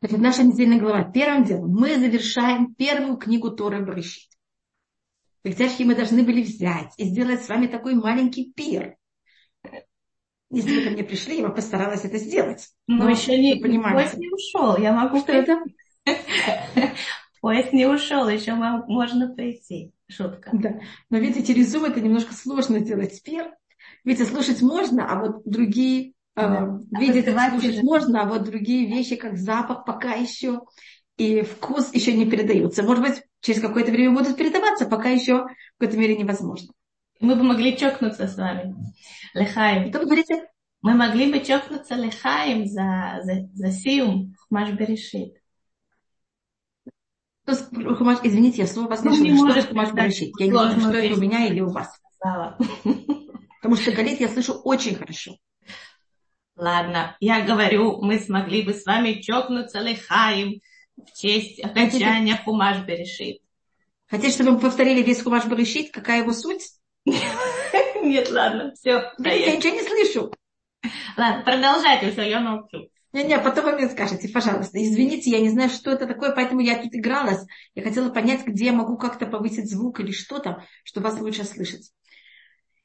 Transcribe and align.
Значит, 0.00 0.18
наша 0.18 0.42
недельная 0.42 0.78
глава. 0.78 1.04
Первым 1.04 1.44
делом 1.44 1.70
мы 1.70 1.96
завершаем 1.96 2.74
первую 2.74 3.16
книгу 3.16 3.50
Торы 3.50 3.84
Брышит. 3.84 4.28
Бехтяшки 5.42 5.84
мы 5.84 5.94
должны 5.94 6.22
были 6.22 6.42
взять 6.42 6.92
и 6.96 7.04
сделать 7.04 7.42
с 7.42 7.48
вами 7.48 7.66
такой 7.66 7.94
маленький 7.94 8.52
пир. 8.52 8.96
Если 10.50 10.76
вы 10.76 10.84
ко 10.84 10.90
мне 10.90 11.02
пришли, 11.02 11.38
я 11.38 11.48
бы 11.48 11.54
постаралась 11.54 12.04
это 12.04 12.18
сделать. 12.18 12.68
Но, 12.86 13.04
Но 13.04 13.10
еще 13.10 13.36
не, 13.38 13.56
понимаете. 13.56 13.96
поезд 13.96 14.18
не 14.18 14.28
ушел. 14.28 14.76
Я 14.76 14.92
могу 14.92 15.18
Что 15.20 15.32
это? 15.32 15.62
Поезд 17.40 17.72
не 17.72 17.86
ушел, 17.86 18.28
еще 18.28 18.54
можно 18.54 19.32
прийти. 19.32 19.92
Шутка. 20.08 20.50
Да. 20.52 20.80
Но 21.10 21.18
видите, 21.18 21.52
Zoom 21.54 21.86
это 21.86 22.00
немножко 22.00 22.34
сложно 22.34 22.80
делать 22.80 23.22
пир. 23.22 23.52
Видите, 24.04 24.28
слушать 24.28 24.62
можно, 24.62 25.08
а 25.08 25.20
вот 25.20 25.42
другие 25.44 26.14
да. 26.36 26.80
видеть, 27.00 27.28
а 27.28 27.50
слушать 27.50 27.82
можно, 27.82 28.22
а 28.22 28.26
вот 28.26 28.44
другие 28.44 28.86
вещи, 28.86 29.16
как 29.16 29.38
запах, 29.38 29.84
пока 29.84 30.12
еще 30.12 30.60
и 31.16 31.42
вкус 31.42 31.92
еще 31.94 32.12
не 32.12 32.26
передаются. 32.26 32.82
Может 32.82 33.02
быть, 33.02 33.22
через 33.40 33.60
какое-то 33.60 33.90
время 33.90 34.14
будут 34.14 34.36
передаваться, 34.36 34.86
пока 34.86 35.08
еще 35.08 35.44
в 35.44 35.48
какой-то 35.78 35.98
мере 35.98 36.16
невозможно. 36.16 36.72
Мы 37.20 37.34
бы 37.34 37.42
могли 37.42 37.76
чокнуться 37.76 38.28
с 38.28 38.36
вами. 38.36 38.74
Лехаем. 39.32 39.88
Что 39.88 40.00
вы 40.00 40.04
говорите? 40.04 40.44
Мы 40.82 40.94
могли 40.94 41.32
бы 41.32 41.40
чокнуться 41.40 41.94
лехаем 41.94 42.66
за, 42.66 43.20
за, 43.22 43.48
за 43.54 43.70
сиум 43.72 44.34
Хумаш 44.48 44.72
Берешит. 44.72 45.34
Хумаш, 47.46 48.18
извините, 48.22 48.62
я 48.62 48.66
снова 48.66 48.88
вас 48.88 49.04
не 49.04 49.16
слышу. 49.16 49.60
Что 49.60 49.68
Хумаш 49.68 49.92
Берешит? 49.92 50.32
Я 50.38 50.46
не 50.46 50.52
знаю, 50.52 50.80
что 50.80 50.90
это 50.90 51.14
у 51.14 51.20
меня 51.20 51.46
или 51.46 51.60
у 51.60 51.70
вас. 51.70 51.98
Потому 53.62 53.76
что 53.76 53.92
Галит 53.92 54.20
я 54.20 54.28
слышу 54.28 54.52
очень 54.52 54.94
хорошо. 54.94 55.36
Ладно, 56.56 57.16
я 57.20 57.42
говорю, 57.42 58.00
мы 58.00 58.18
смогли 58.18 58.62
бы 58.62 58.72
с 58.72 58.86
вами 58.86 59.20
чокнуться 59.20 59.80
лехаем 59.80 60.60
в 60.96 61.12
честь 61.12 61.62
окончания 61.62 62.40
Хумаш 62.42 62.78
Берешит. 62.84 63.42
Хотите, 64.06 64.32
чтобы 64.32 64.52
мы 64.52 64.60
повторили 64.60 65.02
весь 65.02 65.22
Хумаш 65.22 65.44
Берешит? 65.44 65.92
Какая 65.92 66.22
его 66.22 66.32
суть? 66.32 66.62
Нет, 67.04 68.30
ладно, 68.30 68.72
все. 68.74 69.12
Я 69.18 69.56
ничего 69.56 69.74
не 69.74 69.82
слышу. 69.82 70.32
Ладно, 71.18 71.42
продолжайте, 71.44 72.10
все, 72.12 72.22
я 72.22 72.40
молчу. 72.40 72.88
Не-не, 73.12 73.38
потом 73.38 73.64
вы 73.64 73.72
мне 73.72 73.88
скажете, 73.88 74.28
пожалуйста. 74.28 74.82
Извините, 74.82 75.30
я 75.30 75.40
не 75.40 75.50
знаю, 75.50 75.68
что 75.68 75.90
это 75.90 76.06
такое, 76.06 76.32
поэтому 76.32 76.60
я 76.60 76.82
тут 76.82 76.94
игралась. 76.94 77.44
Я 77.74 77.82
хотела 77.82 78.10
понять, 78.10 78.46
где 78.46 78.66
я 78.66 78.72
могу 78.72 78.96
как-то 78.96 79.26
повысить 79.26 79.70
звук 79.70 80.00
или 80.00 80.10
что-то, 80.10 80.64
чтобы 80.84 81.08
вас 81.08 81.20
лучше 81.20 81.44
слышать. 81.44 81.92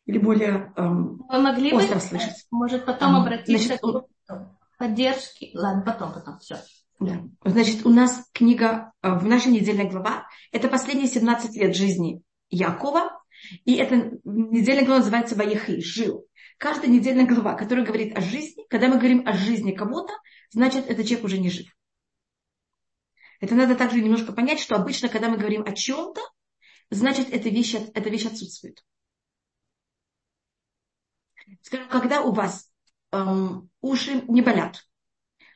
Или 0.06 0.18
более 0.18 0.74
эм, 0.76 1.24
Вы 1.30 1.40
могли 1.40 1.74
остро 1.74 1.96
бы, 1.96 2.02
слышать. 2.02 2.48
Может, 2.50 2.86
потом 2.86 3.16
эм, 3.16 3.22
обратиться 3.22 3.78
значит, 3.78 4.08
к 4.28 4.78
поддержке. 4.78 5.52
Ладно, 5.54 5.84
потом, 5.86 6.14
потом, 6.14 6.40
все. 6.40 6.58
Да. 7.00 7.24
Значит, 7.46 7.86
у 7.86 7.90
нас 7.90 8.28
книга 8.34 8.94
э, 9.02 9.14
в 9.14 9.26
нашей 9.26 9.52
недельной 9.52 9.90
глава. 9.90 10.28
Это 10.52 10.68
последние 10.70 11.08
17 11.08 11.56
лет 11.56 11.76
жизни 11.76 12.22
Якова. 12.50 13.22
И 13.66 13.76
эта 13.76 14.20
недельная 14.24 14.86
глава 14.86 15.00
называется 15.00 15.36
Ваехи, 15.36 15.82
жил. 15.82 16.28
Каждая 16.58 16.92
недельная 16.92 17.26
глава, 17.26 17.56
которая 17.56 17.86
говорит 17.86 18.16
о 18.16 18.22
жизни, 18.22 18.66
когда 18.70 18.88
мы 18.88 18.98
говорим 18.98 19.28
о 19.28 19.34
жизни 19.34 19.72
кого-то, 19.72 20.14
значит, 20.52 20.88
этот 20.88 21.08
человек 21.08 21.26
уже 21.26 21.40
не 21.40 21.50
жив. 21.50 21.68
Это 23.40 23.56
надо 23.56 23.76
также 23.76 24.00
немножко 24.00 24.32
понять, 24.32 24.60
что 24.60 24.76
обычно, 24.76 25.10
когда 25.10 25.28
мы 25.28 25.38
говорим 25.38 25.64
о 25.64 25.72
чем-то, 25.72 26.22
значит, 26.92 27.30
эта 27.32 27.50
вещь, 27.50 27.74
эта 27.74 28.10
вещь 28.10 28.28
отсутствует. 28.28 28.84
Скажем, 31.62 31.88
когда 31.90 32.22
у 32.22 32.32
вас 32.32 32.72
эм, 33.12 33.70
уши 33.82 34.24
не 34.28 34.42
болят, 34.42 34.86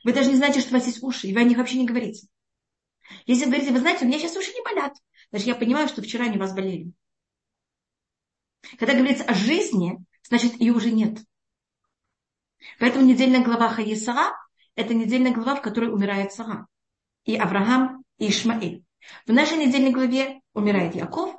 вы 0.04 0.12
даже 0.12 0.30
не 0.30 0.36
знаете, 0.36 0.60
что 0.60 0.70
у 0.70 0.78
вас 0.78 0.86
есть 0.86 1.02
уши, 1.02 1.26
и 1.26 1.34
вы 1.34 1.40
о 1.40 1.44
них 1.44 1.58
вообще 1.58 1.78
не 1.78 1.86
говорите. 1.86 2.28
Если 3.26 3.44
вы 3.44 3.50
говорите, 3.50 3.72
вы 3.72 3.80
знаете, 3.80 4.04
у 4.04 4.08
меня 4.08 4.18
сейчас 4.18 4.36
уши 4.36 4.52
не 4.52 4.62
болят, 4.62 4.94
значит, 5.30 5.46
я 5.46 5.54
понимаю, 5.54 5.88
что 5.88 6.02
вчера 6.02 6.26
они 6.26 6.36
у 6.36 6.40
вас 6.40 6.54
болели. 6.54 6.92
Когда 8.78 8.94
говорится 8.94 9.24
о 9.24 9.34
жизни, 9.34 9.98
значит, 10.22 10.60
ее 10.60 10.72
уже 10.72 10.90
нет. 10.90 11.18
Поэтому 12.78 13.04
недельная 13.04 13.44
глава 13.44 13.68
Хаесара– 13.68 14.34
это 14.74 14.92
недельная 14.92 15.32
глава, 15.32 15.56
в 15.56 15.62
которой 15.62 15.92
умирает 15.92 16.32
Сара. 16.32 16.66
И 17.24 17.36
Авраам, 17.36 18.04
и 18.18 18.28
Ишмаэль. 18.28 18.84
В 19.24 19.32
нашей 19.32 19.58
недельной 19.58 19.92
главе 19.92 20.40
умирает 20.52 20.94
Яков, 20.94 21.36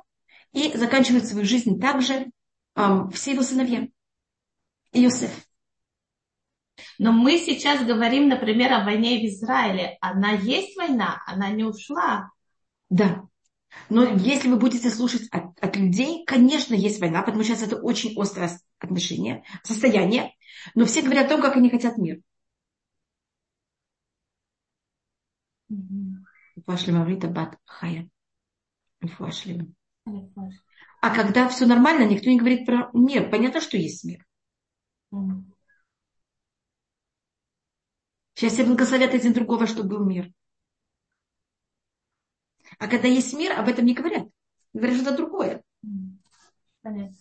и 0.52 0.76
заканчивает 0.76 1.26
свою 1.26 1.44
жизнь 1.44 1.78
также 1.80 2.30
эм, 2.74 3.10
все 3.10 3.32
его 3.32 3.42
сыновья. 3.42 3.88
И 4.92 5.02
Йосеф. 5.02 5.48
Но 6.98 7.12
мы 7.12 7.38
сейчас 7.38 7.84
говорим, 7.84 8.28
например, 8.28 8.72
о 8.72 8.84
войне 8.84 9.20
в 9.20 9.26
Израиле. 9.26 9.98
Она 10.00 10.32
есть 10.32 10.76
война, 10.76 11.22
она 11.26 11.50
не 11.50 11.64
ушла. 11.64 12.30
Да. 12.88 13.28
Но 13.88 14.04
если 14.04 14.48
вы 14.48 14.56
будете 14.56 14.90
слушать 14.90 15.28
от, 15.30 15.58
от 15.60 15.76
людей, 15.76 16.24
конечно, 16.24 16.74
есть 16.74 17.00
война, 17.00 17.22
потому 17.22 17.44
что 17.44 17.54
сейчас 17.54 17.66
это 17.68 17.76
очень 17.76 18.20
острое 18.20 18.50
отношение, 18.78 19.44
состояние. 19.62 20.34
Но 20.74 20.84
все 20.86 21.02
говорят 21.02 21.26
о 21.26 21.30
том, 21.30 21.42
как 21.42 21.56
они 21.56 21.70
хотят 21.70 21.98
мир. 21.98 22.20
Вошли 26.66 26.92
Марита 26.92 27.28
Бат 27.28 27.58
Хая. 27.64 28.08
А 31.00 31.14
когда 31.14 31.48
все 31.48 31.66
нормально, 31.66 32.04
никто 32.04 32.28
не 32.28 32.38
говорит 32.38 32.66
про 32.66 32.90
мир. 32.92 33.30
Понятно, 33.30 33.60
что 33.60 33.76
есть 33.76 34.04
мир. 34.04 34.24
Сейчас 38.34 38.52
все 38.52 38.64
благословят 38.64 39.14
один 39.14 39.32
другого, 39.32 39.66
чтобы 39.66 39.88
был 39.88 40.04
мир. 40.04 40.32
А 42.78 42.86
когда 42.86 43.08
есть 43.08 43.32
мир, 43.34 43.58
об 43.58 43.68
этом 43.68 43.84
не 43.84 43.94
говорят. 43.94 44.28
Говорят 44.72 44.96
что-то 44.96 45.16
другое. 45.16 45.64
Понятно. 46.82 47.16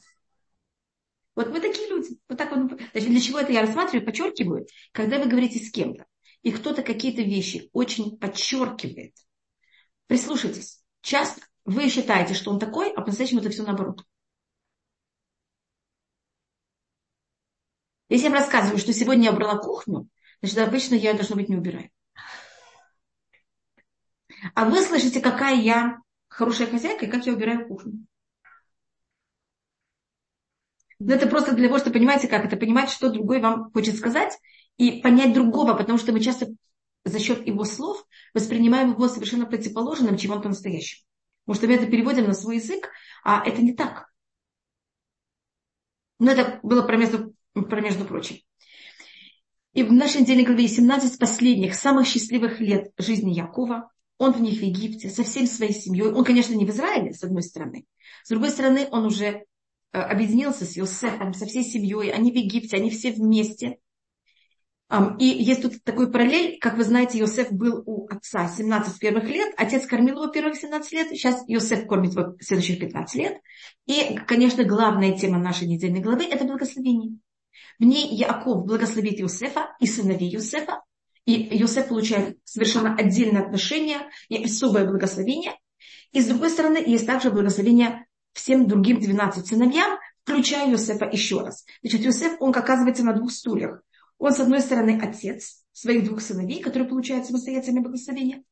Вот 1.35 1.49
мы 1.49 1.59
такие 1.59 1.87
люди. 1.89 2.19
Вот 2.27 2.37
так 2.37 2.51
вот. 2.51 2.79
Значит, 2.91 3.09
для 3.09 3.19
чего 3.19 3.39
это 3.39 3.51
я 3.51 3.61
рассматриваю, 3.61 4.05
подчеркиваю? 4.05 4.67
Когда 4.91 5.19
вы 5.19 5.27
говорите 5.29 5.59
с 5.59 5.71
кем-то, 5.71 6.05
и 6.41 6.51
кто-то 6.51 6.81
какие-то 6.81 7.21
вещи 7.21 7.69
очень 7.73 8.17
подчеркивает, 8.17 9.15
прислушайтесь. 10.07 10.83
Часто 11.01 11.41
вы 11.63 11.89
считаете, 11.89 12.33
что 12.33 12.51
он 12.51 12.59
такой, 12.59 12.91
а 12.91 13.01
по-настоящему 13.01 13.39
это 13.39 13.49
все 13.49 13.63
наоборот. 13.63 14.03
Если 18.09 18.25
я 18.25 18.31
вам 18.31 18.39
рассказываю, 18.39 18.77
что 18.77 18.93
сегодня 18.93 19.25
я 19.25 19.31
убрала 19.31 19.57
кухню, 19.57 20.07
значит, 20.41 20.57
обычно 20.59 20.95
я, 20.95 21.13
должно 21.13 21.35
быть, 21.35 21.49
не 21.49 21.57
убираю. 21.57 21.89
А 24.53 24.65
вы 24.65 24.81
слышите, 24.81 25.19
какая 25.19 25.55
я 25.55 25.99
хорошая 26.27 26.67
хозяйка 26.67 27.05
и 27.05 27.09
как 27.09 27.25
я 27.25 27.33
убираю 27.33 27.67
кухню. 27.67 28.05
Но 30.99 31.13
это 31.13 31.27
просто 31.27 31.53
для 31.53 31.67
того, 31.67 31.79
чтобы 31.79 31.95
понимаете, 31.95 32.27
как 32.27 32.45
это, 32.45 32.57
понимать, 32.57 32.89
что 32.89 33.09
другой 33.09 33.39
вам 33.39 33.71
хочет 33.71 33.95
сказать, 33.97 34.37
и 34.77 35.01
понять 35.01 35.33
другого, 35.33 35.73
потому 35.73 35.97
что 35.97 36.11
мы 36.11 36.19
часто 36.19 36.47
за 37.03 37.19
счет 37.19 37.45
его 37.45 37.63
слов 37.65 38.05
воспринимаем 38.33 38.91
его 38.91 39.07
совершенно 39.07 39.45
противоположным, 39.45 40.17
чем 40.17 40.31
он 40.31 40.41
по-настоящему. 40.41 41.03
Потому 41.45 41.57
что 41.57 41.67
мы 41.67 41.73
это 41.75 41.91
переводим 41.91 42.25
на 42.25 42.33
свой 42.33 42.57
язык, 42.57 42.89
а 43.23 43.43
это 43.45 43.61
не 43.61 43.73
так. 43.73 44.11
Но 46.19 46.31
это 46.31 46.59
было 46.63 46.81
про 46.81 46.97
между, 46.97 47.33
про 47.63 47.81
между 47.81 48.05
прочим. 48.05 48.37
И 49.73 49.83
в 49.83 49.93
нашей 49.93 50.21
недельной 50.21 50.43
главе 50.43 50.67
17 50.67 51.19
последних, 51.19 51.75
самых 51.75 52.07
счастливых 52.07 52.59
лет 52.59 52.91
жизни 52.97 53.31
Якова, 53.31 53.91
он 54.17 54.31
в 54.33 54.41
них 54.41 54.59
в 54.59 54.63
Египте, 54.63 55.09
со 55.09 55.23
всей 55.23 55.45
своей 55.47 55.73
семьей. 55.73 56.11
Он, 56.11 56.23
конечно, 56.23 56.53
не 56.55 56.65
в 56.65 56.69
Израиле, 56.69 57.13
с 57.13 57.23
одной 57.23 57.43
стороны. 57.43 57.85
С 58.23 58.29
другой 58.29 58.49
стороны, 58.49 58.87
он 58.89 59.05
уже 59.05 59.25
э, 59.25 59.43
объединился 59.99 60.65
с 60.65 60.77
Иосифом, 60.77 61.33
со 61.33 61.45
всей 61.45 61.63
семьей. 61.63 62.11
Они 62.11 62.31
в 62.31 62.35
Египте, 62.35 62.77
они 62.77 62.89
все 62.89 63.11
вместе. 63.11 63.77
И 65.19 65.25
есть 65.25 65.63
тут 65.63 65.83
такой 65.83 66.09
параллель, 66.09 66.59
как 66.59 66.77
вы 66.77 66.85
знаете, 66.85 67.19
Иосиф 67.19 67.51
был 67.51 67.83
у 67.85 68.07
отца 68.07 68.47
17 68.47 68.97
первых 68.99 69.25
лет, 69.25 69.53
отец 69.57 69.85
кормил 69.85 70.15
его 70.15 70.27
первых 70.27 70.55
17 70.55 70.91
лет, 70.93 71.09
сейчас 71.09 71.43
Иосиф 71.45 71.85
кормит 71.87 72.13
его 72.13 72.37
следующих 72.39 72.79
15 72.79 73.15
лет. 73.15 73.37
И, 73.85 74.17
конечно, 74.25 74.63
главная 74.63 75.11
тема 75.17 75.39
нашей 75.39 75.67
недельной 75.67 75.99
главы– 75.99 76.23
это 76.31 76.45
благословение. 76.45 77.17
В 77.79 77.83
ней 77.83 78.15
Яков 78.15 78.65
благословит 78.65 79.19
Иосифа 79.19 79.75
и 79.79 79.85
сыновей 79.85 80.33
Иосифа, 80.35 80.81
и 81.25 81.59
Иосиф 81.59 81.89
получает 81.89 82.37
совершенно 82.43 82.95
отдельное 82.95 83.43
отношение 83.43 84.09
и 84.29 84.43
особое 84.43 84.85
благословение. 84.85 85.53
И 86.11 86.21
с 86.21 86.27
другой 86.27 86.49
стороны, 86.49 86.77
есть 86.77 87.05
также 87.05 87.29
благословение 87.29 88.07
всем 88.33 88.67
другим 88.67 88.99
12 88.99 89.45
сыновьям, 89.45 89.99
включая 90.23 90.71
Иосифа 90.71 91.05
еще 91.05 91.41
раз. 91.41 91.65
Значит, 91.81 92.05
Иосиф, 92.05 92.37
он 92.39 92.49
оказывается 92.51 93.03
на 93.03 93.13
двух 93.13 93.31
стульях. 93.31 93.81
Он, 94.17 94.31
с 94.31 94.39
одной 94.39 94.61
стороны, 94.61 94.99
отец 95.01 95.63
своих 95.73 96.05
двух 96.05 96.21
сыновей, 96.21 96.61
которые 96.61 96.87
получают 96.87 97.25
самостоятельное 97.25 97.81
благословение. 97.81 98.43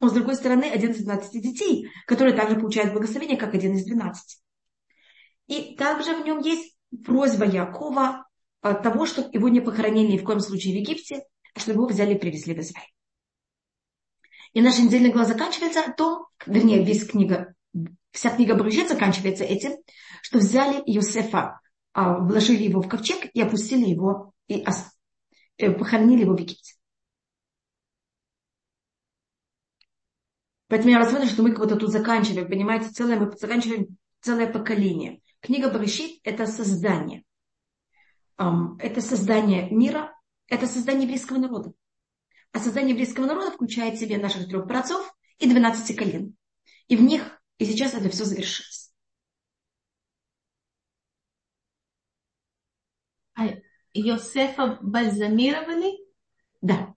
Он, 0.00 0.10
с 0.10 0.12
другой 0.12 0.34
стороны, 0.34 0.64
один 0.64 0.92
из 0.92 0.98
12 0.98 1.42
детей, 1.42 1.88
которые 2.06 2.36
также 2.36 2.56
получают 2.56 2.92
благословение, 2.92 3.36
как 3.36 3.54
один 3.54 3.74
из 3.74 3.84
12. 3.84 4.40
И 5.48 5.74
также 5.76 6.14
в 6.14 6.24
нем 6.24 6.40
есть 6.40 6.75
просьба 7.04 7.44
Якова 7.44 8.26
того, 8.60 9.06
чтобы 9.06 9.30
его 9.32 9.48
не 9.48 9.60
похоронили 9.60 10.12
ни 10.12 10.18
в 10.18 10.24
коем 10.24 10.40
случае 10.40 10.74
в 10.74 10.76
Египте, 10.78 11.24
чтобы 11.56 11.78
его 11.78 11.88
взяли 11.88 12.14
и 12.14 12.18
привезли 12.18 12.54
в 12.54 12.58
Израиль. 12.58 12.90
И 14.52 14.60
наша 14.60 14.82
недельная 14.82 15.12
глава 15.12 15.28
заканчивается 15.28 15.80
о 15.80 15.92
том, 15.92 16.26
вернее, 16.46 16.84
весь 16.84 17.06
книга, 17.06 17.54
вся 18.10 18.34
книга 18.34 18.54
Бружет 18.54 18.88
заканчивается 18.88 19.44
этим, 19.44 19.72
что 20.22 20.38
взяли 20.38 20.82
Иосифа, 20.86 21.60
а, 21.92 22.18
вложили 22.18 22.64
его 22.64 22.80
в 22.80 22.88
ковчег 22.88 23.30
и 23.32 23.40
опустили 23.40 23.84
его, 23.84 24.32
и 24.48 24.64
э, 25.58 25.70
похоронили 25.70 26.22
его 26.22 26.34
в 26.34 26.40
Египте. 26.40 26.74
Поэтому 30.68 30.90
я 30.90 30.98
рассмотрю, 30.98 31.28
что 31.28 31.42
мы 31.42 31.52
кого-то 31.52 31.76
тут 31.76 31.92
заканчиваем, 31.92 32.48
понимаете, 32.48 32.88
целое, 32.88 33.18
мы 33.18 33.30
заканчиваем 33.36 33.98
целое 34.20 34.52
поколение. 34.52 35.20
Книга 35.46 35.70
Барышит– 35.70 36.18
это 36.24 36.48
создание. 36.48 37.22
Это 38.36 39.00
создание 39.00 39.70
мира, 39.70 40.12
это 40.48 40.66
создание 40.66 41.04
еврейского 41.04 41.38
народа. 41.38 41.72
А 42.50 42.58
создание 42.58 42.90
еврейского 42.90 43.26
народа 43.26 43.52
включает 43.52 43.94
в 43.94 44.00
себе 44.00 44.18
наших 44.18 44.48
трех 44.48 44.66
праотцов 44.66 45.08
и 45.38 45.48
12 45.48 45.96
колен. 45.96 46.36
И 46.88 46.96
в 46.96 47.02
них, 47.02 47.40
и 47.58 47.64
сейчас 47.64 47.94
это 47.94 48.08
все 48.08 48.24
завершилось. 48.24 48.92
А 53.34 53.46
Иосифа 53.94 54.80
бальзамировали? 54.82 55.96
Да. 56.60 56.95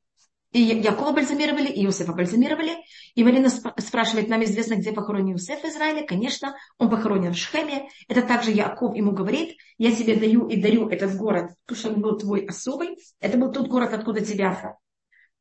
И 0.52 0.62
Якова 0.62 1.12
бальзамировали, 1.12 1.68
и 1.68 1.86
Иосифа 1.86 2.14
бальзамировали. 2.14 2.78
И 3.14 3.24
Марина 3.24 3.50
спрашивает, 3.50 4.30
нам 4.30 4.44
известно, 4.44 4.76
где 4.76 4.92
похоронен 4.92 5.34
Иосиф 5.34 5.62
в 5.62 5.66
Израиле. 5.66 6.08
Конечно, 6.08 6.56
он 6.80 6.90
похоронен 6.90 7.34
в 7.34 7.38
Шхеме. 7.38 7.90
Это 8.08 8.24
также 8.24 8.52
Яков 8.52 8.96
ему 8.96 9.12
говорит, 9.12 9.58
я 9.78 9.96
тебе 9.96 10.16
даю 10.16 10.48
и 10.48 10.60
дарю 10.60 10.90
этот 10.90 11.16
город, 11.16 11.52
потому 11.66 11.80
что 11.80 11.90
он 11.90 12.02
был 12.02 12.18
твой 12.18 12.46
особый. 12.46 12.98
Это 13.20 13.38
был 13.38 13.52
тот 13.52 13.68
город, 13.68 13.94
откуда 13.94 14.22
тебя 14.22 14.80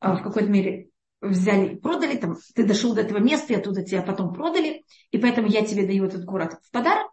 а, 0.00 0.16
в 0.16 0.22
какой-то 0.22 0.50
мере 0.50 0.90
взяли 1.22 1.74
и 1.74 1.76
продали. 1.76 2.16
Там, 2.18 2.36
ты 2.54 2.64
дошел 2.64 2.94
до 2.94 3.00
этого 3.00 3.18
места, 3.18 3.54
и 3.54 3.56
оттуда 3.56 3.82
тебя 3.82 4.02
потом 4.02 4.34
продали. 4.34 4.84
И 5.10 5.16
поэтому 5.16 5.48
я 5.48 5.64
тебе 5.64 5.86
даю 5.86 6.04
этот 6.04 6.24
город 6.24 6.58
в 6.62 6.70
подарок. 6.70 7.10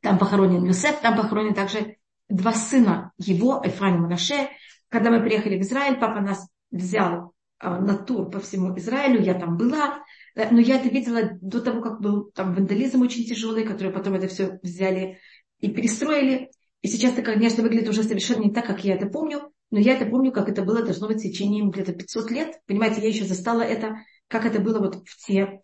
Там 0.00 0.18
похоронен 0.18 0.66
Иосиф, 0.66 1.00
там 1.00 1.18
похоронен 1.18 1.52
также 1.52 1.96
два 2.30 2.54
сына 2.54 3.12
его, 3.18 3.60
Эфраим 3.62 3.96
и 3.96 4.00
Манаше. 4.00 4.48
Когда 4.88 5.10
мы 5.10 5.20
приехали 5.20 5.58
в 5.58 5.62
Израиль, 5.62 5.96
папа 5.96 6.20
нас 6.20 6.48
взял 6.70 7.32
а, 7.58 7.80
на 7.80 7.96
тур 7.96 8.30
по 8.30 8.40
всему 8.40 8.76
Израилю, 8.78 9.22
я 9.22 9.34
там 9.34 9.56
была, 9.56 10.04
э, 10.36 10.48
но 10.50 10.60
я 10.60 10.76
это 10.76 10.88
видела 10.88 11.30
до 11.40 11.60
того, 11.60 11.80
как 11.80 12.00
был 12.00 12.30
там 12.30 12.54
вандализм 12.54 13.02
очень 13.02 13.24
тяжелый, 13.24 13.64
который 13.64 13.92
потом 13.92 14.14
это 14.14 14.28
все 14.28 14.58
взяли 14.62 15.18
и 15.58 15.68
перестроили. 15.68 16.50
И 16.82 16.88
сейчас 16.88 17.14
это, 17.14 17.22
конечно, 17.22 17.62
выглядит 17.62 17.88
уже 17.88 18.04
совершенно 18.04 18.44
не 18.44 18.52
так, 18.52 18.64
как 18.66 18.84
я 18.84 18.94
это 18.94 19.06
помню, 19.06 19.50
но 19.70 19.80
я 19.80 19.94
это 19.94 20.06
помню, 20.06 20.30
как 20.30 20.48
это 20.48 20.62
было, 20.62 20.82
должно 20.82 21.08
быть, 21.08 21.18
в 21.18 21.22
течение 21.22 21.68
где-то 21.68 21.92
500 21.92 22.30
лет. 22.30 22.60
Понимаете, 22.66 23.00
я 23.02 23.08
еще 23.08 23.24
застала 23.24 23.62
это, 23.62 23.96
как 24.28 24.46
это 24.46 24.60
было 24.60 24.78
вот 24.78 25.02
в 25.04 25.26
те... 25.26 25.60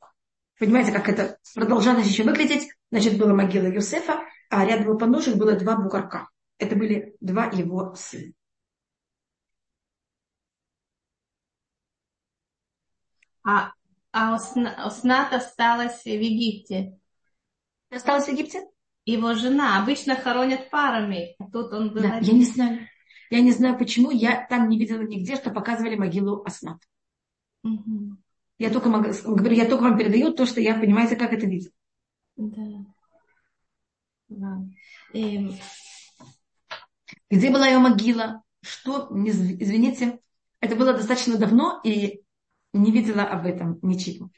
Понимаете, 0.59 0.93
как 0.93 1.09
это 1.09 1.39
продолжалось 1.55 2.07
еще 2.07 2.25
выглядеть. 2.25 2.69
Значит, 2.91 3.19
была 3.19 3.35
могила 3.35 3.67
Юсефа, 3.67 4.23
а 4.51 4.65
рядом 4.65 4.85
его 4.85 4.99
подножек 4.99 5.37
было 5.37 5.53
два 5.57 5.77
бугорка. 5.77 6.29
Это 6.59 6.77
были 6.77 7.17
два 7.21 7.47
его 7.47 7.95
сына. 7.97 8.33
А, 13.45 13.73
а 14.13 14.35
Оснат 14.35 15.33
осталась 15.33 16.03
в 16.05 16.09
Египте. 16.09 16.99
Осталась 17.91 18.25
в 18.25 18.29
Египте? 18.29 18.67
Его 19.05 19.35
жена. 19.35 19.83
Обычно 19.83 20.17
хоронят 20.17 20.71
парами. 20.71 21.37
А 21.39 21.45
тут 21.51 21.73
он 21.73 21.91
говорит... 21.91 22.11
Да, 22.11 22.19
я 22.19 22.33
не 22.33 22.45
знаю. 22.45 22.89
Я 23.31 23.41
не 23.41 23.53
знаю, 23.53 23.79
почему. 23.79 24.11
Я 24.11 24.47
там 24.47 24.69
не 24.69 24.79
видела 24.79 25.03
нигде, 25.03 25.37
что 25.37 25.51
показывали 25.51 25.97
могилу 25.97 26.43
Оснат. 26.45 26.81
Угу. 27.63 28.17
Я 28.59 28.71
только 28.71 28.89
могу, 28.89 29.11
говорю, 29.25 29.55
я 29.55 29.67
только 29.67 29.83
вам 29.83 29.99
передаю 29.99 30.33
то, 30.33 30.47
что 30.47 30.61
я, 30.61 30.75
понимаете, 30.75 31.17
как 31.17 31.33
это 31.33 31.47
видела. 31.47 31.73
Да. 32.37 32.85
да. 34.29 34.63
И... 35.13 35.37
Эм. 35.37 35.55
Где 37.31 37.51
была 37.51 37.67
ее 37.67 37.79
могила? 37.79 38.43
Что, 38.61 39.09
извините, 39.13 40.21
это 40.61 40.77
было 40.77 40.95
достаточно 40.95 41.37
давно, 41.37 41.81
и 41.85 42.24
не 42.75 42.91
видела 42.91 43.23
об 43.23 43.47
этом 43.47 43.79
ничего. 43.83 44.29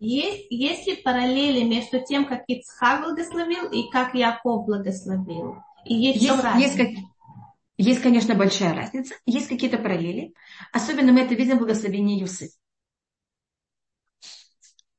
Есть, 0.00 0.46
есть 0.50 0.86
ли 0.86 0.96
параллели 0.96 1.64
между 1.64 2.04
тем, 2.04 2.24
как 2.26 2.44
Ицхак 2.46 3.02
благословил 3.02 3.70
и 3.70 3.90
как 3.90 4.14
Яков 4.14 4.66
благословил? 4.66 5.56
И 5.84 5.94
есть, 5.94 6.22
есть, 6.22 6.44
есть, 6.56 6.76
как, 6.76 6.88
есть, 7.76 8.02
конечно, 8.02 8.34
большая 8.34 8.74
разница. 8.74 9.14
Есть 9.26 9.48
какие-то 9.48 9.78
параллели. 9.78 10.34
Особенно 10.72 11.12
мы 11.12 11.20
это 11.20 11.34
видим 11.34 11.56
в 11.56 11.60
благословении 11.60 12.20
Юсыфа. 12.20 12.52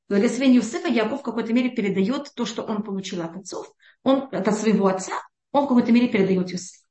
Благословение 0.10 0.58
Юсыфа 0.58 0.88
Яков 0.88 1.20
в 1.20 1.24
какой-то 1.24 1.54
мере 1.54 1.70
передает 1.70 2.34
то, 2.34 2.46
что 2.46 2.64
он 2.64 2.84
получил 2.84 3.22
от 3.22 3.38
отцов. 3.38 3.72
Он, 4.04 4.28
от 4.32 4.58
своего 4.58 4.88
отца, 4.88 5.14
он 5.52 5.66
в 5.66 5.68
какой-то 5.68 5.92
мере 5.92 6.08
передает 6.10 6.50
Юсыфу. 6.50 6.84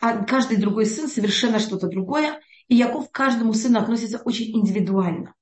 А 0.00 0.24
каждый 0.24 0.56
другой 0.56 0.86
сын 0.86 1.08
совершенно 1.08 1.58
что-то 1.58 1.88
другое. 1.88 2.40
И 2.68 2.76
Яков 2.76 3.10
к 3.10 3.14
каждому 3.14 3.52
сыну 3.52 3.78
относится 3.78 4.18
очень 4.18 4.56
индивидуально. 4.56 5.34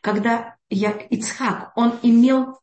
Когда 0.00 0.56
я, 0.68 0.90
Ицхак, 0.92 1.72
он 1.76 1.98
имел 2.02 2.60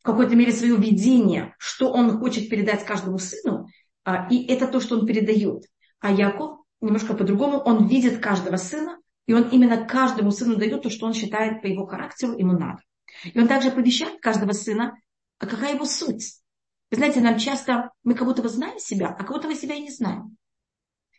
в 0.00 0.02
какой-то 0.02 0.36
мере 0.36 0.52
свое 0.52 0.76
видение, 0.76 1.54
что 1.58 1.92
он 1.92 2.18
хочет 2.18 2.48
передать 2.48 2.84
каждому 2.84 3.18
сыну, 3.18 3.68
а, 4.04 4.28
и 4.30 4.44
это 4.46 4.68
то, 4.68 4.80
что 4.80 4.98
он 4.98 5.06
передает. 5.06 5.64
А 6.00 6.12
Яков 6.12 6.60
немножко 6.80 7.14
по-другому, 7.14 7.58
он 7.58 7.86
видит 7.86 8.20
каждого 8.20 8.56
сына, 8.56 8.98
и 9.26 9.32
он 9.32 9.48
именно 9.48 9.86
каждому 9.86 10.30
сыну 10.30 10.56
дает 10.56 10.82
то, 10.82 10.90
что 10.90 11.06
он 11.06 11.14
считает 11.14 11.62
по 11.62 11.66
его 11.66 11.86
характеру 11.86 12.36
ему 12.36 12.52
надо. 12.52 12.82
И 13.24 13.38
он 13.38 13.48
также 13.48 13.68
оповещает 13.68 14.20
каждого 14.20 14.52
сына, 14.52 14.94
а 15.38 15.46
какая 15.46 15.74
его 15.74 15.86
суть. 15.86 16.40
Вы 16.90 16.98
знаете, 16.98 17.20
нам 17.20 17.38
часто, 17.38 17.90
мы 18.02 18.14
как 18.14 18.26
будто 18.26 18.42
бы 18.42 18.48
знаем 18.48 18.78
себя, 18.78 19.08
а 19.08 19.24
как 19.24 19.32
будто 19.32 19.48
бы 19.48 19.54
себя 19.54 19.74
и 19.74 19.82
не 19.82 19.90
знаем. 19.90 20.36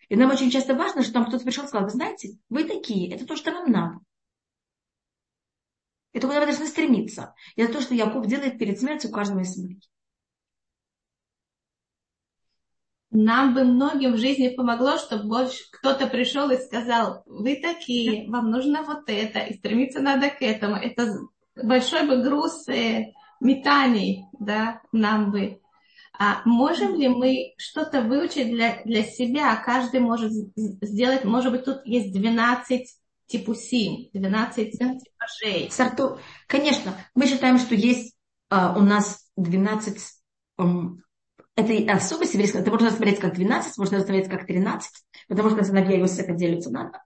И 0.09 0.15
нам 0.15 0.29
очень 0.31 0.51
часто 0.51 0.75
важно, 0.75 1.03
что 1.03 1.13
там 1.13 1.25
кто-то 1.25 1.43
пришел 1.43 1.65
и 1.65 1.67
сказал, 1.67 1.85
вы 1.85 1.91
знаете, 1.91 2.37
вы 2.49 2.63
такие, 2.63 3.13
это 3.13 3.25
то, 3.25 3.35
что 3.35 3.51
вам 3.51 3.71
надо. 3.71 3.99
Это 6.13 6.27
куда 6.27 6.39
вы 6.39 6.45
должны 6.45 6.67
стремиться. 6.67 7.35
И 7.55 7.61
это 7.61 7.73
то, 7.73 7.81
что 7.81 7.93
Яков 7.93 8.25
делает 8.27 8.57
перед 8.57 8.79
смертью 8.79 9.11
каждого 9.11 9.41
из 9.41 9.53
семьи. 9.53 9.81
Нам 13.11 13.53
бы 13.53 13.63
многим 13.63 14.13
в 14.13 14.17
жизни 14.17 14.49
помогло, 14.49 14.97
чтобы 14.97 15.29
больше 15.29 15.63
кто-то 15.71 16.07
пришел 16.07 16.49
и 16.51 16.57
сказал, 16.57 17.23
вы 17.25 17.55
такие, 17.61 18.29
вам 18.29 18.51
нужно 18.51 18.83
вот 18.83 19.03
это, 19.07 19.39
и 19.39 19.57
стремиться 19.57 20.01
надо 20.01 20.29
к 20.29 20.41
этому. 20.41 20.75
Это 20.75 21.19
большой 21.55 22.07
бы 22.07 22.21
груз 22.21 22.67
э, 22.67 23.13
метаний, 23.39 24.25
да, 24.39 24.81
нам 24.91 25.31
бы 25.31 25.61
а 26.19 26.41
можем 26.45 26.95
ли 26.95 27.07
мы 27.07 27.53
что-то 27.57 28.01
выучить 28.01 28.49
для, 28.49 28.81
для 28.85 29.03
себя? 29.03 29.55
Каждый 29.55 29.99
может 29.99 30.31
сделать, 30.31 31.23
может 31.23 31.51
быть, 31.51 31.65
тут 31.65 31.85
есть 31.85 32.13
12 32.13 32.87
типусим, 33.27 34.09
12 34.13 34.71
типажей. 34.71 35.71
Сорту. 35.71 36.19
Конечно, 36.47 36.95
мы 37.15 37.27
считаем, 37.27 37.57
что 37.57 37.75
есть 37.75 38.15
а, 38.49 38.77
у 38.77 38.81
нас 38.81 39.25
12 39.37 39.97
um, 40.59 40.97
это 41.55 41.71
еврейского, 41.71 42.61
это 42.61 42.71
можно 42.71 42.91
смотреть 42.91 43.19
как 43.19 43.33
12, 43.33 43.77
можно 43.77 43.99
смотреть 43.99 44.29
как 44.29 44.45
13, 44.45 44.91
потому 45.27 45.49
что 45.49 45.63
сыновья 45.63 45.99
Иосифа 45.99 46.33
делятся 46.33 46.69
на 46.69 46.89
два. 46.89 47.03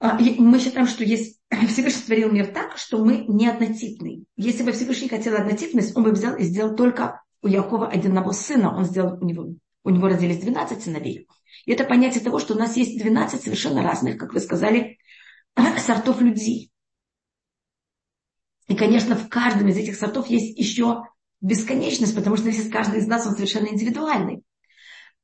А, 0.00 0.18
мы 0.18 0.58
считаем, 0.60 0.86
что 0.86 1.04
есть 1.04 1.40
Всевышний 1.50 2.02
творил 2.06 2.30
мир 2.30 2.46
так, 2.46 2.78
что 2.78 3.04
мы 3.04 3.24
не 3.26 3.48
однотипный. 3.48 4.24
Если 4.36 4.62
бы 4.62 4.72
Всевышний 4.72 5.08
хотел 5.08 5.34
однотипность, 5.34 5.96
он 5.96 6.04
бы 6.04 6.12
взял 6.12 6.36
и 6.36 6.44
сделал 6.44 6.76
только 6.76 7.22
у 7.42 7.48
Якова 7.48 7.88
одного 7.88 8.32
сына, 8.32 8.76
он 8.76 8.84
сделал, 8.84 9.18
у 9.20 9.24
него, 9.24 9.54
у 9.84 9.90
него 9.90 10.08
родились 10.08 10.40
12 10.40 10.82
сыновей. 10.82 11.28
И 11.64 11.72
это 11.72 11.84
понятие 11.84 12.22
того, 12.22 12.38
что 12.38 12.54
у 12.54 12.58
нас 12.58 12.76
есть 12.76 12.98
12 12.98 13.42
совершенно 13.42 13.82
разных, 13.82 14.18
как 14.18 14.32
вы 14.32 14.40
сказали, 14.40 14.98
сортов 15.78 16.20
людей. 16.20 16.70
И, 18.66 18.76
конечно, 18.76 19.16
в 19.16 19.28
каждом 19.28 19.68
из 19.68 19.76
этих 19.76 19.96
сортов 19.96 20.28
есть 20.28 20.58
еще 20.58 21.04
бесконечность, 21.40 22.14
потому 22.14 22.36
что 22.36 22.50
здесь 22.50 22.70
каждый 22.70 23.00
из 23.00 23.06
нас, 23.06 23.26
он 23.26 23.34
совершенно 23.34 23.68
индивидуальный. 23.68 24.42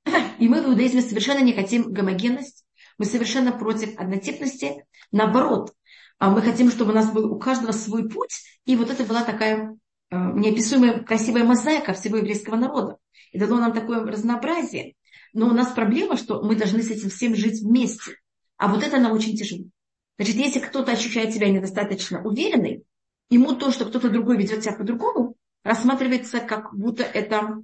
И 0.38 0.49
мы 0.49 0.62
в 0.62 0.66
иудаизме 0.66 1.02
совершенно 1.02 1.42
не 1.42 1.52
хотим 1.52 1.92
гомогенность, 1.92 2.64
мы 2.99 3.04
совершенно 3.04 3.52
против 3.52 3.99
однотипности. 3.99 4.85
Наоборот, 5.11 5.75
а 6.18 6.30
мы 6.30 6.42
хотим, 6.42 6.71
чтобы 6.71 6.92
у 6.92 6.94
нас 6.94 7.11
был 7.12 7.30
у 7.33 7.38
каждого 7.38 7.73
свой 7.73 8.09
путь, 8.09 8.44
и 8.64 8.76
вот 8.76 8.90
это 8.90 9.04
была 9.04 9.25
такая 9.25 9.76
неописуемая 10.11 11.02
красивая 11.02 11.44
мозаика 11.44 11.92
всего 11.92 12.18
еврейского 12.18 12.56
народа. 12.56 12.99
И 13.32 13.38
дало 13.38 13.56
нам 13.56 13.73
такое 13.73 14.00
разнообразие. 14.04 14.94
Но 15.32 15.49
у 15.49 15.52
нас 15.52 15.73
проблема, 15.73 16.16
что 16.16 16.42
мы 16.42 16.56
должны 16.56 16.82
с 16.82 16.90
этим 16.90 17.11
всем 17.11 17.34
жить 17.34 17.61
вместе. 17.61 18.12
А 18.56 18.68
вот 18.68 18.84
это 18.84 18.99
нам 18.99 19.12
очень 19.12 19.37
тяжело. 19.37 19.64
Значит, 20.16 20.37
если 20.37 20.61
кто-то 20.61 20.92
ощущает 20.92 21.34
себя 21.34 21.49
недостаточно 21.49 22.23
уверенной, 22.23 22.84
ему 23.30 23.54
то, 23.54 23.73
что 23.73 23.84
кто-то 23.84 24.11
другой 24.11 24.37
ведет 24.37 24.62
себя 24.62 24.75
по-другому, 24.75 25.34
рассматривается 25.64 26.40
как 26.40 26.75
будто 26.76 27.02
это 27.02 27.62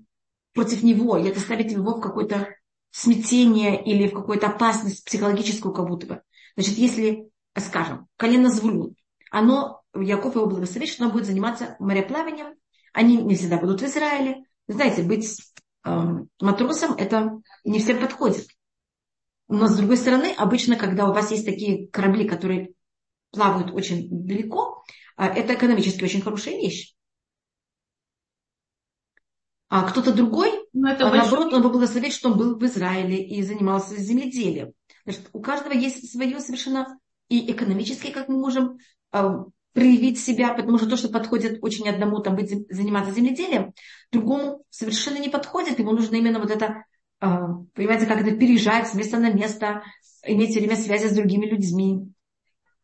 против 0.52 0.82
него, 0.82 1.16
и 1.16 1.28
это 1.28 1.38
ставит 1.38 1.70
его 1.70 1.96
в 1.96 2.00
какое-то 2.00 2.48
смятение 2.90 3.82
или 3.82 4.08
в 4.08 4.14
какую-то 4.14 4.48
опасность 4.48 5.04
психологическую 5.04 5.72
как 5.72 5.86
будто 5.86 6.06
бы. 6.06 6.22
Значит, 6.56 6.76
если, 6.78 7.30
скажем, 7.56 8.08
колено 8.16 8.50
Звулун, 8.50 8.96
оно, 9.30 9.79
Яков 9.94 10.36
его 10.36 10.46
благословит, 10.46 10.88
что 10.88 11.04
оно 11.04 11.12
будет 11.12 11.26
заниматься 11.26 11.76
мореплаванием, 11.78 12.54
они 12.92 13.16
не 13.16 13.34
всегда 13.36 13.58
будут 13.58 13.80
в 13.80 13.84
Израиле. 13.84 14.44
Знаете, 14.68 15.02
быть 15.02 15.36
э, 15.84 15.90
матросом 16.40 16.94
это 16.94 17.40
не 17.64 17.80
всем 17.80 18.00
подходит. 18.00 18.46
Но 19.48 19.66
с 19.66 19.76
другой 19.76 19.96
стороны, 19.96 20.32
обычно, 20.36 20.76
когда 20.76 21.08
у 21.08 21.12
вас 21.12 21.30
есть 21.30 21.44
такие 21.44 21.88
корабли, 21.88 22.28
которые 22.28 22.72
плавают 23.32 23.72
очень 23.72 24.08
далеко, 24.10 24.84
э, 25.16 25.24
это 25.24 25.54
экономически 25.54 26.04
очень 26.04 26.22
хорошая 26.22 26.54
вещь. 26.54 26.94
А 29.68 29.88
кто-то 29.88 30.12
другой, 30.12 30.50
Но 30.72 30.90
это 30.90 31.06
а 31.08 31.14
наоборот, 31.14 31.44
большой... 31.44 31.56
он 31.56 31.62
бы 31.62 31.70
благословить, 31.70 32.12
что 32.12 32.30
он 32.30 32.38
был 32.38 32.58
в 32.58 32.64
Израиле 32.64 33.24
и 33.24 33.40
занимался 33.42 33.96
земледелием. 33.96 34.72
Значит, 35.04 35.30
у 35.32 35.40
каждого 35.40 35.72
есть 35.72 36.10
свое 36.10 36.40
совершенно 36.40 36.98
и 37.28 37.50
экономически, 37.52 38.10
как 38.10 38.28
мы 38.28 38.36
можем 38.38 38.78
э, 39.12 39.28
проявить 39.72 40.20
себя, 40.20 40.52
потому 40.54 40.78
что 40.78 40.88
то, 40.88 40.96
что 40.96 41.08
подходит 41.08 41.58
очень 41.62 41.88
одному 41.88 42.20
там 42.20 42.36
быть, 42.36 42.50
заниматься 42.70 43.12
земледелием, 43.12 43.72
другому 44.10 44.64
совершенно 44.70 45.18
не 45.18 45.28
подходит. 45.28 45.78
Ему 45.78 45.92
нужно 45.92 46.16
именно 46.16 46.40
вот 46.40 46.50
это, 46.50 46.84
а, 47.20 47.48
понимаете, 47.74 48.06
как 48.06 48.20
это 48.20 48.36
переезжать 48.36 48.88
с 48.88 48.94
места 48.94 49.18
на 49.18 49.32
место, 49.32 49.82
иметь 50.24 50.54
время 50.54 50.76
связи 50.76 51.06
с 51.06 51.14
другими 51.14 51.46
людьми. 51.46 52.12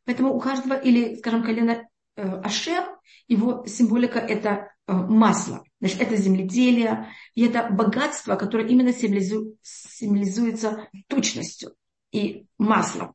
Поэтому 0.04 0.34
у 0.34 0.40
каждого, 0.40 0.74
или, 0.74 1.16
скажем, 1.16 1.42
колено 1.42 1.88
э, 2.16 2.22
Ашер, 2.22 2.84
его 3.26 3.66
символика 3.66 4.20
это 4.20 4.70
э, 4.86 4.92
масло. 4.92 5.64
Значит, 5.80 6.00
это 6.00 6.16
земледелие, 6.16 7.08
и 7.34 7.44
это 7.44 7.68
богатство, 7.70 8.36
которое 8.36 8.68
именно 8.68 8.92
символизуется 8.92 10.88
тучностью 11.08 11.74
и 12.12 12.46
маслом. 12.56 13.14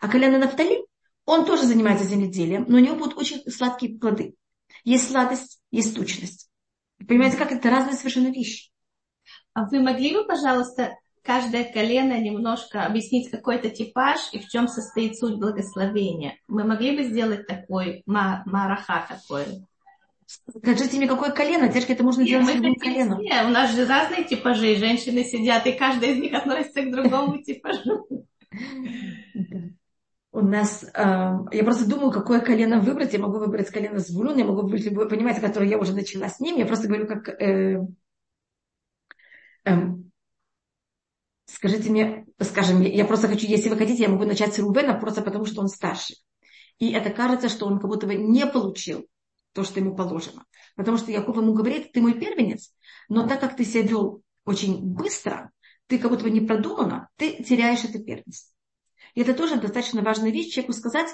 А 0.00 0.08
колено 0.08 0.38
Нафтали 0.38 0.84
он 1.24 1.44
тоже 1.44 1.64
занимается 1.64 2.04
земледелием, 2.04 2.64
но 2.68 2.78
у 2.78 2.80
него 2.80 2.96
будут 2.96 3.16
очень 3.16 3.42
сладкие 3.50 3.98
плоды. 3.98 4.34
Есть 4.84 5.10
сладость, 5.10 5.60
есть 5.70 5.94
тучность. 5.94 6.50
Понимаете, 7.06 7.36
как 7.36 7.52
это 7.52 7.70
разные 7.70 7.96
совершенно 7.96 8.28
вещи. 8.28 8.70
А 9.54 9.66
вы 9.68 9.80
могли 9.80 10.14
бы, 10.14 10.24
пожалуйста, 10.24 10.96
каждое 11.22 11.64
колено 11.64 12.18
немножко 12.18 12.84
объяснить 12.84 13.30
какой-то 13.30 13.70
типаж 13.70 14.18
и 14.32 14.38
в 14.38 14.48
чем 14.48 14.68
состоит 14.68 15.16
суть 15.16 15.38
благословения? 15.38 16.38
Мы 16.48 16.64
могли 16.64 16.96
бы 16.96 17.04
сделать 17.04 17.46
такой 17.46 18.02
мараха 18.06 19.06
такой? 19.08 19.44
Скажите 20.26 20.96
мне, 20.96 21.06
какое 21.06 21.30
колено? 21.30 21.68
Девушки, 21.68 21.92
это 21.92 22.04
можно 22.04 22.24
делать 22.24 22.46
с 22.46 22.54
любым 22.54 22.74
коленом. 22.76 23.20
Нет, 23.20 23.44
у 23.44 23.50
нас 23.50 23.74
же 23.74 23.84
разные 23.86 24.24
типажи, 24.24 24.76
женщины 24.76 25.24
сидят, 25.24 25.66
и 25.66 25.72
каждая 25.72 26.12
из 26.12 26.18
них 26.18 26.32
относится 26.32 26.82
к 26.82 26.90
другому 26.90 27.42
типажу. 27.42 28.06
У 30.32 30.40
нас, 30.40 30.82
э, 30.82 30.88
я 30.94 31.62
просто 31.62 31.86
думаю, 31.86 32.10
какое 32.10 32.40
колено 32.40 32.80
выбрать. 32.80 33.12
Я 33.12 33.18
могу 33.18 33.38
выбрать 33.38 33.70
колено 33.70 34.00
с 34.00 34.08
Звулун, 34.08 34.38
я 34.38 34.44
могу 34.44 34.62
выбрать 34.62 34.84
любое, 34.84 35.06
понимаете, 35.08 35.42
которое 35.42 35.68
я 35.68 35.78
уже 35.78 35.94
начала 35.94 36.28
с 36.28 36.40
ним. 36.40 36.56
Я 36.56 36.66
просто 36.66 36.88
говорю, 36.88 37.06
как... 37.06 37.28
Э, 37.28 37.86
э, 39.64 39.72
скажите 41.44 41.90
мне, 41.90 42.26
скажем, 42.40 42.80
я 42.80 43.04
просто 43.04 43.28
хочу, 43.28 43.46
если 43.46 43.68
вы 43.68 43.76
хотите, 43.76 44.04
я 44.04 44.08
могу 44.08 44.24
начать 44.24 44.54
с 44.54 44.58
Рубена, 44.58 44.94
просто 44.94 45.20
потому 45.20 45.44
что 45.44 45.60
он 45.60 45.68
старше. 45.68 46.14
И 46.78 46.92
это 46.92 47.10
кажется, 47.10 47.50
что 47.50 47.66
он 47.66 47.78
как 47.78 47.90
будто 47.90 48.06
бы 48.06 48.14
не 48.14 48.46
получил 48.46 49.06
то, 49.52 49.64
что 49.64 49.80
ему 49.80 49.94
положено. 49.94 50.46
Потому 50.76 50.96
что 50.96 51.12
Яков 51.12 51.36
ему 51.36 51.52
говорит, 51.52 51.92
ты 51.92 52.00
мой 52.00 52.18
первенец, 52.18 52.74
но 53.10 53.28
так 53.28 53.38
как 53.38 53.54
ты 53.54 53.66
себя 53.66 53.82
вел 53.82 54.22
очень 54.46 54.82
быстро, 54.82 55.50
ты 55.88 55.98
как 55.98 56.10
будто 56.10 56.24
бы 56.24 56.30
не 56.30 56.40
продуманно, 56.40 57.10
ты 57.16 57.42
теряешь 57.44 57.84
это 57.84 57.98
первенство. 58.02 58.51
И 59.14 59.20
это 59.20 59.34
тоже 59.34 59.56
достаточно 59.56 60.02
важная 60.02 60.30
вещь, 60.30 60.52
человеку 60.52 60.72
сказать 60.72 61.08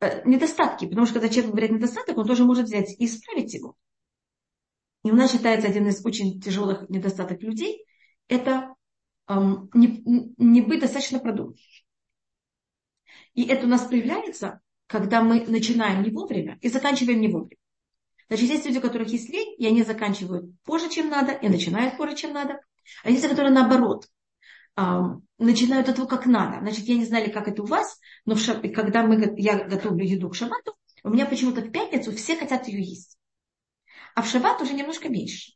э, 0.00 0.28
недостатки, 0.28 0.86
потому 0.86 1.06
что 1.06 1.14
когда 1.14 1.28
человек 1.28 1.50
говорит 1.50 1.70
недостаток, 1.70 2.16
он 2.16 2.26
тоже 2.26 2.44
может 2.44 2.64
взять 2.64 2.94
и 2.98 3.04
исправить 3.04 3.54
его. 3.54 3.76
И 5.04 5.10
у 5.10 5.14
нас 5.14 5.32
считается 5.32 5.68
один 5.68 5.86
из 5.86 6.04
очень 6.04 6.40
тяжелых 6.40 6.88
недостатков 6.88 7.40
людей, 7.42 7.84
это 8.26 8.74
эм, 9.28 9.70
не, 9.72 10.02
не 10.36 10.60
быть 10.60 10.80
достаточно 10.80 11.20
продуманным. 11.20 11.56
И 13.34 13.44
это 13.44 13.66
у 13.66 13.68
нас 13.68 13.82
проявляется, 13.82 14.60
когда 14.86 15.22
мы 15.22 15.46
начинаем 15.46 16.02
не 16.02 16.10
вовремя 16.10 16.58
и 16.60 16.68
заканчиваем 16.68 17.20
не 17.20 17.28
вовремя. 17.28 17.56
Значит, 18.28 18.50
есть 18.50 18.66
люди, 18.66 18.78
у 18.78 18.82
которых 18.82 19.08
есть 19.08 19.30
лень, 19.30 19.54
и 19.56 19.66
они 19.66 19.82
заканчивают 19.84 20.50
позже, 20.64 20.90
чем 20.90 21.08
надо, 21.08 21.32
и 21.32 21.48
начинают 21.48 21.96
позже, 21.96 22.16
чем 22.16 22.32
надо. 22.32 22.60
А 23.04 23.10
есть 23.10 23.26
которые 23.26 23.52
наоборот 23.52 24.08
начинают 25.38 25.88
этого 25.88 26.06
как 26.06 26.26
надо. 26.26 26.60
Значит, 26.60 26.84
я 26.86 26.96
не 26.96 27.04
знали, 27.04 27.30
как 27.30 27.48
это 27.48 27.62
у 27.62 27.66
вас, 27.66 27.98
но 28.24 28.34
в 28.34 28.40
шаб... 28.40 28.62
когда 28.72 29.02
мы, 29.02 29.34
я 29.36 29.64
готовлю 29.64 30.04
еду 30.04 30.30
к 30.30 30.34
шабату, 30.34 30.76
у 31.02 31.10
меня 31.10 31.26
почему-то 31.26 31.62
в 31.62 31.70
пятницу 31.70 32.12
все 32.12 32.36
хотят 32.36 32.68
ее 32.68 32.82
есть. 32.82 33.18
А 34.14 34.22
в 34.22 34.28
шаббат 34.28 34.60
уже 34.60 34.74
немножко 34.74 35.08
меньше. 35.08 35.52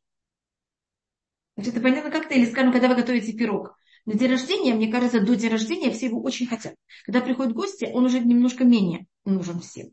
Значит, 1.57 1.75
это 1.75 1.83
понятно 1.83 2.11
как-то? 2.11 2.35
Или, 2.35 2.47
скажем, 2.50 2.73
когда 2.73 2.88
вы 2.88 2.95
готовите 2.95 3.33
пирог. 3.33 3.76
На 4.05 4.14
день 4.14 4.31
рождения, 4.31 4.75
мне 4.75 4.91
кажется, 4.91 5.21
до 5.21 5.37
дня 5.37 5.50
рождения 5.50 5.91
все 5.91 6.07
его 6.07 6.21
очень 6.23 6.47
хотят. 6.47 6.75
Когда 7.05 7.21
приходят 7.21 7.52
гости, 7.52 7.88
он 7.93 8.05
уже 8.05 8.19
немножко 8.21 8.64
менее 8.64 9.07
нужен 9.25 9.61
всем. 9.61 9.91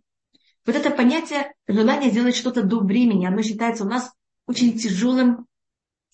Вот 0.66 0.76
это 0.76 0.90
понятие 0.90 1.54
желания 1.68 2.10
сделать 2.10 2.36
что-то 2.36 2.64
до 2.64 2.80
времени, 2.80 3.26
оно 3.26 3.42
считается 3.42 3.84
у 3.84 3.88
нас 3.88 4.12
очень 4.48 4.78
тяжелым 4.78 5.46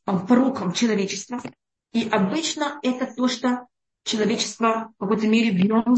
пороком 0.06 0.74
человечества. 0.74 1.42
И 1.96 2.10
обычно 2.10 2.78
это 2.84 3.08
то, 3.08 3.30
что 3.30 3.68
человечество 4.04 4.94
в 4.98 5.00
какой-то 5.00 5.28
мере 5.30 5.54
нем 5.54 5.96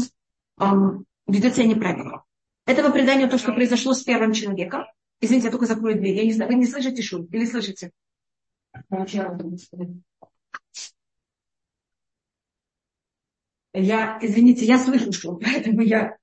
эм, 0.60 1.04
ведет 1.26 1.56
себя 1.56 1.66
неправильно. 1.66 2.22
Это 2.66 2.84
по 2.84 2.92
преданию 2.92 3.28
то, 3.28 3.36
что 3.36 3.52
произошло 3.52 3.94
с 3.94 4.04
первым 4.04 4.32
человеком. 4.32 4.84
Извините, 5.20 5.46
я 5.46 5.50
только 5.50 5.66
закрою 5.66 5.96
дверь. 5.96 6.14
Я 6.14 6.24
не 6.24 6.32
знаю, 6.32 6.52
вы 6.52 6.56
не 6.56 6.66
слышите 6.66 7.02
шум 7.02 7.24
или 7.24 7.44
слышите? 7.46 7.90
Я, 13.72 14.20
извините, 14.22 14.66
я 14.66 14.78
слышу 14.78 15.12
шум, 15.12 15.40
поэтому 15.44 15.80
я... 15.82 16.16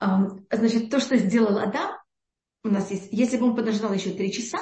Значит, 0.00 0.90
то, 0.90 0.98
что 0.98 1.16
сделал 1.16 1.56
Адам, 1.58 1.98
у 2.64 2.68
нас 2.68 2.90
есть, 2.90 3.10
если 3.12 3.36
бы 3.36 3.46
он 3.46 3.54
подождал 3.54 3.92
еще 3.92 4.10
три 4.10 4.32
часа, 4.32 4.58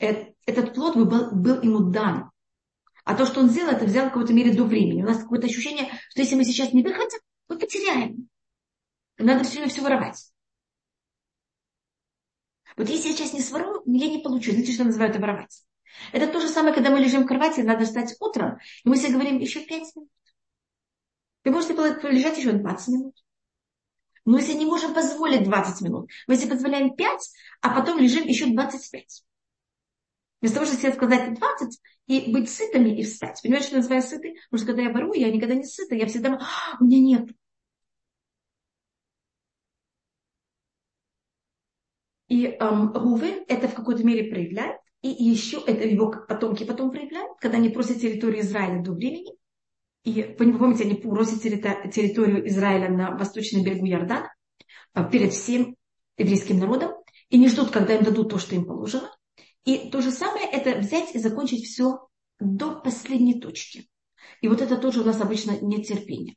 э, 0.00 0.32
этот 0.44 0.74
плод 0.74 0.96
был, 0.96 1.30
был 1.30 1.62
ему 1.62 1.90
дан. 1.90 2.32
А 3.08 3.14
то, 3.14 3.24
что 3.24 3.40
он 3.40 3.48
сделал, 3.48 3.70
это 3.70 3.86
взял 3.86 4.04
в 4.04 4.10
какой-то 4.10 4.34
мере 4.34 4.52
до 4.52 4.64
времени. 4.64 5.02
У 5.02 5.06
нас 5.06 5.22
какое-то 5.22 5.46
ощущение, 5.46 5.90
что 6.10 6.20
если 6.20 6.34
мы 6.34 6.44
сейчас 6.44 6.74
не 6.74 6.82
выходим, 6.82 7.18
мы 7.48 7.58
потеряем. 7.58 8.28
Надо 9.16 9.44
все 9.44 9.52
время 9.54 9.70
все 9.70 9.80
воровать. 9.80 10.30
Вот 12.76 12.86
если 12.90 13.08
я 13.08 13.14
сейчас 13.14 13.32
не 13.32 13.40
сворую, 13.40 13.80
я 13.86 14.10
не 14.10 14.18
получу. 14.18 14.50
Знаете, 14.50 14.74
что 14.74 14.84
называют 14.84 15.14
это 15.14 15.22
воровать? 15.22 15.64
Это 16.12 16.30
то 16.30 16.38
же 16.38 16.48
самое, 16.48 16.74
когда 16.74 16.90
мы 16.90 16.98
лежим 16.98 17.22
в 17.22 17.26
кровати, 17.26 17.60
надо 17.60 17.86
встать 17.86 18.14
утром, 18.20 18.58
и 18.84 18.88
мы 18.90 18.98
себе 18.98 19.14
говорим, 19.14 19.38
еще 19.38 19.60
пять 19.60 19.96
минут. 19.96 20.10
Вы 21.44 21.52
можете 21.52 21.72
лежать 22.10 22.36
еще 22.36 22.52
20 22.52 22.88
минут. 22.88 23.14
Но 24.26 24.36
если 24.36 24.52
не 24.52 24.66
можем 24.66 24.92
позволить 24.92 25.44
20 25.44 25.80
минут, 25.80 26.10
мы 26.26 26.36
себе 26.36 26.50
позволяем 26.50 26.94
5, 26.94 27.30
а 27.62 27.70
потом 27.70 27.98
лежим 27.98 28.26
еще 28.26 28.52
25. 28.52 29.24
Вместо 30.40 30.58
того, 30.58 30.66
чтобы 30.66 30.82
себе 30.82 30.92
сказать 30.92 31.38
20 31.38 31.80
и 32.06 32.32
быть 32.32 32.48
сытыми 32.50 32.90
и 32.90 33.02
встать. 33.02 33.40
Понимаете, 33.42 33.66
что 33.66 33.76
я 33.76 33.82
называю 33.82 34.02
сытый? 34.02 34.36
Потому 34.50 34.58
что 34.58 34.66
когда 34.66 34.82
я 34.82 34.92
ворую, 34.92 35.20
я 35.20 35.30
никогда 35.30 35.54
не 35.54 35.64
сыта. 35.64 35.94
Я 35.94 36.06
всегда, 36.06 36.38
а, 36.40 36.76
у 36.80 36.84
меня 36.84 37.00
нет. 37.00 37.30
И 42.28 42.46
эм, 42.46 42.92
Рувен 42.92 43.44
это 43.48 43.68
в 43.68 43.74
какой-то 43.74 44.04
мере 44.04 44.30
проявляет. 44.30 44.78
И 45.02 45.08
еще 45.08 45.62
это 45.66 45.86
его 45.86 46.10
потомки 46.10 46.64
потом 46.64 46.90
проявляют, 46.90 47.38
когда 47.40 47.58
они 47.58 47.68
просят 47.68 48.00
территорию 48.00 48.42
Израиля 48.42 48.82
до 48.82 48.92
времени. 48.92 49.36
И 50.04 50.22
помните, 50.22 50.84
они 50.84 50.94
просят 50.94 51.42
территорию 51.42 52.46
Израиля 52.48 52.90
на 52.90 53.16
восточном 53.16 53.64
берегу 53.64 53.86
Иордана 53.86 54.32
э, 54.94 55.10
перед 55.10 55.32
всем 55.32 55.76
еврейским 56.16 56.58
народом. 56.58 56.92
И 57.28 57.38
не 57.38 57.48
ждут, 57.48 57.70
когда 57.70 57.94
им 57.94 58.04
дадут 58.04 58.30
то, 58.30 58.38
что 58.38 58.54
им 58.54 58.64
положено. 58.64 59.10
И 59.64 59.90
то 59.90 60.00
же 60.00 60.10
самое 60.10 60.46
это 60.48 60.78
взять 60.78 61.14
и 61.14 61.18
закончить 61.18 61.66
все 61.66 62.08
до 62.40 62.80
последней 62.80 63.40
точки. 63.40 63.88
И 64.40 64.48
вот 64.48 64.60
это 64.60 64.76
тоже 64.76 65.00
у 65.00 65.04
нас 65.04 65.20
обычно 65.20 65.58
нетерпение. 65.60 66.36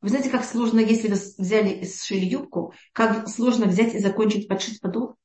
Вы 0.00 0.08
знаете, 0.08 0.30
как 0.30 0.44
сложно, 0.44 0.80
если 0.80 1.08
вы 1.08 1.14
взяли 1.14 1.70
и 1.70 1.86
сшили 1.86 2.24
юбку, 2.24 2.72
как 2.92 3.28
сложно 3.28 3.66
взять 3.66 3.94
и 3.94 3.98
закончить 3.98 4.48
подшить 4.48 4.80
подол? 4.80 5.16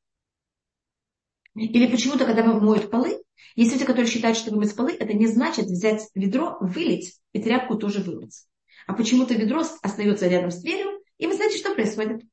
Или 1.56 1.90
почему-то, 1.90 2.26
когда 2.26 2.44
моют 2.44 2.92
полы, 2.92 3.24
есть 3.56 3.72
люди, 3.72 3.86
которые 3.86 4.12
считают, 4.12 4.38
что 4.38 4.52
вымыть 4.52 4.76
полы, 4.76 4.92
это 4.92 5.14
не 5.14 5.28
значит 5.28 5.68
взять 5.68 6.10
ведро, 6.14 6.58
вылить 6.60 7.18
и 7.32 7.42
тряпку 7.42 7.78
тоже 7.78 8.02
вымыть. 8.02 8.46
А 8.88 8.94
почему-то 8.94 9.34
ведро 9.34 9.64
остается 9.82 10.28
рядом 10.28 10.52
с 10.52 10.62
дверью, 10.62 11.02
и 11.18 11.28
вы 11.28 11.36
знаете, 11.36 11.58
что 11.58 11.74
происходит? 11.74 12.24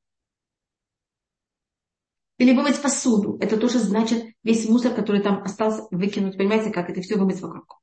Или 2.42 2.56
вымыть 2.56 2.82
посуду. 2.82 3.38
Это 3.40 3.56
тоже 3.56 3.78
значит 3.78 4.34
весь 4.42 4.68
мусор, 4.68 4.92
который 4.92 5.22
там 5.22 5.44
остался, 5.44 5.86
выкинуть. 5.92 6.36
Понимаете, 6.36 6.72
как 6.72 6.90
это 6.90 7.00
все 7.00 7.14
вымыть 7.14 7.40
вокруг. 7.40 7.80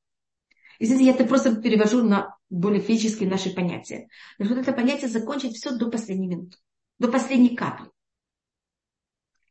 Извините, 0.80 1.06
я 1.06 1.13
это 1.13 1.24
просто 1.24 1.56
перевожу 1.62 2.04
на 2.04 2.36
более 2.50 2.82
физические 2.82 3.30
наши 3.30 3.56
понятия. 3.56 4.10
Но 4.38 4.50
вот 4.50 4.58
это 4.58 4.74
понятие 4.74 5.08
закончить 5.08 5.56
все 5.56 5.72
до 5.72 5.89
последней 5.89 6.28
минуты, 6.28 6.58
до 6.98 7.08
последней 7.08 7.56
капли. 7.56 7.89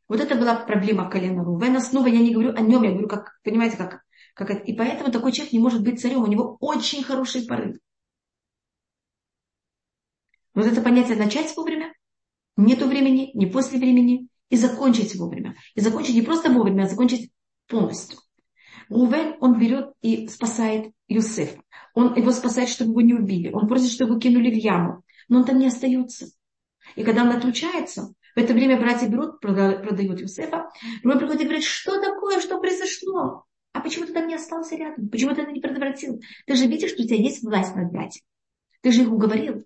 Вот 0.07 0.19
это 0.19 0.35
была 0.35 0.53
проблема 0.53 1.09
колена 1.09 1.43
Рувена. 1.43 1.81
Снова 1.81 2.05
я 2.05 2.19
не 2.19 2.31
говорю 2.31 2.53
о 2.53 2.61
нем, 2.61 2.83
я 2.83 2.91
говорю, 2.91 3.07
как, 3.07 3.39
понимаете, 3.43 3.77
как, 3.77 4.03
как 4.35 4.51
это. 4.51 4.61
И 4.61 4.75
поэтому 4.75 5.11
такой 5.11 5.31
человек 5.31 5.53
не 5.53 5.59
может 5.59 5.81
быть 5.81 5.99
царем. 5.99 6.21
У 6.21 6.27
него 6.27 6.55
очень 6.59 7.01
хороший 7.01 7.47
порыв. 7.47 7.77
Вот 10.53 10.67
это 10.67 10.83
понятие 10.83 11.17
начать 11.17 11.51
вовремя, 11.57 11.95
нету 12.57 12.85
времени, 12.85 13.31
не 13.33 13.47
после 13.47 13.79
времени, 13.79 14.28
и 14.49 14.57
закончить 14.57 15.15
вовремя. 15.15 15.55
И 15.75 15.81
закончить 15.81 16.15
не 16.15 16.21
просто 16.21 16.51
вовремя, 16.51 16.83
а 16.83 16.87
закончить 16.87 17.31
полностью. 17.67 18.19
Рувен, 18.89 19.35
он 19.39 19.59
берет 19.59 19.91
и 20.01 20.27
спасает 20.27 20.91
Юсефа. 21.07 21.61
Он 21.93 22.15
его 22.15 22.31
спасает, 22.31 22.69
чтобы 22.69 22.91
его 22.91 23.01
не 23.01 23.13
убили. 23.13 23.51
Он 23.51 23.67
просит, 23.67 23.91
чтобы 23.91 24.11
его 24.11 24.19
кинули 24.19 24.49
в 24.51 24.57
яму. 24.57 25.03
Но 25.27 25.39
он 25.39 25.45
там 25.45 25.59
не 25.59 25.67
остается. 25.67 26.27
И 26.95 27.03
когда 27.03 27.23
он 27.23 27.29
отлучается, 27.29 28.13
в 28.35 28.39
это 28.39 28.53
время 28.53 28.79
братья 28.79 29.07
берут, 29.07 29.39
продают 29.39 30.21
Юсефа. 30.21 30.69
Рувен 31.03 31.19
приходит 31.19 31.41
и 31.41 31.45
говорит, 31.45 31.63
что 31.63 32.01
такое, 32.01 32.39
что 32.39 32.59
произошло? 32.59 33.43
А 33.73 33.81
почему 33.81 34.07
ты 34.07 34.13
там 34.13 34.27
не 34.27 34.35
остался 34.35 34.75
рядом? 34.75 35.09
Почему 35.09 35.35
ты 35.35 35.43
это 35.43 35.51
не 35.51 35.61
предотвратил? 35.61 36.19
Ты 36.47 36.55
же 36.55 36.65
видишь, 36.65 36.91
что 36.91 37.03
у 37.03 37.05
тебя 37.05 37.17
есть 37.17 37.43
власть 37.43 37.75
над 37.75 37.91
братьями. 37.91 38.25
Ты 38.81 38.91
же 38.91 39.03
их 39.03 39.11
уговорил. 39.11 39.63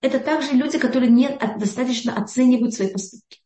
Это 0.00 0.20
также 0.20 0.52
люди, 0.52 0.78
которые 0.78 1.10
не 1.10 1.28
достаточно 1.58 2.16
оценивают 2.16 2.74
свои 2.74 2.92
поступки. 2.92 3.40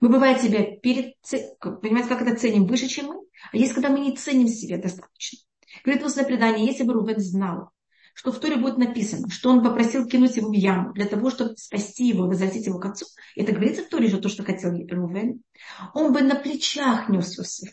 Мы 0.00 0.08
бывает 0.08 0.40
себя 0.40 0.64
перед, 0.78 1.14
понимаете, 1.60 2.08
как 2.08 2.22
это 2.22 2.36
ценим 2.36 2.66
выше, 2.66 2.86
чем 2.86 3.06
мы, 3.06 3.26
а 3.52 3.56
есть, 3.56 3.74
когда 3.74 3.90
мы 3.90 4.00
не 4.00 4.16
ценим 4.16 4.48
себя 4.48 4.78
достаточно. 4.78 5.40
Говорит 5.84 6.04
устное 6.04 6.24
предание, 6.24 6.66
если 6.66 6.84
бы 6.84 6.94
Рубен 6.94 7.20
знал, 7.20 7.70
что 8.14 8.32
в 8.32 8.40
Торе 8.40 8.56
будет 8.56 8.78
написано, 8.78 9.28
что 9.28 9.50
он 9.50 9.62
попросил 9.62 10.06
кинуть 10.06 10.36
его 10.36 10.48
в 10.48 10.54
яму 10.54 10.92
для 10.94 11.06
того, 11.06 11.30
чтобы 11.30 11.56
спасти 11.56 12.08
его, 12.08 12.26
возвратить 12.26 12.66
его 12.66 12.78
к 12.78 12.86
отцу. 12.86 13.06
Это 13.36 13.52
говорится 13.52 13.82
в 13.82 13.88
Торе 13.88 14.08
же 14.08 14.20
то, 14.20 14.28
что 14.28 14.42
хотел 14.42 14.70
Рувен. 14.70 15.42
Он 15.94 16.12
бы 16.12 16.22
на 16.22 16.34
плечах 16.34 17.08
нес 17.08 17.38
Иосиф. 17.38 17.72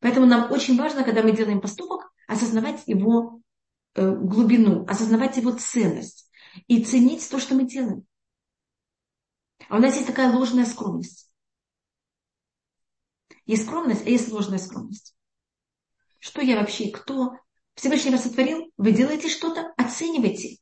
Поэтому 0.00 0.26
нам 0.26 0.52
очень 0.52 0.78
важно, 0.78 1.02
когда 1.02 1.22
мы 1.22 1.32
делаем 1.32 1.60
поступок, 1.60 2.12
осознавать 2.28 2.82
его 2.86 3.40
глубину, 3.96 4.84
осознавать 4.86 5.36
его 5.36 5.52
ценность 5.52 6.30
и 6.66 6.84
ценить 6.84 7.28
то, 7.28 7.38
что 7.38 7.54
мы 7.54 7.64
делаем. 7.64 8.06
А 9.68 9.76
у 9.76 9.80
нас 9.80 9.94
есть 9.94 10.06
такая 10.06 10.32
ложная 10.32 10.66
скромность. 10.66 11.30
Есть 13.46 13.64
скромность, 13.64 14.06
а 14.06 14.10
есть 14.10 14.30
ложная 14.30 14.58
скромность. 14.58 15.16
Что 16.18 16.42
я 16.42 16.56
вообще, 16.56 16.90
кто? 16.90 17.36
Всевышний 17.74 18.10
вас 18.10 18.24
сотворил, 18.24 18.72
вы 18.76 18.92
делаете 18.92 19.28
что-то, 19.28 19.72
оценивайте. 19.76 20.58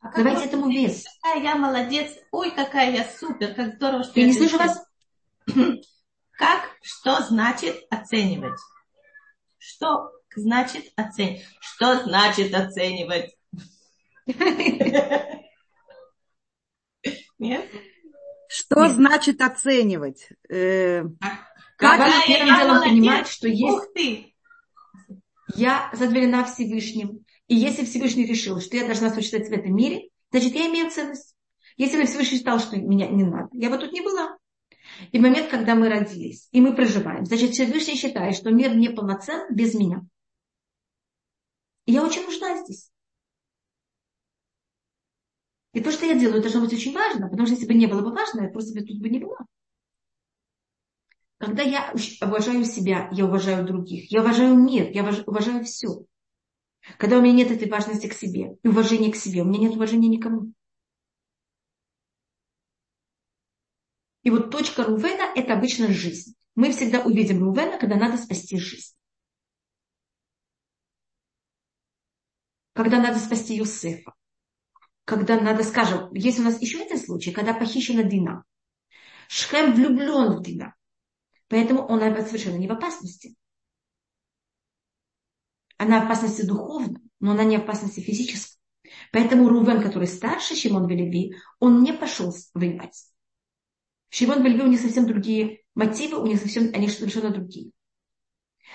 А 0.00 0.12
Давайте 0.12 0.44
этому 0.44 0.70
вес. 0.70 1.04
Какая 1.20 1.42
я 1.42 1.56
молодец, 1.56 2.12
ой, 2.30 2.50
какая 2.52 2.92
я 2.92 3.04
супер, 3.04 3.54
как 3.54 3.74
здорово, 3.74 4.04
что 4.04 4.20
я, 4.20 4.26
я 4.26 4.32
не 4.32 4.38
слышу 4.38 4.58
вас. 4.58 4.84
Как, 6.30 6.76
что 6.82 7.20
значит 7.22 7.76
оценивать? 7.90 8.60
Что 9.56 10.12
значит 10.38 10.84
оценивать? 10.96 11.44
Что 11.60 12.02
значит 12.04 12.54
оценивать? 12.54 13.36
Нет? 17.38 17.64
Что 18.48 18.84
Нет. 18.84 18.92
значит 18.92 19.40
оценивать? 19.40 20.28
Э, 20.48 21.04
как 21.76 21.98
Когда 21.98 22.22
первым 22.26 22.58
делом 22.58 22.82
понимать, 22.82 23.28
что 23.28 23.46
есть... 23.48 23.62
Ух 23.62 23.86
ты! 23.94 24.34
Я 25.54 25.90
задверена 25.92 26.44
Всевышним. 26.44 27.24
И 27.46 27.54
если 27.54 27.84
Всевышний 27.84 28.26
решил, 28.26 28.60
что 28.60 28.76
я 28.76 28.84
должна 28.84 29.10
существовать 29.10 29.48
в 29.48 29.52
этом 29.52 29.74
мире, 29.74 30.08
значит, 30.30 30.54
я 30.54 30.66
имею 30.66 30.90
ценность. 30.90 31.34
Если 31.76 31.96
бы 31.96 32.06
Всевышний 32.06 32.38
считал, 32.38 32.58
что 32.58 32.76
меня 32.76 33.06
не 33.06 33.24
надо, 33.24 33.48
я 33.52 33.70
бы 33.70 33.78
тут 33.78 33.92
не 33.92 34.00
была. 34.00 34.36
И 35.12 35.18
в 35.18 35.22
момент, 35.22 35.48
когда 35.48 35.74
мы 35.74 35.88
родились, 35.88 36.48
и 36.50 36.60
мы 36.60 36.74
проживаем, 36.74 37.24
значит, 37.24 37.52
Всевышний 37.52 37.94
считает, 37.94 38.34
что 38.34 38.50
мир 38.50 38.74
не 38.74 38.88
полноцен 38.88 39.46
без 39.54 39.74
меня. 39.74 40.02
Я 41.90 42.04
очень 42.04 42.24
нужна 42.24 42.62
здесь. 42.62 42.92
И 45.72 45.80
то, 45.80 45.90
что 45.90 46.04
я 46.04 46.18
делаю, 46.18 46.42
должно 46.42 46.60
быть 46.60 46.74
очень 46.74 46.92
важно, 46.92 47.30
потому 47.30 47.46
что 47.46 47.54
если 47.54 47.66
бы 47.66 47.72
не 47.72 47.86
было 47.86 48.02
бы 48.02 48.14
важно, 48.14 48.42
я 48.42 48.48
просто 48.50 48.78
бы 48.78 48.84
тут 48.84 49.00
бы 49.00 49.08
не 49.08 49.18
была. 49.18 49.38
Когда 51.38 51.62
я 51.62 51.90
уважаю 52.20 52.66
себя, 52.66 53.08
я 53.10 53.24
уважаю 53.24 53.66
других, 53.66 54.12
я 54.12 54.20
уважаю 54.20 54.54
мир, 54.54 54.90
я 54.90 55.02
уважаю 55.02 55.64
все. 55.64 56.04
Когда 56.98 57.18
у 57.18 57.22
меня 57.22 57.32
нет 57.32 57.50
этой 57.52 57.70
важности 57.70 58.06
к 58.06 58.12
себе 58.12 58.58
и 58.62 58.68
уважения 58.68 59.10
к 59.10 59.16
себе, 59.16 59.40
у 59.40 59.46
меня 59.46 59.60
нет 59.60 59.74
уважения 59.74 60.08
никому. 60.08 60.52
И 64.24 64.30
вот 64.30 64.50
точка 64.50 64.84
Рувена– 64.84 65.32
это 65.34 65.54
обычно 65.54 65.88
жизнь. 65.88 66.34
Мы 66.54 66.70
всегда 66.72 67.00
увидим 67.00 67.42
Рувена, 67.42 67.78
когда 67.78 67.96
надо 67.96 68.18
спасти 68.18 68.58
жизнь. 68.58 68.97
Когда 72.78 73.00
надо 73.02 73.18
спасти 73.18 73.56
Юсефа 73.56 74.12
когда 75.04 75.40
надо, 75.40 75.64
скажем, 75.64 76.12
есть 76.12 76.38
у 76.38 76.42
нас 76.42 76.60
еще 76.60 76.80
один 76.80 76.98
случай, 76.98 77.32
когда 77.32 77.54
похищена 77.54 78.04
Дина. 78.04 78.44
Шхем 79.26 79.72
влюблен 79.72 80.36
в 80.36 80.42
Дина. 80.42 80.76
Поэтому 81.48 81.80
он 81.86 82.00
совершенно 82.00 82.56
не 82.56 82.68
в 82.68 82.72
опасности. 82.72 83.34
Она 85.78 86.02
в 86.02 86.04
опасности 86.04 86.42
духовной, 86.42 87.00
но 87.18 87.32
она 87.32 87.42
не 87.42 87.56
в 87.56 87.62
опасности 87.62 88.00
физической. 88.00 88.60
Поэтому 89.10 89.48
Рувен, 89.48 89.82
который 89.82 90.06
старше 90.06 90.54
Шимон 90.54 90.86
Велеви, 90.86 91.34
он 91.58 91.82
не 91.82 91.94
пошел 91.94 92.32
воевать. 92.52 93.02
Шимон 94.10 94.44
Велеви 94.44 94.62
у 94.62 94.68
них 94.68 94.80
совсем 94.80 95.06
другие 95.06 95.62
мотивы, 95.74 96.18
у 96.18 96.26
них 96.26 96.38
совсем, 96.38 96.70
они 96.74 96.88
совершенно 96.88 97.30
другие. 97.30 97.72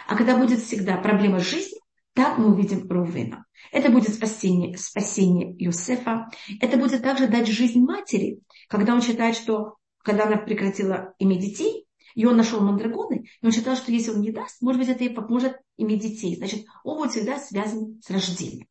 А 0.07 0.17
когда 0.17 0.35
будет 0.35 0.59
всегда 0.61 0.97
проблема 0.97 1.39
жизни, 1.39 1.82
так 2.13 2.37
мы 2.37 2.53
увидим 2.53 2.89
Рувена. 2.89 3.45
Это 3.71 3.89
будет 3.89 4.13
спасение, 4.13 4.77
спасение 4.77 5.55
Юсефа. 5.57 6.29
Это 6.61 6.77
будет 6.77 7.01
также 7.01 7.27
дать 7.27 7.47
жизнь 7.47 7.79
матери, 7.79 8.39
когда 8.69 8.93
он 8.93 9.01
считает, 9.01 9.35
что 9.35 9.77
когда 10.03 10.25
она 10.25 10.37
прекратила 10.37 11.13
иметь 11.17 11.41
детей, 11.41 11.87
и 12.13 12.25
он 12.25 12.37
нашел 12.37 12.61
мандрагоны, 12.61 13.25
и 13.41 13.45
он 13.45 13.51
считал, 13.51 13.75
что 13.75 13.91
если 13.91 14.11
он 14.11 14.21
не 14.21 14.31
даст, 14.31 14.61
может 14.61 14.79
быть, 14.79 14.89
это 14.89 15.03
ей 15.03 15.09
поможет 15.09 15.57
иметь 15.77 16.01
детей. 16.01 16.35
Значит, 16.35 16.65
он 16.83 16.97
будет 16.97 17.11
всегда 17.11 17.39
связан 17.39 17.99
с 18.03 18.09
рождением, 18.11 18.67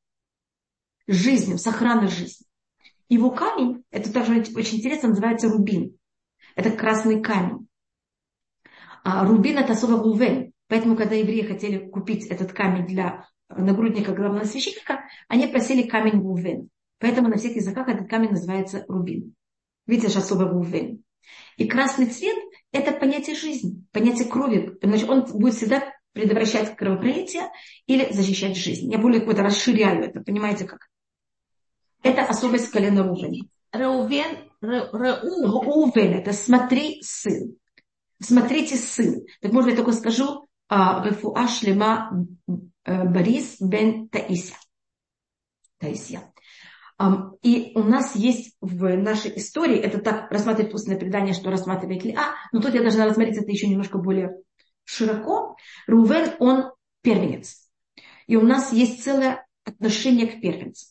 с 1.09 1.15
жизнью, 1.15 1.59
с 1.59 1.67
охраной 1.67 2.09
жизни. 2.09 2.47
Его 3.09 3.31
камень, 3.31 3.83
это 3.91 4.13
также 4.13 4.41
очень 4.55 4.79
интересно, 4.79 5.09
называется 5.09 5.49
рубин. 5.49 5.99
Это 6.55 6.71
красный 6.71 7.21
камень. 7.21 7.67
А 9.05 9.27
рубин 9.27 9.59
это 9.59 9.73
особо 9.73 10.03
Рувен. 10.03 10.53
Поэтому, 10.69 10.97
когда 10.97 11.15
евреи 11.15 11.43
хотели 11.43 11.91
купить 11.91 12.27
этот 12.27 12.53
камень 12.53 12.87
для 12.87 13.29
нагрудника 13.57 14.13
главного 14.13 14.45
священника, 14.45 15.05
они 15.29 15.47
просили 15.47 15.89
камень 15.89 16.21
Рувен. 16.21 16.69
Поэтому 16.99 17.29
на 17.29 17.37
всех 17.37 17.57
языках 17.57 17.89
этот 17.89 18.09
камень 18.09 18.31
называется 18.31 18.85
рубин. 18.89 19.35
Видите, 19.87 20.13
же 20.13 20.21
особо 20.21 20.45
Рувен. 20.45 21.03
И 21.57 21.67
красный 21.67 22.07
цвет– 22.07 22.37
это 22.73 22.93
понятие 22.93 23.37
жизни, 23.37 23.85
понятие 23.93 24.29
крови. 24.29 24.79
Значит, 24.83 25.09
он 25.09 25.25
будет 25.25 25.55
всегда 25.55 25.93
предотвращать 26.13 26.77
кровопролитие 26.77 27.51
или 27.87 28.13
защищать 28.13 28.57
жизнь. 28.57 28.91
Я 28.91 28.99
более 28.99 29.21
какой-то 29.21 29.43
расширяю 29.43 30.05
это, 30.05 30.21
понимаете 30.21 30.65
как? 30.65 30.89
Это 32.03 32.23
особость 32.23 32.71
колена 32.71 33.03
Рувен. 33.03 33.49
Реувен, 33.73 34.39
Реувен– 34.61 36.13
это 36.15 36.33
смотри, 36.33 37.01
сын. 37.03 37.57
Смотрите, 38.21 38.77
сын. 38.77 39.25
Так 39.41 39.53
можно 39.53 39.71
я 39.71 39.77
только 39.77 39.93
скажу, 39.93 40.47
а, 40.69 41.05
Рефуа 41.05 41.49
шлема 41.49 42.27
Борис 42.85 43.61
бен 43.61 44.09
Таисия. 44.09 44.57
Таисия. 45.79 46.33
И 47.43 47.73
у 47.75 47.83
нас 47.83 48.15
есть 48.15 48.57
в 48.61 48.97
нашей 48.97 49.37
истории, 49.37 49.77
это 49.77 49.99
так 49.99 50.31
рассматривает 50.31 50.75
устное 50.75 50.97
предание, 50.97 51.35
что 51.35 51.51
рассматривает 51.51 52.05
А, 52.17 52.35
но 52.53 52.61
тут 52.61 52.75
я 52.75 52.81
должна 52.81 53.07
рассмотреть 53.07 53.39
это 53.39 53.51
еще 53.51 53.67
немножко 53.67 53.99
более 53.99 54.37
широко. 54.85 55.57
Рувен, 55.87 56.35
он 56.39 56.71
первенец. 57.03 57.69
И 58.27 58.37
у 58.37 58.43
нас 58.43 58.73
есть 58.73 59.03
целое 59.03 59.47
отношение 59.65 60.27
к 60.29 60.41
первенцам. 60.41 60.91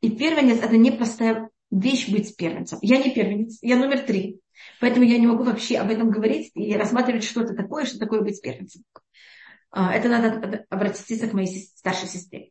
И 0.00 0.10
первенец– 0.10 0.58
это 0.62 0.76
непростая 0.76 1.50
вещь 1.70 2.08
быть 2.08 2.36
первенцем. 2.36 2.78
Я 2.82 2.98
не 2.98 3.14
первенец, 3.14 3.58
я 3.62 3.76
номер 3.76 4.00
три. 4.00 4.40
Поэтому 4.80 5.04
я 5.06 5.18
не 5.18 5.26
могу 5.26 5.44
вообще 5.44 5.78
об 5.78 5.90
этом 5.90 6.10
говорить 6.10 6.50
и 6.54 6.74
рассматривать 6.74 7.24
что-то 7.24 7.54
такое, 7.54 7.84
что 7.84 7.98
такое 7.98 8.20
быть 8.22 8.42
первенцем. 8.42 8.82
А, 9.70 9.92
это 9.92 10.08
надо 10.08 10.66
обратиться 10.68 11.26
к 11.26 11.32
моей 11.32 11.70
старшей 11.76 12.08
сестре. 12.08 12.50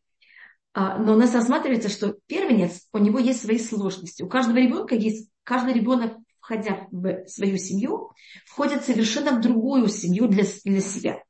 А, 0.73 0.97
но 0.97 1.13
у 1.13 1.17
нас 1.17 1.33
рассматривается, 1.33 1.89
что 1.89 2.17
первенец, 2.27 2.87
у 2.93 2.97
него 2.97 3.19
есть 3.19 3.41
свои 3.41 3.59
сложности. 3.59 4.23
У 4.23 4.29
каждого 4.29 4.57
ребенка 4.57 4.95
есть, 4.95 5.29
каждый 5.43 5.73
ребенок 5.73 6.13
входя 6.49 6.87
в 6.91 7.27
свою 7.27 7.57
семью, 7.57 8.11
входит 8.45 8.83
совершенно 8.83 9.37
в 9.37 9.41
другую 9.41 9.87
семью 9.87 10.27
для, 10.27 10.43
для 10.65 10.81
себя. 10.81 11.21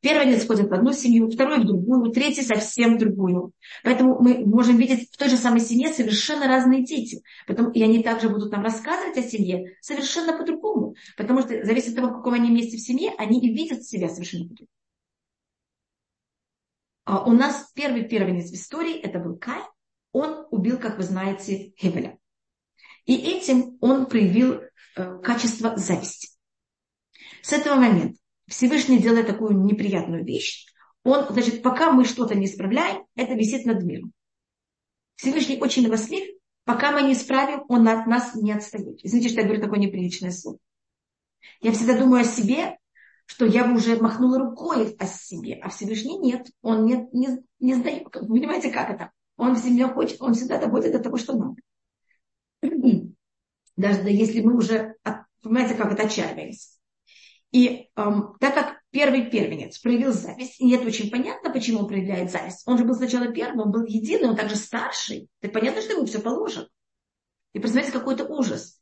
Первенец 0.00 0.44
входит 0.44 0.70
в 0.70 0.72
одну 0.72 0.94
семью, 0.94 1.30
второй 1.30 1.60
в 1.60 1.66
другую, 1.66 2.10
третий 2.10 2.40
совсем 2.40 2.96
в 2.96 2.98
другую. 2.98 3.52
Поэтому 3.84 4.18
мы 4.18 4.46
можем 4.46 4.78
видеть 4.78 5.10
в 5.12 5.18
той 5.18 5.28
же 5.28 5.36
самой 5.36 5.60
семье 5.60 5.92
совершенно 5.92 6.46
разные 6.46 6.82
дети. 6.82 7.22
Потом, 7.46 7.70
и 7.72 7.82
они 7.82 8.02
также 8.02 8.30
будут 8.30 8.50
нам 8.50 8.62
рассказывать 8.62 9.18
о 9.18 9.22
семье 9.22 9.76
совершенно 9.82 10.32
по-другому. 10.36 10.94
Потому 11.18 11.42
что 11.42 11.62
зависит 11.62 11.90
от 11.90 11.96
того, 11.96 12.08
в 12.08 12.16
каком 12.16 12.32
они 12.32 12.50
месте 12.50 12.78
в 12.78 12.80
семье, 12.80 13.12
они 13.18 13.38
и 13.40 13.52
видят 13.52 13.84
себя 13.84 14.08
совершенно 14.08 14.48
по-другому. 14.48 14.70
А 17.06 17.24
у 17.24 17.32
нас 17.32 17.70
первый 17.72 18.02
первенец 18.02 18.50
в 18.50 18.54
истории, 18.54 18.98
это 18.98 19.20
был 19.20 19.36
Кай. 19.36 19.62
Он 20.10 20.44
убил, 20.50 20.76
как 20.76 20.96
вы 20.96 21.04
знаете, 21.04 21.72
Хевеля. 21.78 22.18
И 23.04 23.14
этим 23.14 23.78
он 23.80 24.06
проявил 24.06 24.60
э, 24.96 25.18
качество 25.22 25.76
зависти. 25.76 26.30
С 27.42 27.52
этого 27.52 27.76
момента 27.76 28.18
Всевышний 28.48 28.98
делает 28.98 29.28
такую 29.28 29.56
неприятную 29.56 30.24
вещь. 30.24 30.66
Он, 31.04 31.24
значит, 31.30 31.62
пока 31.62 31.92
мы 31.92 32.04
что-то 32.04 32.34
не 32.34 32.46
исправляем, 32.46 33.06
это 33.14 33.34
висит 33.34 33.66
над 33.66 33.84
миром. 33.84 34.12
Всевышний 35.14 35.60
очень 35.60 35.84
милослив, 35.84 36.28
пока 36.64 36.90
мы 36.90 37.02
не 37.02 37.12
исправим, 37.12 37.62
он 37.68 37.86
от 37.86 38.08
нас 38.08 38.34
не 38.34 38.50
отстает. 38.50 38.98
Извините, 39.04 39.28
что 39.28 39.42
я 39.42 39.46
говорю 39.46 39.62
такое 39.62 39.78
неприличное 39.78 40.32
слово. 40.32 40.58
Я 41.60 41.70
всегда 41.70 41.96
думаю 41.96 42.22
о 42.22 42.24
себе, 42.24 42.78
что 43.26 43.44
я 43.44 43.66
бы 43.66 43.74
уже 43.74 44.00
махнула 44.00 44.38
рукой 44.38 44.94
о 44.98 45.06
себе, 45.06 45.58
а 45.62 45.68
Всевышний 45.68 46.18
нет, 46.18 46.46
он 46.62 46.84
не, 46.84 47.08
не, 47.12 47.44
не 47.60 47.74
сдает. 47.74 48.10
Понимаете, 48.10 48.70
как 48.70 48.90
это? 48.90 49.10
Он 49.36 49.54
в 49.54 49.58
земле 49.58 49.88
хочет, 49.88 50.20
он 50.22 50.34
всегда 50.34 50.58
доводит 50.58 50.92
до 50.92 51.00
того, 51.00 51.16
что 51.16 51.36
надо. 51.36 51.60
Даже 53.76 54.08
если 54.08 54.40
мы 54.40 54.56
уже, 54.56 54.94
понимаете, 55.42 55.74
как 55.74 55.92
это 55.92 56.04
отчаиваемся. 56.04 56.76
И 57.52 57.88
эм, 57.96 58.34
так 58.40 58.54
как 58.54 58.80
первый 58.90 59.30
первенец 59.30 59.78
проявил 59.78 60.12
зависть, 60.12 60.60
и 60.60 60.70
это 60.72 60.86
очень 60.86 61.10
понятно, 61.10 61.50
почему 61.50 61.80
он 61.80 61.88
проявляет 61.88 62.30
зависть. 62.30 62.62
Он 62.66 62.78
же 62.78 62.84
был 62.84 62.94
сначала 62.94 63.28
первым, 63.28 63.60
он 63.60 63.70
был 63.72 63.84
единый, 63.84 64.28
он 64.28 64.36
также 64.36 64.56
старший. 64.56 65.28
Так 65.40 65.52
понятно, 65.52 65.80
что 65.80 65.92
ему 65.92 66.06
все 66.06 66.20
положено. 66.20 66.68
И 67.52 67.58
представляете, 67.58 67.98
какой-то 67.98 68.24
ужас. 68.24 68.80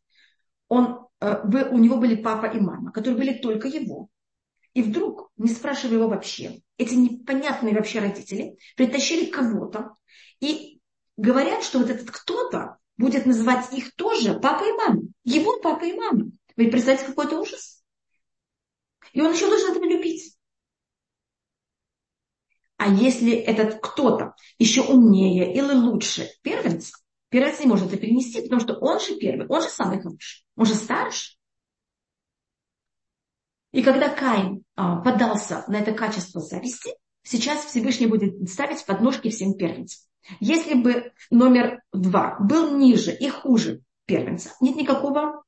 Он, 0.69 1.07
э, 1.21 1.69
у 1.71 1.79
него 1.79 1.99
были 1.99 2.17
папа 2.17 2.47
и 2.47 2.61
мама, 2.61 2.91
которые 2.91 3.19
были 3.19 3.39
только 3.39 3.69
его. 3.69 4.09
И 4.75 4.83
вдруг, 4.83 5.31
не 5.37 5.49
спрашивая 5.49 5.99
его 5.99 6.09
вообще, 6.09 6.61
эти 6.77 6.95
непонятные 6.95 7.75
вообще 7.75 8.01
родители 8.01 8.59
притащили 8.77 9.31
кого-то 9.31 9.95
и 10.41 10.81
говорят, 11.17 11.63
что 11.63 11.79
вот 11.79 11.91
этот 11.91 12.11
кто-то 12.11 12.79
будет 12.97 13.25
называть 13.25 13.73
их 13.73 13.95
тоже 13.95 14.39
папой 14.39 14.71
и 14.71 14.73
мамой. 14.73 15.13
Его 15.23 15.61
папа 15.61 15.85
и 15.85 15.95
мама. 15.95 16.27
Вы 16.57 16.71
представляете, 16.71 17.07
какой-то 17.07 17.41
ужас? 17.41 17.83
И 19.13 19.21
он 19.21 19.33
еще 19.33 19.49
должен 19.49 19.71
этого 19.71 19.85
любить. 19.85 20.37
А 22.77 22.89
если 22.89 23.33
этот 23.33 23.81
кто-то 23.81 24.35
еще 24.59 24.83
умнее 24.83 25.55
или 25.55 25.73
лучше 25.73 26.29
первенца, 26.43 26.99
первенец 27.29 27.61
не 27.61 27.67
может 27.67 27.89
это 27.89 27.97
перенести, 27.97 28.43
потому 28.43 28.61
что 28.61 28.75
он 28.75 28.99
же 28.99 29.17
первый, 29.17 29.47
он 29.47 29.63
же 29.63 29.69
самый 29.69 30.01
хороший, 30.01 30.45
он 30.57 30.67
же 30.67 30.75
старше. 30.75 31.37
И 33.71 33.83
когда 33.83 34.09
Каин 34.09 34.64
а, 34.77 34.97
подался 34.97 35.65
на 35.69 35.77
это 35.77 35.93
качество 35.93 36.41
зависти, 36.41 36.95
сейчас 37.23 37.65
Всевышний 37.65 38.07
будет 38.07 38.49
ставить 38.51 38.85
подножки 38.85 39.31
всем 39.31 39.55
первенцам. 39.55 40.03
Если 40.41 40.75
бы 40.75 41.13
номер 41.31 41.83
два 41.93 42.37
был 42.41 42.77
ниже 42.77 43.15
и 43.15 43.29
хуже 43.29 43.83
первенца, 44.07 44.55
нет 44.61 44.77
никакого, 44.77 45.45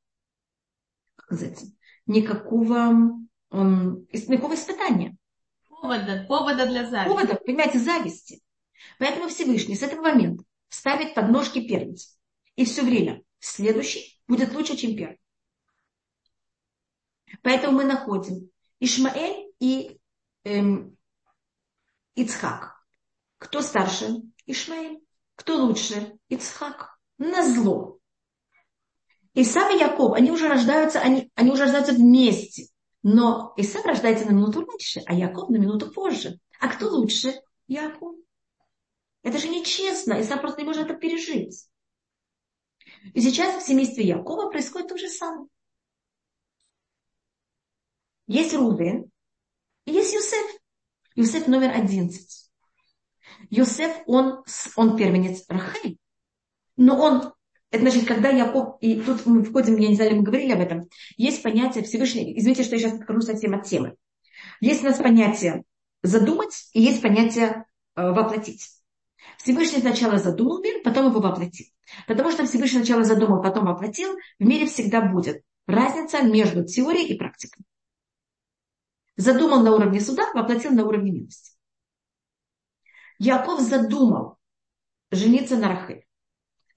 как 1.16 1.26
сказать, 1.26 1.64
никакого 2.06 3.16
он, 3.50 4.06
никакого 4.12 4.54
испытания. 4.54 5.16
Повода, 5.68 6.24
повода 6.28 6.66
для 6.66 6.88
зависти. 6.88 7.08
Повода, 7.08 7.34
понимаете, 7.34 7.78
зависти. 7.78 8.42
Поэтому 8.98 9.28
Всевышний 9.28 9.76
с 9.76 9.82
этого 9.82 10.02
момента 10.02 10.44
ставит 10.68 11.14
подножки 11.14 11.66
первенца. 11.66 12.16
И 12.56 12.64
все 12.64 12.82
время 12.82 13.22
следующий 13.38 14.20
будет 14.26 14.54
лучше, 14.54 14.76
чем 14.76 14.96
первый. 14.96 15.18
Поэтому 17.42 17.78
мы 17.78 17.84
находим 17.84 18.50
Ишмаэль 18.80 19.52
и 19.60 19.98
эм, 20.44 20.96
Ицхак. 22.14 22.76
Кто 23.38 23.62
старше? 23.62 24.22
Ишмаэль. 24.46 25.00
Кто 25.34 25.56
лучше? 25.56 26.18
Ицхак. 26.28 26.98
На 27.18 27.42
зло. 27.42 27.98
Исав 29.34 29.70
и 29.70 29.78
Яков, 29.78 30.14
они 30.14 30.30
уже 30.30 30.48
рождаются, 30.48 31.00
они, 31.00 31.30
они 31.34 31.50
уже 31.50 31.64
рождаются 31.64 31.92
вместе. 31.92 32.68
Но 33.02 33.52
Исав 33.56 33.84
рождается 33.84 34.24
на 34.24 34.30
минуту 34.30 34.64
раньше, 34.64 35.02
а 35.06 35.14
Яков 35.14 35.50
на 35.50 35.56
минуту 35.56 35.92
позже. 35.92 36.40
А 36.58 36.68
кто 36.68 36.88
лучше? 36.88 37.34
Яков. 37.68 38.16
Это 39.22 39.38
же 39.38 39.48
нечестно. 39.48 40.20
Исав 40.20 40.40
просто 40.40 40.62
не 40.62 40.66
может 40.66 40.86
это 40.86 40.94
пережить. 40.94 41.68
И 43.12 43.20
сейчас 43.20 43.62
в 43.62 43.66
семействе 43.66 44.06
Якова 44.06 44.50
происходит 44.50 44.88
то 44.88 44.96
же 44.96 45.08
самое. 45.08 45.48
Есть 48.26 48.54
Рувен 48.54 49.10
и 49.84 49.92
есть 49.92 50.14
Юсеф. 50.14 50.60
Юсеф 51.14 51.46
номер 51.46 51.70
одиннадцать. 51.70 52.50
Юсеф, 53.50 53.96
он, 54.06 54.44
он 54.76 54.96
первенец 54.96 55.44
Рахель. 55.48 55.98
Но 56.76 56.98
он 57.00 57.32
это 57.70 57.82
значит, 57.90 58.06
когда 58.06 58.30
Яков, 58.30 58.76
и 58.80 59.00
тут 59.00 59.26
мы 59.26 59.44
входим, 59.44 59.76
я 59.76 59.88
не 59.88 59.96
знаю, 59.96 60.16
мы 60.16 60.22
говорили 60.22 60.52
об 60.52 60.60
этом, 60.60 60.88
есть 61.16 61.42
понятие 61.42 61.84
Всевышний, 61.84 62.38
извините, 62.38 62.62
что 62.62 62.76
я 62.76 62.80
сейчас 62.80 63.00
откажу 63.00 63.20
совсем 63.20 63.54
от 63.54 63.64
темы. 63.64 63.96
Есть 64.60 64.82
у 64.82 64.86
нас 64.86 64.98
понятие 64.98 65.64
задумать 66.02 66.70
и 66.72 66.80
есть 66.80 67.02
понятие 67.02 67.66
э, 67.96 68.10
воплотить. 68.10 68.70
Всевышний 69.38 69.80
сначала 69.80 70.18
задумал 70.18 70.62
мир, 70.62 70.80
потом 70.84 71.10
его 71.10 71.20
воплотил. 71.20 71.66
Потому 72.06 72.30
что 72.30 72.46
Всевышний 72.46 72.78
сначала 72.78 73.04
задумал, 73.04 73.42
потом 73.42 73.66
воплотил, 73.66 74.16
в 74.38 74.44
мире 74.44 74.66
всегда 74.66 75.00
будет 75.02 75.42
разница 75.66 76.22
между 76.22 76.64
теорией 76.64 77.08
и 77.08 77.18
практикой. 77.18 77.65
Задумал 79.16 79.62
на 79.62 79.74
уровне 79.74 80.00
суда, 80.00 80.30
воплотил 80.34 80.72
на 80.72 80.84
уровне 80.84 81.10
милости. 81.10 81.52
Яков 83.18 83.60
задумал 83.60 84.38
жениться 85.10 85.56
на 85.56 85.68
Рахель. 85.68 86.04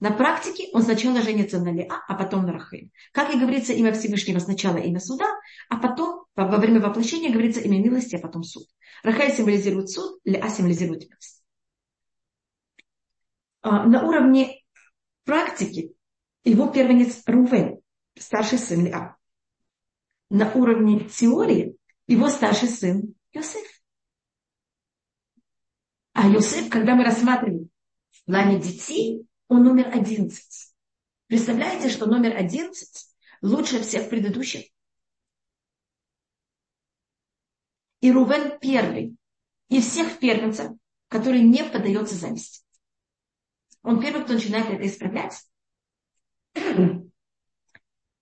На 0.00 0.10
практике 0.10 0.68
он 0.72 0.82
сначала 0.82 1.20
женится 1.20 1.60
на 1.60 1.70
Леа, 1.70 2.02
а 2.08 2.14
потом 2.14 2.46
на 2.46 2.52
Рахель. 2.52 2.90
Как 3.12 3.34
и 3.34 3.38
говорится, 3.38 3.74
имя 3.74 3.92
Всевышнего 3.92 4.38
сначала 4.38 4.78
имя 4.78 4.98
суда, 4.98 5.26
а 5.68 5.76
потом 5.76 6.24
во 6.34 6.56
время 6.56 6.80
воплощения 6.80 7.30
говорится 7.30 7.60
имя 7.60 7.78
милости, 7.78 8.16
а 8.16 8.18
потом 8.18 8.42
суд. 8.42 8.64
Рахель 9.02 9.34
символизирует 9.34 9.90
суд, 9.90 10.18
Леа 10.24 10.48
символизирует 10.48 11.02
милость. 11.02 11.44
А, 13.60 13.84
на 13.84 14.06
уровне 14.06 14.62
практики 15.24 15.94
его 16.44 16.68
первенец 16.68 17.22
Рувен, 17.26 17.80
старший 18.18 18.58
сын 18.58 18.86
Леа. 18.86 19.16
На 20.30 20.50
уровне 20.54 21.00
теории 21.00 21.76
его 22.10 22.28
старший 22.28 22.68
сын 22.68 23.14
Йосеф. 23.32 23.66
А 26.12 26.28
Йосеф, 26.28 26.68
когда 26.68 26.96
мы 26.96 27.04
рассматриваем 27.04 27.70
в 28.10 28.24
плане 28.24 28.60
детей, 28.60 29.28
он 29.46 29.62
номер 29.62 29.96
одиннадцать. 29.96 30.74
Представляете, 31.28 31.88
что 31.88 32.06
номер 32.06 32.36
одиннадцать 32.36 33.14
лучше 33.42 33.80
всех 33.80 34.10
предыдущих? 34.10 34.66
И 38.00 38.10
Рувен 38.10 38.58
первый. 38.58 39.16
И 39.68 39.80
всех 39.80 40.18
первенцев, 40.18 40.72
который 41.06 41.42
не 41.42 41.62
поддается 41.62 42.16
зависти. 42.16 42.64
Он 43.82 44.00
первый, 44.00 44.24
кто 44.24 44.32
начинает 44.32 44.68
это 44.68 44.84
исправлять. 44.84 45.48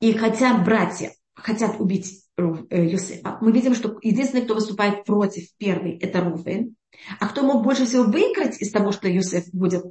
И 0.00 0.12
хотя 0.12 0.62
братья 0.62 1.14
хотят 1.34 1.80
убить 1.80 2.27
мы 2.38 3.52
видим, 3.52 3.74
что 3.74 3.98
единственный, 4.00 4.44
кто 4.44 4.54
выступает 4.54 5.04
против 5.04 5.48
первый, 5.56 5.98
это 5.98 6.20
Рувен. 6.20 6.76
А 7.18 7.28
кто 7.28 7.42
мог 7.42 7.64
больше 7.64 7.84
всего 7.84 8.04
выиграть 8.04 8.60
из 8.60 8.70
того, 8.70 8.92
что 8.92 9.08
Юсеф 9.08 9.48
будет 9.52 9.84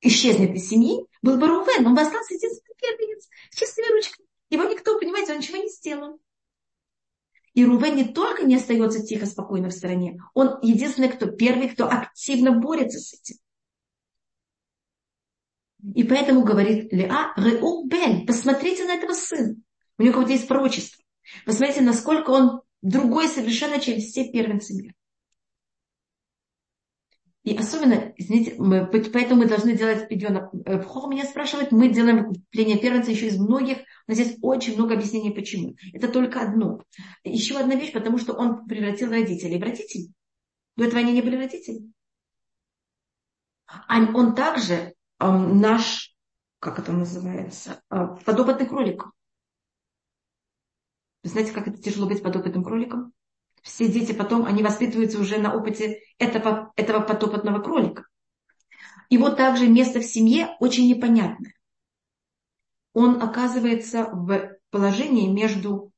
исчезнет 0.00 0.54
из 0.54 0.68
семьи, 0.68 1.06
был 1.22 1.38
бы 1.38 1.46
Рувен, 1.46 1.86
он 1.86 1.94
бы 1.94 2.00
остался 2.00 2.34
единственным 2.34 2.76
первенец, 2.80 3.28
с 3.50 3.56
чистыми 3.56 3.92
ручками. 3.94 4.26
Его 4.50 4.64
никто, 4.64 4.98
понимаете, 4.98 5.32
он 5.32 5.38
ничего 5.38 5.58
не 5.58 5.68
сделал. 5.68 6.20
И 7.54 7.64
Рувен 7.64 7.96
не 7.96 8.04
только 8.04 8.44
не 8.44 8.56
остается 8.56 9.02
тихо, 9.04 9.26
спокойно 9.26 9.68
в 9.68 9.74
стороне, 9.74 10.20
он 10.34 10.58
единственный, 10.62 11.08
кто 11.08 11.26
первый, 11.26 11.68
кто 11.68 11.88
активно 11.88 12.52
борется 12.52 12.98
с 12.98 13.14
этим. 13.14 13.36
И 15.94 16.02
поэтому 16.02 16.42
говорит 16.42 16.92
Леа, 16.92 17.32
Реу 17.36 17.86
Бен, 17.86 18.26
посмотрите 18.26 18.84
на 18.84 18.94
этого 18.94 19.12
сына. 19.12 19.56
У 19.96 20.02
него 20.02 20.12
какое-то 20.12 20.32
есть 20.32 20.48
пророчество. 20.48 21.02
Посмотрите, 21.44 21.80
насколько 21.82 22.30
он 22.30 22.62
другой 22.82 23.28
совершенно, 23.28 23.80
чем 23.80 24.00
все 24.00 24.30
первенцы 24.30 24.74
мира. 24.74 24.94
И 27.48 27.56
особенно, 27.56 28.12
извините, 28.16 28.56
мы, 28.58 28.86
поэтому 28.86 29.42
мы 29.42 29.48
должны 29.48 29.74
делать 29.74 30.02
определенно... 30.02 30.50
Э, 30.66 30.82
Хох 30.82 31.08
меня 31.08 31.24
спрашивает, 31.24 31.72
мы 31.72 31.88
делаем 31.88 32.28
выкупление 32.28 32.78
первенца 32.78 33.10
еще 33.10 33.28
из 33.28 33.38
многих. 33.38 33.78
У 34.06 34.10
нас 34.10 34.18
есть 34.18 34.38
очень 34.42 34.74
много 34.74 34.94
объяснений, 34.94 35.30
почему. 35.30 35.74
Это 35.94 36.08
только 36.08 36.42
одно. 36.42 36.82
Еще 37.24 37.56
одна 37.56 37.74
вещь, 37.74 37.92
потому 37.92 38.18
что 38.18 38.34
он 38.34 38.66
превратил 38.66 39.10
родителей 39.10 39.58
в 39.58 39.62
родителей. 39.62 40.12
До 40.76 40.84
этого 40.84 41.00
они 41.00 41.12
не 41.12 41.22
были 41.22 41.36
родителями. 41.36 41.92
А 43.66 43.98
он 43.98 44.34
также 44.34 44.74
э, 44.74 44.92
наш, 45.20 46.14
как 46.58 46.78
это 46.78 46.92
называется, 46.92 47.80
э, 47.90 48.08
подопытный 48.26 48.66
кролик. 48.66 49.04
Вы 51.22 51.30
знаете, 51.30 51.52
как 51.52 51.68
это 51.68 51.80
тяжело 51.80 52.06
быть 52.06 52.22
подопытным 52.22 52.64
кроликом? 52.64 53.12
Все 53.62 53.88
дети 53.88 54.12
потом, 54.12 54.44
они 54.44 54.62
воспитываются 54.62 55.18
уже 55.18 55.38
на 55.38 55.54
опыте 55.54 56.00
этого, 56.18 56.72
этого 56.76 57.00
подопытного 57.00 57.60
кролика. 57.60 58.06
И 59.10 59.18
вот 59.18 59.36
также 59.36 59.68
место 59.68 60.00
в 60.00 60.04
семье 60.04 60.56
очень 60.60 60.88
непонятное. 60.88 61.54
Он 62.92 63.22
оказывается 63.22 64.04
в 64.12 64.58
положении 64.70 65.28
между, 65.28 65.92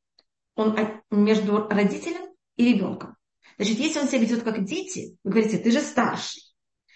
он, 0.55 0.77
между 1.11 1.69
родителем 1.69 2.35
и 2.57 2.73
ребенком. 2.73 3.17
Значит, 3.57 3.79
если 3.79 4.01
он 4.01 4.09
себя 4.09 4.21
ведет 4.21 4.43
как 4.43 4.65
дети, 4.65 5.17
вы 5.25 5.33
говорите, 5.33 5.59
ты 5.59 5.71
же 5.71 5.81
старший. 5.81 6.43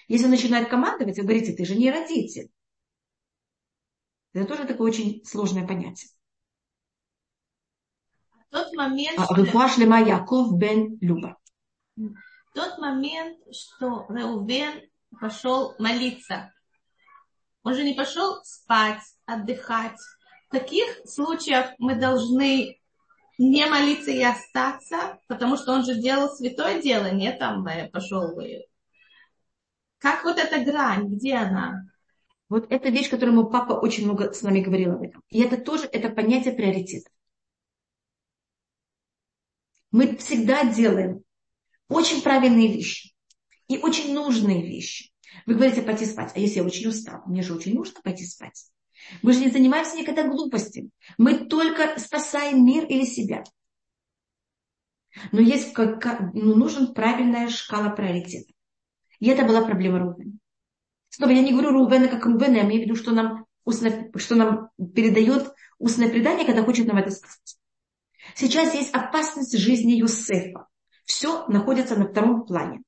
Если 0.08 0.24
он 0.24 0.30
начинает 0.30 0.68
командовать, 0.68 1.18
вы 1.18 1.24
говорите, 1.24 1.52
ты 1.52 1.64
же 1.64 1.74
не 1.74 1.90
родитель. 1.90 2.50
Это 4.32 4.46
тоже 4.46 4.66
такое 4.66 4.90
очень 4.90 5.24
сложное 5.24 5.66
понятие. 5.66 6.10
Тот 8.54 8.72
момент, 8.74 9.18
а, 9.18 9.24
что... 9.24 9.68
шлема 9.68 10.00
Яков 10.00 10.56
бен 10.56 10.96
Люба. 11.00 11.36
Тот 12.54 12.78
момент, 12.78 13.36
что 13.52 14.06
Реувен 14.08 14.80
пошел 15.20 15.74
молиться. 15.80 16.52
Он 17.64 17.74
же 17.74 17.82
не 17.82 17.94
пошел 17.94 18.44
спать, 18.44 19.02
отдыхать. 19.26 19.98
В 20.46 20.52
таких 20.52 20.86
случаях 21.04 21.72
мы 21.78 21.96
должны 21.96 22.78
не 23.38 23.66
молиться 23.66 24.12
и 24.12 24.22
остаться, 24.22 25.18
потому 25.26 25.56
что 25.56 25.72
он 25.72 25.84
же 25.84 25.96
делал 25.96 26.28
святое 26.28 26.80
дело, 26.80 27.10
не 27.10 27.32
там 27.32 27.66
э, 27.66 27.88
пошел. 27.90 28.40
Как 29.98 30.22
вот 30.22 30.38
эта 30.38 30.60
грань, 30.64 31.08
где 31.08 31.34
она? 31.34 31.86
Вот 32.48 32.70
это 32.70 32.88
вещь, 32.90 33.10
которую 33.10 33.34
мой 33.34 33.50
папа 33.50 33.72
очень 33.72 34.04
много 34.04 34.32
с 34.32 34.42
нами 34.42 34.60
говорил 34.60 34.92
об 34.92 35.02
этом. 35.02 35.22
И 35.28 35.42
это 35.42 35.56
тоже 35.56 35.88
это 35.90 36.08
понятие 36.08 36.54
приоритета 36.54 37.10
мы 39.94 40.16
всегда 40.16 40.64
делаем 40.64 41.22
очень 41.88 42.20
правильные 42.20 42.66
вещи 42.66 43.14
и 43.68 43.78
очень 43.78 44.12
нужные 44.12 44.60
вещи. 44.60 45.12
Вы 45.46 45.54
говорите 45.54 45.82
пойти 45.82 46.04
спать, 46.04 46.32
а 46.34 46.40
если 46.40 46.56
я 46.56 46.64
очень 46.64 46.88
устал, 46.88 47.22
мне 47.26 47.42
же 47.42 47.54
очень 47.54 47.74
нужно 47.74 48.00
пойти 48.02 48.26
спать. 48.26 48.72
Мы 49.22 49.32
же 49.32 49.38
не 49.38 49.50
занимаемся 49.50 49.96
никогда 49.96 50.26
глупостями. 50.26 50.90
Мы 51.16 51.46
только 51.46 51.96
спасаем 52.00 52.66
мир 52.66 52.86
или 52.86 53.04
себя. 53.04 53.44
Но 55.30 55.40
есть 55.40 55.72
как, 55.74 56.34
ну, 56.34 56.56
нужен 56.56 56.92
правильная 56.92 57.48
шкала 57.48 57.90
приоритета. 57.90 58.52
И 59.20 59.28
это 59.28 59.44
была 59.44 59.62
проблема 59.64 60.00
Рувена. 60.00 60.32
Снова 61.10 61.30
я 61.30 61.40
не 61.40 61.52
говорю 61.52 61.70
Рувена 61.70 62.08
как 62.08 62.26
Рувена, 62.26 62.56
я 62.56 62.64
имею 62.64 62.82
в 62.82 62.84
виду, 62.86 62.96
что 62.96 63.12
нам, 63.12 63.46
устно, 63.64 64.10
что 64.16 64.34
нам 64.34 64.70
передает 64.92 65.52
устное 65.78 66.10
предание, 66.10 66.44
когда 66.44 66.64
хочет 66.64 66.88
нам 66.88 66.96
это 66.96 67.12
сказать. 67.12 67.58
Сейчас 68.34 68.74
есть 68.74 68.92
опасность 68.92 69.56
жизни 69.56 69.92
Юсефа. 69.92 70.66
Все 71.04 71.46
находится 71.46 71.96
на 71.96 72.08
втором 72.08 72.44
плане. 72.46 72.82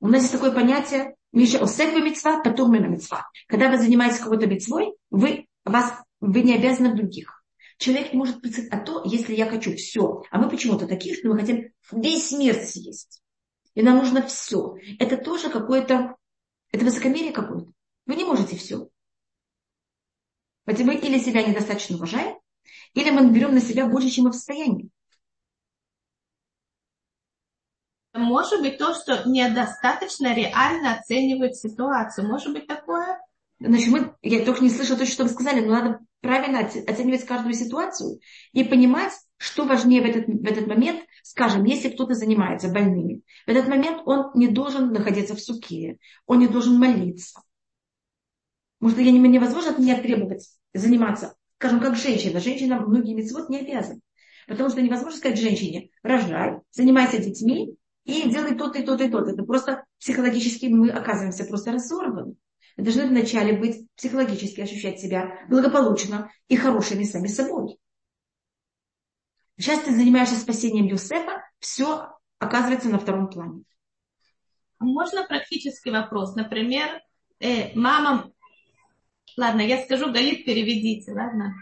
У 0.00 0.08
нас 0.08 0.22
есть 0.22 0.32
такое 0.32 0.52
понятие 0.52 1.16
Миша 1.32 1.62
Осефа 1.62 2.00
мецва, 2.00 2.40
потом 2.42 2.72
на 2.72 2.86
мецва. 2.86 3.28
Когда 3.48 3.70
вы 3.70 3.78
занимаетесь 3.78 4.20
какой-то 4.20 4.46
мецвой, 4.46 4.94
вы, 5.10 5.46
вас, 5.64 5.92
вы 6.20 6.42
не 6.42 6.54
обязаны 6.54 6.94
других. 6.94 7.42
Человек 7.78 8.12
может 8.12 8.40
представить, 8.40 8.70
а 8.70 8.78
то, 8.78 9.02
если 9.04 9.34
я 9.34 9.50
хочу 9.50 9.74
все, 9.74 10.22
а 10.30 10.38
мы 10.38 10.48
почему-то 10.48 10.86
такие, 10.86 11.16
что 11.16 11.28
мы 11.28 11.40
хотим 11.40 11.72
весь 11.90 12.30
мир 12.32 12.54
съесть. 12.54 13.20
И 13.74 13.82
нам 13.82 13.98
нужно 13.98 14.22
все. 14.22 14.76
Это 15.00 15.16
тоже 15.16 15.50
какое-то, 15.50 16.14
это 16.70 16.84
высокомерие 16.84 17.32
какое-то. 17.32 17.72
Вы 18.06 18.14
не 18.14 18.24
можете 18.24 18.56
все. 18.56 18.88
Поэтому 20.64 20.92
мы 20.92 20.98
или 20.98 21.18
себя 21.18 21.42
недостаточно 21.42 21.96
уважаем, 21.96 22.38
или 22.94 23.10
мы 23.10 23.30
берем 23.30 23.54
на 23.54 23.60
себя 23.60 23.86
больше, 23.86 24.08
чем 24.08 24.24
мы 24.24 24.30
в 24.30 24.34
состоянии. 24.34 24.90
Может 28.14 28.62
быть 28.62 28.78
то, 28.78 28.94
что 28.94 29.28
недостаточно 29.28 30.34
реально 30.34 30.94
оценивают 30.94 31.56
ситуацию. 31.56 32.28
Может 32.28 32.52
быть 32.52 32.68
такое? 32.68 33.20
Значит, 33.58 33.88
мы, 33.88 34.14
я 34.22 34.44
только 34.44 34.62
не 34.62 34.70
слышала 34.70 34.98
то, 34.98 35.06
что 35.06 35.24
вы 35.24 35.30
сказали, 35.30 35.60
но 35.60 35.72
надо 35.72 35.98
правильно 36.20 36.60
оценивать 36.60 37.24
каждую 37.24 37.54
ситуацию 37.54 38.20
и 38.52 38.62
понимать, 38.62 39.12
что 39.36 39.64
важнее 39.64 40.00
в 40.00 40.04
этот, 40.04 40.26
в 40.26 40.44
этот 40.44 40.68
момент. 40.68 41.00
Скажем, 41.24 41.64
если 41.64 41.90
кто-то 41.90 42.14
занимается 42.14 42.68
больными, 42.68 43.22
в 43.46 43.50
этот 43.50 43.68
момент 43.68 44.02
он 44.06 44.30
не 44.34 44.46
должен 44.46 44.92
находиться 44.92 45.34
в 45.34 45.40
суке, 45.40 45.98
он 46.26 46.38
не 46.38 46.46
должен 46.46 46.78
молиться. 46.78 47.42
Может, 48.78 48.98
я 48.98 49.10
не, 49.10 49.18
невозможно 49.18 49.72
от 49.72 49.78
меня 49.78 50.00
требовать 50.00 50.48
заниматься 50.72 51.34
скажем, 51.64 51.80
как 51.80 51.96
женщина. 51.96 52.40
Женщина 52.40 52.78
многие 52.78 53.14
мецвод 53.14 53.48
не 53.48 53.60
обязана. 53.60 54.00
Потому 54.46 54.68
что 54.68 54.82
невозможно 54.82 55.18
сказать 55.18 55.40
женщине, 55.40 55.88
рожай, 56.02 56.58
занимайся 56.70 57.16
детьми 57.16 57.74
и 58.04 58.28
делай 58.28 58.54
то-то 58.54 58.80
и 58.80 58.82
то-то 58.84 59.04
и 59.04 59.10
то-то. 59.10 59.30
Это 59.30 59.44
просто 59.44 59.84
психологически 59.98 60.66
мы 60.66 60.90
оказываемся 60.90 61.46
просто 61.46 61.72
разорваны. 61.72 62.34
Мы 62.76 62.84
должны 62.84 63.06
вначале 63.06 63.58
быть 63.58 63.86
психологически 63.96 64.60
ощущать 64.60 65.00
себя 65.00 65.46
благополучно 65.48 66.30
и 66.48 66.56
хорошими 66.56 67.04
сами 67.04 67.28
собой. 67.28 67.78
Сейчас 69.56 69.80
ты 69.84 69.96
занимаешься 69.96 70.36
спасением 70.36 70.84
Юсефа, 70.84 71.42
все 71.60 72.10
оказывается 72.38 72.90
на 72.90 72.98
втором 72.98 73.30
плане. 73.30 73.62
Можно 74.80 75.24
практический 75.24 75.92
вопрос? 75.92 76.34
Например, 76.34 77.00
э, 77.40 77.72
мама 77.74 78.33
Ладно, 79.36 79.62
я 79.62 79.82
скажу, 79.82 80.12
Галит, 80.12 80.44
переведите, 80.44 81.12
ладно? 81.12 81.54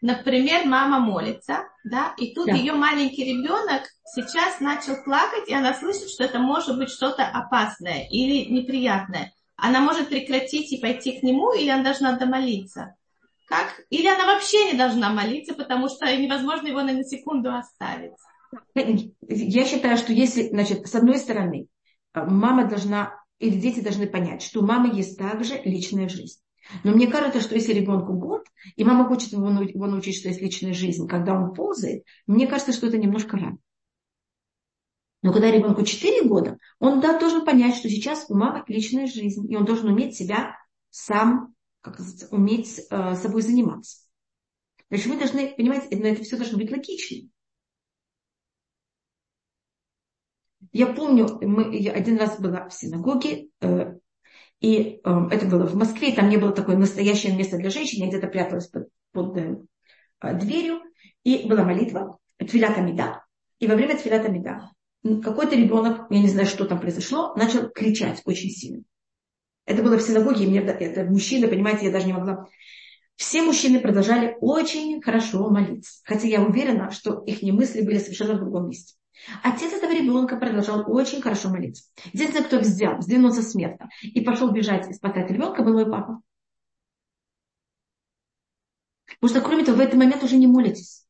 Например, 0.00 0.64
мама 0.64 1.00
молится, 1.00 1.68
да, 1.84 2.14
и 2.16 2.32
тут 2.32 2.46
да. 2.46 2.54
ее 2.54 2.72
маленький 2.74 3.24
ребенок 3.24 3.82
сейчас 4.14 4.60
начал 4.60 5.02
плакать, 5.02 5.48
и 5.48 5.54
она 5.54 5.74
слышит, 5.74 6.08
что 6.08 6.24
это 6.24 6.38
может 6.38 6.78
быть 6.78 6.90
что-то 6.90 7.26
опасное 7.26 8.06
или 8.08 8.48
неприятное. 8.48 9.32
Она 9.56 9.80
может 9.80 10.08
прекратить 10.08 10.72
и 10.72 10.80
пойти 10.80 11.18
к 11.18 11.24
нему, 11.24 11.52
или 11.52 11.68
она 11.68 11.82
должна 11.82 12.12
домолиться? 12.16 12.94
Как? 13.48 13.80
Или 13.90 14.06
она 14.06 14.26
вообще 14.26 14.72
не 14.72 14.78
должна 14.78 15.10
молиться, 15.10 15.54
потому 15.54 15.88
что 15.88 16.04
невозможно 16.16 16.68
его 16.68 16.82
на 16.82 17.02
секунду 17.02 17.52
оставить? 17.52 18.12
Я 18.74 19.64
считаю, 19.64 19.96
что 19.96 20.12
если, 20.12 20.48
значит, 20.48 20.86
с 20.86 20.94
одной 20.94 21.18
стороны, 21.18 21.66
мама 22.14 22.66
должна, 22.66 23.20
или 23.40 23.58
дети 23.58 23.80
должны 23.80 24.06
понять, 24.06 24.42
что 24.42 24.60
у 24.60 24.66
мамы 24.66 24.94
есть 24.94 25.18
также 25.18 25.60
личная 25.64 26.08
жизнь. 26.08 26.40
Но 26.84 26.92
мне 26.92 27.06
кажется, 27.06 27.40
что 27.40 27.54
если 27.54 27.72
ребенку 27.72 28.12
год, 28.12 28.46
и 28.76 28.84
мама 28.84 29.06
хочет 29.06 29.32
его, 29.32 29.48
научить, 29.48 30.16
что 30.16 30.28
есть 30.28 30.40
личная 30.40 30.72
жизнь, 30.72 31.06
когда 31.08 31.34
он 31.34 31.54
ползает, 31.54 32.04
мне 32.26 32.46
кажется, 32.46 32.72
что 32.72 32.86
это 32.86 32.98
немножко 32.98 33.36
рано. 33.36 33.58
Но 35.22 35.32
когда 35.32 35.50
ребенку 35.50 35.84
4 35.84 36.28
года, 36.28 36.58
он 36.78 37.00
да, 37.00 37.18
должен 37.18 37.44
понять, 37.44 37.74
что 37.74 37.88
сейчас 37.88 38.26
у 38.28 38.36
мамы 38.36 38.64
личная 38.68 39.06
жизнь, 39.06 39.50
и 39.50 39.56
он 39.56 39.64
должен 39.64 39.88
уметь 39.88 40.16
себя 40.16 40.56
сам, 40.90 41.54
как 41.80 41.94
сказать, 41.94 42.30
уметь 42.30 42.80
э, 42.90 43.14
собой 43.16 43.42
заниматься. 43.42 44.04
Значит, 44.90 45.06
мы 45.06 45.18
должны 45.18 45.54
понимать, 45.54 45.90
но 45.90 46.06
это 46.06 46.22
все 46.22 46.36
должно 46.36 46.56
быть 46.56 46.70
логично. 46.70 47.28
Я 50.72 50.86
помню, 50.86 51.38
мы, 51.42 51.76
я 51.76 51.92
один 51.92 52.18
раз 52.18 52.38
была 52.40 52.68
в 52.68 52.74
синагоге, 52.74 53.48
э, 53.60 53.97
и 54.60 55.00
э, 55.04 55.28
это 55.30 55.46
было 55.46 55.66
в 55.66 55.74
Москве, 55.74 56.12
там 56.12 56.28
не 56.28 56.36
было 56.36 56.52
такое 56.52 56.76
настоящее 56.76 57.36
место 57.36 57.56
для 57.56 57.70
женщин, 57.70 58.02
я 58.02 58.08
где-то 58.08 58.26
пряталась 58.26 58.66
под, 58.66 58.88
под 59.12 59.36
э, 59.36 60.34
дверью, 60.34 60.80
и 61.24 61.48
была 61.48 61.64
молитва, 61.64 62.18
тфилята 62.38 62.80
меда. 62.80 63.24
И 63.58 63.66
во 63.66 63.74
время 63.74 63.96
тфилята 63.96 64.30
меда 64.30 64.70
какой-то 65.22 65.56
ребенок, 65.56 66.06
я 66.10 66.20
не 66.20 66.28
знаю, 66.28 66.46
что 66.46 66.64
там 66.64 66.80
произошло, 66.80 67.34
начал 67.34 67.68
кричать 67.70 68.22
очень 68.24 68.50
сильно. 68.50 68.82
Это 69.64 69.82
было 69.82 69.98
в 69.98 70.02
синагоге, 70.02 70.44
и 70.44 70.48
мне, 70.48 70.60
это 70.60 71.04
мужчина, 71.04 71.48
понимаете, 71.48 71.86
я 71.86 71.92
даже 71.92 72.06
не 72.06 72.12
могла. 72.12 72.46
Все 73.16 73.42
мужчины 73.42 73.80
продолжали 73.80 74.36
очень 74.40 75.02
хорошо 75.02 75.50
молиться. 75.50 76.00
Хотя 76.04 76.26
я 76.28 76.42
уверена, 76.42 76.90
что 76.90 77.22
их 77.24 77.42
мысли 77.42 77.82
были 77.82 77.98
совершенно 77.98 78.34
в 78.34 78.40
другом 78.40 78.68
месте. 78.68 78.94
Отец 79.42 79.72
этого 79.72 79.92
ребенка 79.92 80.36
продолжал 80.36 80.84
очень 80.90 81.20
хорошо 81.20 81.50
молиться. 81.50 81.84
Единственное, 82.12 82.46
кто 82.46 82.58
взял, 82.58 83.00
сдвинулся 83.02 83.42
с 83.42 83.54
места 83.54 83.88
и 84.02 84.20
пошел 84.20 84.50
бежать 84.50 84.88
и 84.88 84.94
спасать 84.94 85.30
ребенка, 85.30 85.62
был 85.62 85.74
мой 85.74 85.90
папа. 85.90 86.22
Потому 89.20 89.34
что, 89.34 89.46
кроме 89.46 89.64
того, 89.64 89.78
в 89.78 89.80
этот 89.80 89.94
момент 89.94 90.22
уже 90.22 90.36
не 90.36 90.46
молитесь. 90.46 91.06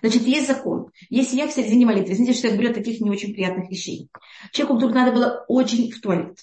Значит, 0.00 0.22
есть 0.22 0.46
закон. 0.46 0.90
Если 1.10 1.36
я 1.36 1.48
в 1.48 1.52
середине 1.52 1.84
молитвы, 1.84 2.14
извините, 2.14 2.38
что 2.38 2.48
я 2.48 2.54
говорю 2.54 2.70
о 2.70 2.74
таких 2.74 3.00
не 3.00 3.10
очень 3.10 3.34
приятных 3.34 3.70
вещей. 3.70 4.08
Человеку 4.52 4.76
вдруг 4.76 4.94
надо 4.94 5.12
было 5.12 5.44
очень 5.48 5.90
в 5.92 6.00
туалет. 6.00 6.38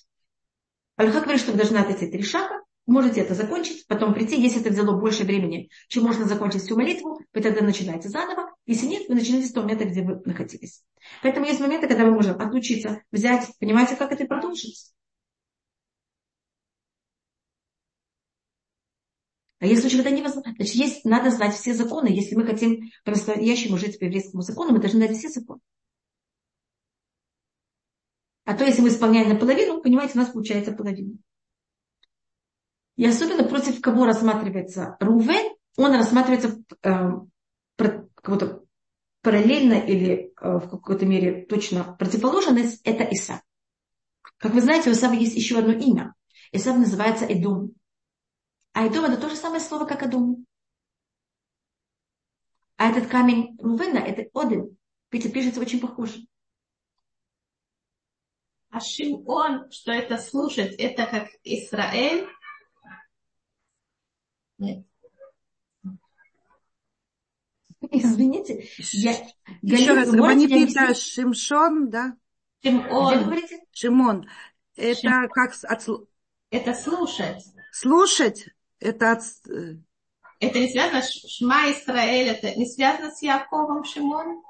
Аллах 0.97 1.23
говорит, 1.23 1.41
что 1.41 1.51
вы 1.51 1.57
должны 1.57 1.77
отойти 1.77 2.07
три 2.07 2.21
шага, 2.21 2.61
можете 2.89 3.21
это 3.21 3.33
закончить, 3.33 3.85
потом 3.87 4.13
прийти. 4.13 4.39
Если 4.41 4.61
это 4.61 4.69
взяло 4.69 4.99
больше 4.99 5.23
времени, 5.23 5.69
чем 5.87 6.03
можно 6.03 6.25
закончить 6.25 6.63
всю 6.63 6.75
молитву, 6.75 7.19
вы 7.33 7.41
тогда 7.41 7.61
начинаете 7.61 8.09
заново. 8.09 8.53
Если 8.65 8.87
нет, 8.87 9.07
вы 9.07 9.15
начинаете 9.15 9.47
с 9.47 9.51
того 9.51 9.65
момента, 9.65 9.85
где 9.85 10.01
вы 10.01 10.21
находились. 10.25 10.83
Поэтому 11.21 11.45
есть 11.45 11.59
моменты, 11.59 11.87
когда 11.87 12.05
мы 12.05 12.11
можем 12.11 12.39
отлучиться, 12.39 13.01
взять, 13.11 13.47
понимаете, 13.59 13.95
как 13.95 14.11
это 14.11 14.25
продолжить. 14.25 14.91
А 19.59 19.65
есть 19.65 19.81
случаи, 19.81 19.97
когда 19.97 20.11
невозможно. 20.11 20.53
Значит, 20.55 20.75
есть, 20.75 21.05
надо 21.05 21.31
знать 21.31 21.53
все 21.53 21.73
законы. 21.73 22.07
Если 22.07 22.35
мы 22.35 22.45
хотим 22.45 22.91
по-настоящему 23.03 23.77
жить 23.77 23.99
по 23.99 24.05
еврейскому 24.05 24.41
закону, 24.41 24.71
мы 24.71 24.79
должны 24.79 25.05
знать 25.05 25.17
все 25.17 25.29
законы. 25.29 25.59
А 28.45 28.55
то, 28.55 28.65
если 28.65 28.81
мы 28.81 28.87
исполняем 28.87 29.29
наполовину, 29.29 29.81
понимаете, 29.81 30.13
у 30.15 30.17
нас 30.17 30.29
получается 30.29 30.71
половина. 30.71 31.17
И 32.99 33.05
особенно 33.05 33.45
против 33.45 33.79
кого 33.79 34.03
рассматривается 34.03 34.97
Рувен, 34.99 35.55
он 35.77 35.93
рассматривается 35.93 36.61
э, 36.83 37.11
как 37.77 38.63
параллельно 39.21 39.75
или 39.75 40.33
э, 40.35 40.57
в 40.57 40.69
какой-то 40.69 41.05
мере 41.05 41.45
точно 41.45 41.95
противоположность, 41.97 42.81
это 42.83 43.05
Иса. 43.05 43.41
Как 44.35 44.53
вы 44.53 44.59
знаете, 44.59 44.89
у 44.89 44.91
Исава 44.91 45.13
есть 45.13 45.37
еще 45.37 45.59
одно 45.59 45.71
имя. 45.71 46.13
Исав 46.51 46.77
называется 46.77 47.23
Эдом. 47.23 47.71
А 48.73 48.85
Эдом 48.85 49.05
это 49.05 49.15
то 49.15 49.29
же 49.29 49.37
самое 49.37 49.61
слово, 49.61 49.85
как 49.85 50.03
Адум. 50.03 50.45
А 52.75 52.89
этот 52.89 53.07
камень 53.07 53.57
Рувена, 53.61 53.99
это 53.99 54.29
Один. 54.37 54.77
Видите, 55.09 55.33
пишется 55.33 55.61
очень 55.61 55.79
похоже. 55.79 56.27
А 58.71 58.81
Шимон, 58.81 59.71
что 59.71 59.93
это 59.93 60.17
слушать, 60.17 60.75
это 60.75 61.05
как 61.05 61.29
Израиль? 61.45 62.27
Нет. 64.59 64.85
Извините, 67.91 68.67
я... 68.91 69.15
Еще 69.61 69.93
раз, 69.93 70.11
Раманипита 70.13 70.93
Шимшон, 70.93 71.89
да? 71.89 72.17
Шимон. 72.61 73.41
Шимон. 73.71 74.29
Это 74.75 74.99
Шим... 74.99 75.29
как... 75.29 75.55
От... 75.63 75.87
Это 76.51 76.73
слушать. 76.73 77.43
Слушать? 77.71 78.49
Это 78.79 79.13
от... 79.13 79.21
Э, 79.49 79.77
это 80.39 80.59
не 80.59 80.69
связано 80.69 81.01
с 81.01 81.09
Шма 81.09 81.71
Исраэль, 81.71 82.29
это 82.29 82.53
не 82.55 82.65
связано 82.65 83.11
с 83.11 83.21
Яковом 83.21 83.83
Шимон? 83.85 84.41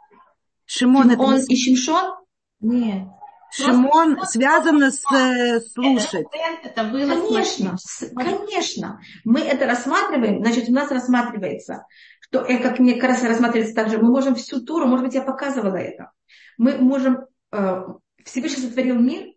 Шимон, 0.66 1.10
Шимон 1.12 1.36
это... 1.36 1.46
и 1.48 1.56
Шимшон? 1.56 2.16
Нет. 2.62 3.08
Шимон 3.52 4.20
связано 4.26 4.92
с 4.92 5.02
э, 5.12 5.60
слушать. 5.62 6.28
Это, 6.64 6.84
было 6.84 7.08
конечно, 7.08 7.78
конечно. 8.16 9.00
Мы 9.24 9.42
это 9.42 9.66
рассматриваем, 9.66 10.40
значит, 10.40 10.70
у 10.70 10.74
нас 10.74 10.92
рассматривается, 10.92 11.86
что, 12.22 12.42
э, 12.42 12.60
как 12.60 12.80
мне 12.80 12.96
кажется, 12.96 13.28
рассматривается 13.28 13.76
также, 13.76 13.98
мы 13.98 14.10
можем 14.10 14.36
всю 14.36 14.62
туру, 14.62 14.86
может 14.88 15.06
быть, 15.06 15.16
я 15.16 15.22
показывала 15.22 15.78
это, 15.78 16.12
мы 16.58 16.78
можем, 16.78 17.26
э, 17.52 17.84
Всевышний 18.24 18.64
сотворил 18.64 19.00
мир, 19.00 19.34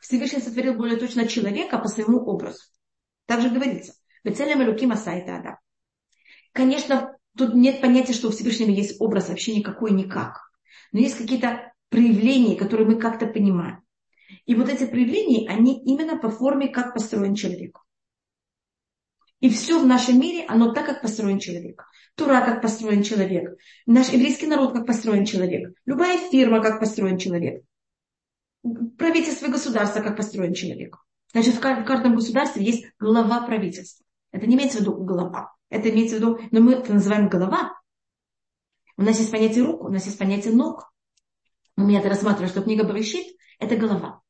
Всевышний 0.00 0.40
сотворил 0.40 0.74
более 0.74 0.98
точно 0.98 1.26
человека 1.26 1.78
по 1.78 1.88
своему 1.88 2.18
образу. 2.20 2.60
Так 3.26 3.42
же 3.42 3.50
говорится. 3.50 3.94
Бецелем 4.24 4.62
Элуким 4.62 4.92
Асайта 4.92 5.36
Ада. 5.36 5.58
Конечно, 6.52 7.16
тут 7.36 7.54
нет 7.54 7.80
понятия, 7.80 8.12
что 8.12 8.28
у 8.28 8.30
Всевышнего 8.30 8.70
есть 8.70 9.00
образ 9.00 9.28
вообще 9.28 9.54
никакой, 9.56 9.92
никак. 9.92 10.40
Но 10.92 11.00
есть 11.00 11.16
какие-то 11.16 11.69
проявления, 11.90 12.56
которые 12.56 12.86
мы 12.86 12.98
как-то 12.98 13.26
понимаем. 13.26 13.82
И 14.46 14.54
вот 14.54 14.68
эти 14.68 14.86
проявления, 14.86 15.48
они 15.48 15.82
именно 15.84 16.16
по 16.16 16.30
форме, 16.30 16.68
как 16.68 16.94
построен 16.94 17.34
человек. 17.34 17.78
И 19.40 19.48
все 19.48 19.80
в 19.80 19.86
нашем 19.86 20.20
мире, 20.20 20.44
оно 20.48 20.72
так, 20.72 20.86
как 20.86 21.02
построен 21.02 21.38
человек. 21.38 21.84
Тура, 22.14 22.40
как 22.44 22.62
построен 22.62 23.02
человек. 23.02 23.58
Наш 23.86 24.10
еврейский 24.10 24.46
народ, 24.46 24.72
как 24.72 24.86
построен 24.86 25.24
человек. 25.24 25.74
Любая 25.86 26.18
фирма, 26.30 26.62
как 26.62 26.78
построен 26.78 27.18
человек. 27.18 27.64
Правительство 28.98 29.48
государства, 29.48 30.00
как 30.00 30.16
построен 30.16 30.52
человек. 30.52 30.96
Значит, 31.32 31.54
в 31.54 31.60
каждом 31.60 32.16
государстве 32.16 32.64
есть 32.64 32.84
глава 32.98 33.46
правительства. 33.46 34.04
Это 34.30 34.46
не 34.46 34.56
имеется 34.56 34.78
в 34.78 34.80
виду 34.82 34.94
голова. 35.04 35.54
Это 35.70 35.88
имеется 35.88 36.16
в 36.16 36.18
виду, 36.18 36.38
но 36.50 36.60
мы 36.60 36.74
это 36.74 36.92
называем 36.92 37.28
голова. 37.28 37.80
У 38.96 39.02
нас 39.02 39.18
есть 39.18 39.30
понятие 39.30 39.64
рук, 39.64 39.82
у 39.84 39.88
нас 39.88 40.04
есть 40.04 40.18
понятие 40.18 40.52
ног. 40.52 40.89
Мы 41.80 41.96
это 41.96 42.10
рассматриваем, 42.10 42.50
что 42.50 42.62
книга 42.62 42.84
Барышит– 42.84 43.26
это 43.58 43.74
голова. 43.74 44.20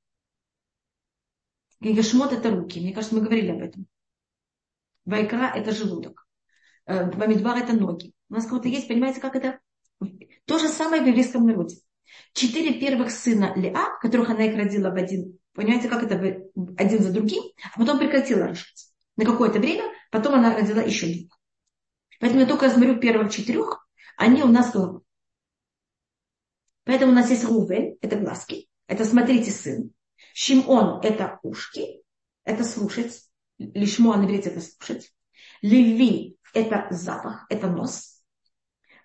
Книга 1.80 2.02
Шмот– 2.04 2.32
это 2.32 2.50
руки. 2.50 2.80
Мне 2.80 2.94
кажется, 2.94 3.16
мы 3.16 3.22
говорили 3.22 3.50
об 3.50 3.60
этом. 3.60 3.86
Вайкра– 5.04 5.50
это 5.56 5.72
желудок. 5.72 6.28
Э, 6.86 7.10
Бамидбар– 7.10 7.56
это 7.58 7.72
ноги. 7.72 8.12
У 8.28 8.34
нас 8.34 8.46
кого-то 8.46 8.68
есть, 8.68 8.86
понимаете, 8.86 9.20
как 9.20 9.34
это? 9.34 9.58
То 10.44 10.60
же 10.60 10.68
самое 10.68 11.02
в 11.02 11.06
еврейском 11.08 11.44
народе. 11.44 11.78
Четыре 12.34 12.78
первых 12.78 13.10
сына 13.10 13.52
Леа, 13.56 13.98
которых 14.00 14.30
она 14.30 14.44
их 14.44 14.56
родила 14.56 14.90
в 14.90 14.94
один, 14.94 15.36
понимаете, 15.52 15.88
как 15.88 16.04
это 16.04 16.14
один 16.76 17.02
за 17.02 17.12
другим, 17.12 17.42
а 17.74 17.80
потом 17.80 17.98
прекратила 17.98 18.46
рожать. 18.46 18.92
На 19.16 19.24
какое-то 19.24 19.58
время, 19.58 19.92
потом 20.12 20.34
она 20.34 20.54
родила 20.54 20.82
еще 20.82 21.12
двух. 21.12 21.40
Поэтому 22.20 22.42
я 22.42 22.46
только 22.46 22.70
смотрю 22.70 23.00
первых 23.00 23.32
четырех, 23.32 23.88
они 24.16 24.44
у 24.44 24.48
нас 24.48 24.72
голова. 24.72 25.00
Поэтому 26.90 27.12
у 27.12 27.14
нас 27.14 27.30
есть 27.30 27.44
Рувель, 27.44 27.98
это 28.00 28.16
глазки, 28.16 28.68
это 28.88 29.04
смотрите 29.04 29.52
сын. 29.52 29.92
Шимон– 30.34 31.00
это 31.04 31.38
ушки, 31.44 32.02
это 32.42 32.64
слушать. 32.64 33.30
Лишмо 33.58 34.16
на 34.16 34.28
это 34.28 34.60
слушать. 34.60 35.14
Леви– 35.62 36.36
это 36.52 36.88
запах, 36.90 37.46
это 37.48 37.68
нос. 37.68 38.20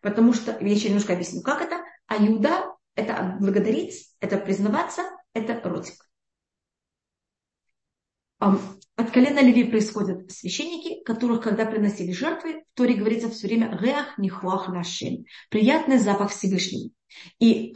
Потому 0.02 0.34
что, 0.34 0.58
я 0.60 0.67
еще 0.67 0.88
немножко 0.88 1.13
объясню, 1.13 1.43
как 1.43 1.62
это. 1.62 1.84
А 2.08 2.15
Юда– 2.15 2.76
это 2.95 3.38
благодарить, 3.39 4.10
это 4.19 4.39
признаваться, 4.39 5.04
это 5.34 5.62
ротик. 5.69 6.10
От 8.97 9.12
колена 9.12 9.39
Леви 9.41 9.65
происходят 9.65 10.31
священники, 10.31 11.03
которых, 11.03 11.41
когда 11.41 11.65
приносили 11.65 12.13
жертвы, 12.13 12.62
в 12.62 12.77
Торе 12.77 12.95
говорится 12.95 13.29
все 13.29 13.47
время 13.47 13.77
«реах 13.77 14.17
нихуах 14.17 14.69
нашим»– 14.69 15.25
приятный 15.49 15.97
запах 15.97 16.31
Всевышнему. 16.31 16.91
И 17.39 17.75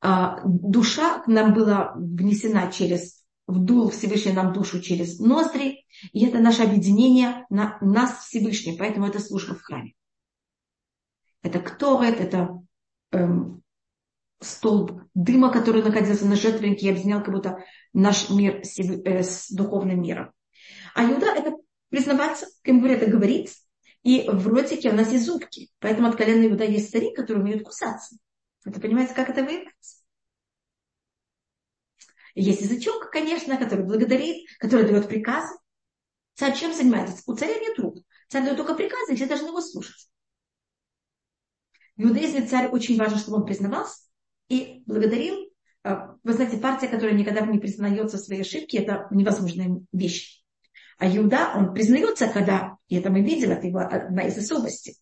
а, 0.00 0.40
душа 0.44 1.18
к 1.20 1.26
нам 1.26 1.54
была 1.54 1.92
внесена 1.96 2.70
через, 2.70 3.24
вдул 3.48 3.90
Всевышний 3.90 4.32
нам 4.32 4.52
душу 4.52 4.80
через 4.80 5.18
ноздри, 5.18 5.84
и 6.12 6.24
это 6.24 6.38
наше 6.38 6.62
объединение 6.62 7.46
на 7.50 7.76
нас 7.80 8.24
Всевышний, 8.26 8.76
поэтому 8.78 9.08
это 9.08 9.18
служба 9.18 9.56
в 9.56 9.62
храме. 9.62 9.94
Это 11.42 11.58
кто 11.58 12.02
это? 12.02 12.60
Эм, 13.12 13.62
столб 14.40 15.02
дыма, 15.14 15.52
который 15.52 15.82
находился 15.82 16.26
на 16.26 16.36
жертвеннике 16.36 16.86
и 16.86 16.90
объединял 16.90 17.22
как 17.22 17.34
будто 17.34 17.64
наш 17.92 18.30
мир 18.30 18.64
с, 18.64 18.78
э, 18.78 19.22
духовным 19.50 20.00
миром. 20.00 20.32
А 20.94 21.02
Юда 21.04 21.26
это 21.26 21.52
признаваться, 21.88 22.46
как 22.62 22.76
говорят, 22.76 23.02
это 23.02 23.10
говорить, 23.10 23.56
и 24.02 24.28
в 24.28 24.46
ротике 24.48 24.90
у 24.90 24.94
нас 24.94 25.12
есть 25.12 25.26
зубки. 25.26 25.70
Поэтому 25.78 26.08
от 26.08 26.16
колена 26.16 26.46
Иуда 26.46 26.64
есть 26.64 26.88
старик, 26.88 27.16
который 27.16 27.42
умеет 27.42 27.64
кусаться. 27.64 28.16
Это 28.64 28.80
понимаете, 28.80 29.14
как 29.14 29.28
это 29.28 29.42
выявляется? 29.42 30.02
Есть 32.34 32.62
язычок, 32.62 33.10
конечно, 33.10 33.56
который 33.56 33.84
благодарит, 33.84 34.46
который 34.58 34.86
дает 34.86 35.08
приказы. 35.08 35.54
Царь 36.34 36.56
чем 36.56 36.72
занимается? 36.72 37.22
У 37.26 37.34
царя 37.34 37.58
нет 37.58 37.78
рук. 37.78 37.98
Царь 38.28 38.44
дает 38.44 38.56
только 38.56 38.74
приказы, 38.74 39.12
и 39.12 39.16
все 39.16 39.26
должны 39.26 39.48
его 39.48 39.60
слушать. 39.60 40.08
В 41.96 42.04
иудаизме 42.04 42.46
царь 42.46 42.68
очень 42.68 42.96
важно, 42.96 43.18
чтобы 43.18 43.38
он 43.38 43.46
признавался 43.46 44.04
и 44.48 44.82
благодарил. 44.86 45.50
А, 45.82 46.16
вы 46.22 46.32
знаете, 46.32 46.56
партия, 46.56 46.88
которая 46.88 47.14
никогда 47.14 47.44
не 47.44 47.58
признается 47.58 48.16
в 48.16 48.20
своей 48.20 48.42
ошибке, 48.42 48.78
это 48.78 49.06
невозможная 49.10 49.80
вещь. 49.92 50.39
А 51.00 51.08
Иуда, 51.08 51.52
он 51.56 51.72
признается, 51.72 52.28
когда, 52.28 52.76
и 52.88 52.96
это 52.96 53.08
мы 53.08 53.22
видим, 53.22 53.52
это 53.52 53.66
его 53.66 53.78
одна 53.78 54.24
из 54.24 54.36
особостей. 54.36 54.98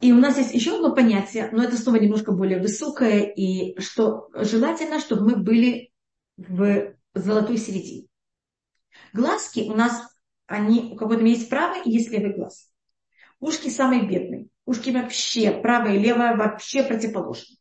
И 0.00 0.12
у 0.12 0.16
нас 0.16 0.38
есть 0.38 0.54
еще 0.54 0.76
одно 0.76 0.94
понятие, 0.94 1.48
но 1.50 1.64
это 1.64 1.76
снова 1.76 1.96
немножко 1.96 2.30
более 2.30 2.60
высокое, 2.60 3.22
и 3.22 3.76
что 3.80 4.28
желательно, 4.34 5.00
чтобы 5.00 5.30
мы 5.30 5.36
были 5.36 5.90
в 6.36 6.94
золотой 7.14 7.58
середине. 7.58 8.06
Глазки 9.12 9.68
у 9.68 9.74
нас, 9.74 10.16
они 10.46 10.92
у 10.92 10.96
кого-то 10.96 11.24
есть 11.24 11.50
правый 11.50 11.82
и 11.82 11.90
есть 11.90 12.10
левый 12.10 12.34
глаз. 12.34 12.70
Ушки 13.40 13.68
самые 13.68 14.06
бедные. 14.06 14.46
Ушки 14.64 14.90
вообще, 14.90 15.50
правое 15.50 15.96
и 15.96 15.98
левое 15.98 16.36
вообще 16.36 16.84
противоположны. 16.84 17.56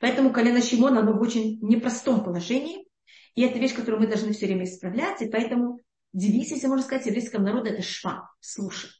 Поэтому 0.00 0.32
колено 0.32 0.60
Шимона, 0.60 1.00
оно 1.00 1.12
в 1.12 1.20
очень 1.20 1.60
непростом 1.60 2.24
положении. 2.24 2.89
И 3.34 3.42
это 3.42 3.58
вещь, 3.58 3.74
которую 3.74 4.00
мы 4.00 4.06
должны 4.06 4.32
все 4.32 4.46
время 4.46 4.64
исправлять. 4.64 5.22
И 5.22 5.28
поэтому 5.28 5.80
девиз, 6.12 6.50
если 6.50 6.66
можно 6.66 6.84
сказать, 6.84 7.06
еврейского 7.06 7.42
народа, 7.42 7.70
это 7.70 7.82
шва, 7.82 8.30
слушай. 8.40 8.90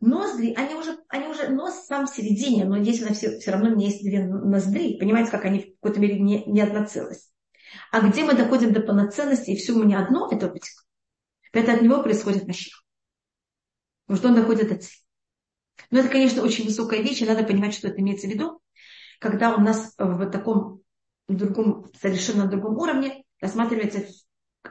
ноздри, 0.00 0.52
они 0.54 0.74
уже, 0.74 0.98
они 1.08 1.28
уже 1.28 1.48
нос 1.48 1.86
сам 1.86 2.06
в 2.06 2.10
середине, 2.10 2.64
но 2.64 2.80
здесь 2.82 3.02
у 3.02 3.12
все, 3.14 3.38
все 3.38 3.50
равно 3.50 3.70
у 3.70 3.76
меня 3.76 3.86
есть 3.86 4.02
две 4.02 4.24
ноздри. 4.24 4.98
Понимаете, 4.98 5.30
как 5.30 5.44
они 5.44 5.60
в 5.60 5.80
какой-то 5.80 6.00
мере 6.00 6.18
не, 6.18 6.44
не 6.44 6.60
одна 6.60 6.84
целость. 6.84 7.32
А 7.90 8.00
где 8.00 8.24
мы 8.24 8.34
доходим 8.34 8.72
до 8.72 8.80
полноценности, 8.80 9.50
и 9.50 9.56
все 9.56 9.72
у 9.72 9.82
меня 9.82 10.00
одно, 10.00 10.28
это 10.30 10.46
опытик. 10.46 10.84
Это 11.52 11.74
от 11.74 11.82
него 11.82 12.02
происходит 12.02 12.46
Маших. 12.46 12.84
Потому 14.06 14.18
что 14.18 14.28
он 14.28 14.34
доходит 14.34 14.68
до 14.68 14.76
цели. 14.76 14.98
Но 15.90 16.00
это, 16.00 16.08
конечно, 16.08 16.42
очень 16.42 16.64
высокая 16.64 17.00
вещь, 17.00 17.22
и 17.22 17.26
надо 17.26 17.44
понимать, 17.44 17.74
что 17.74 17.88
это 17.88 18.00
имеется 18.00 18.26
в 18.26 18.30
виду, 18.30 18.60
когда 19.20 19.54
у 19.54 19.60
нас 19.60 19.94
в 19.96 20.30
таком 20.30 20.82
другом, 21.28 21.90
совершенно 22.00 22.46
другом 22.46 22.76
уровне 22.78 23.24
рассматривается 23.40 24.04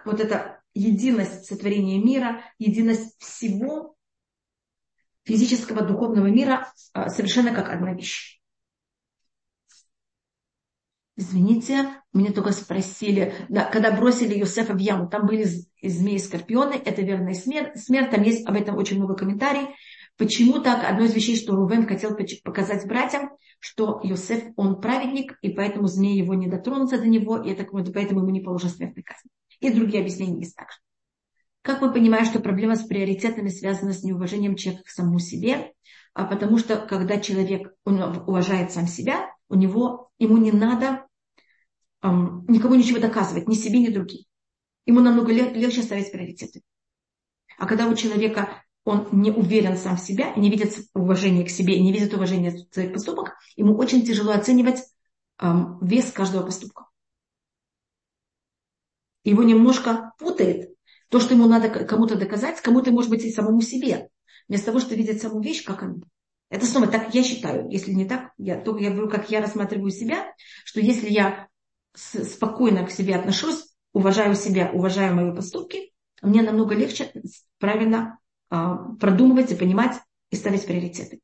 вот 0.06 0.20
эта 0.20 0.62
единость 0.74 1.46
сотворения 1.46 2.00
мира, 2.00 2.42
единость 2.58 3.16
всего 3.20 3.96
физического, 5.24 5.82
духовного 5.82 6.28
мира 6.28 6.72
а, 6.94 7.10
совершенно 7.10 7.54
как 7.54 7.70
одна 7.70 7.94
вещь. 7.94 8.40
Извините, 11.16 12.02
меня 12.12 12.32
только 12.32 12.52
спросили, 12.52 13.36
да, 13.48 13.66
когда 13.66 13.92
бросили 13.92 14.36
Юсефа 14.36 14.74
в 14.74 14.80
яму, 14.80 15.08
там 15.08 15.28
были 15.28 15.46
змеи 15.84 16.18
скорпионы, 16.18 16.74
это 16.74 17.04
верная 17.04 17.36
смерть, 17.36 17.80
смерть, 17.80 18.10
там 18.10 18.24
есть 18.24 18.48
об 18.48 18.56
этом 18.56 18.78
очень 18.78 18.98
много 18.98 19.16
комментариев. 19.16 19.70
Почему 20.18 20.62
так? 20.62 20.88
Одно 20.88 21.06
из 21.06 21.14
вещей, 21.14 21.36
что 21.36 21.56
Рувен 21.56 21.88
хотел 21.88 22.16
показать 22.44 22.88
братьям, 22.88 23.32
что 23.60 24.00
Йосеф, 24.04 24.44
он 24.56 24.80
праведник, 24.80 25.38
и 25.42 25.50
поэтому 25.50 25.88
змеи 25.88 26.18
его 26.18 26.34
не 26.34 26.48
дотронутся 26.48 27.00
до 27.00 27.08
него, 27.08 27.38
и 27.38 27.50
это, 27.50 27.66
поэтому 27.66 28.22
ему 28.22 28.30
не 28.30 28.42
положена 28.42 28.70
смертная 28.70 29.04
казнь. 29.04 29.30
И 29.60 29.72
другие 29.72 30.02
объяснения 30.02 30.40
есть 30.40 30.56
также. 30.56 30.78
Как 31.62 31.82
мы 31.82 31.94
понимаем, 31.94 32.26
что 32.26 32.42
проблема 32.42 32.76
с 32.76 32.84
приоритетами 32.84 33.48
связана 33.48 33.94
с 33.94 34.04
неуважением 34.04 34.56
человека 34.56 34.84
к 34.86 34.90
самому 34.90 35.20
себе, 35.20 35.74
а 36.14 36.26
потому 36.26 36.58
что 36.58 36.78
когда 36.78 37.20
человек 37.20 37.74
уважает 37.86 38.72
сам 38.72 38.86
себя, 38.86 39.34
у 39.50 39.56
него, 39.56 40.12
ему 40.20 40.38
не 40.38 40.52
надо 40.52 41.08
эм, 42.02 42.46
никому 42.48 42.76
ничего 42.76 43.00
доказывать, 43.00 43.48
ни 43.48 43.56
себе, 43.56 43.80
ни 43.80 43.88
другим. 43.88 44.24
Ему 44.86 45.00
намного 45.00 45.32
легче 45.32 45.82
ставить 45.82 46.12
приоритеты. 46.12 46.62
А 47.58 47.66
когда 47.66 47.88
у 47.88 47.96
человека 47.96 48.63
он 48.86 49.08
не 49.12 49.32
уверен 49.32 49.78
сам 49.78 49.98
в 49.98 50.02
себя, 50.02 50.34
не 50.36 50.50
видит 50.50 50.78
уважения 50.94 51.46
к 51.46 51.50
себе, 51.50 51.80
не 51.80 51.94
видит 51.94 52.14
уважения 52.14 52.52
в 52.52 52.74
своих 52.74 52.94
поступках, 52.94 53.36
ему 53.56 53.78
очень 53.78 54.06
тяжело 54.06 54.34
оценивать 54.34 54.84
эм, 55.40 55.80
вес 55.82 56.12
каждого 56.12 56.46
поступка. 56.46 56.88
Его 59.24 59.44
немножко 59.44 60.12
путает 60.20 60.76
то, 61.10 61.20
что 61.20 61.34
ему 61.34 61.48
надо 61.48 61.70
кому-то 61.70 62.16
доказать, 62.16 62.60
кому-то, 62.62 62.92
может 62.92 63.10
быть, 63.10 63.24
и 63.24 63.32
самому 63.32 63.62
себе. 63.62 64.10
Вместо 64.50 64.68
того, 64.68 64.80
чтобы 64.80 64.96
видеть 64.96 65.22
саму 65.22 65.42
вещь, 65.42 65.64
как 65.64 65.84
она. 65.84 65.96
Это 66.50 66.66
снова 66.66 66.88
так 66.88 67.16
я 67.16 67.24
считаю. 67.24 67.70
Если 67.70 67.94
не 67.94 68.06
так, 68.06 68.32
я, 68.38 68.60
то 68.60 68.78
я 68.78 68.90
говорю, 68.90 69.10
как 69.10 69.30
я 69.30 69.40
рассматриваю 69.40 69.92
себя, 69.92 70.34
что 70.66 70.82
если 70.82 71.10
я 71.10 71.48
спокойно 71.96 72.86
к 72.86 72.92
себе 72.92 73.16
отношусь, 73.16 73.74
уважаю 73.94 74.36
себя, 74.36 74.72
уважаю 74.74 75.16
мои 75.16 75.34
поступки, 75.34 75.94
мне 76.22 76.42
намного 76.42 76.76
легче 76.76 77.14
правильно 77.60 78.20
продумывать 79.00 79.52
и 79.52 79.56
понимать 79.56 80.00
и 80.30 80.36
ставить 80.36 80.66
приоритеты. 80.66 81.22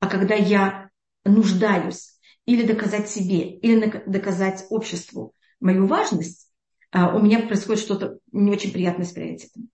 А 0.00 0.06
когда 0.06 0.34
я 0.34 0.90
нуждаюсь 1.24 2.18
или 2.46 2.66
доказать 2.66 3.08
себе, 3.08 3.50
или 3.50 4.02
доказать 4.06 4.66
обществу 4.70 5.34
мою 5.60 5.86
важность, 5.86 6.50
а, 6.90 7.16
у 7.16 7.20
меня 7.20 7.40
происходит 7.40 7.82
что-то 7.82 8.18
не 8.32 8.50
очень 8.50 8.72
приятное 8.72 9.06
с 9.06 9.12
приоритетами. 9.12 9.68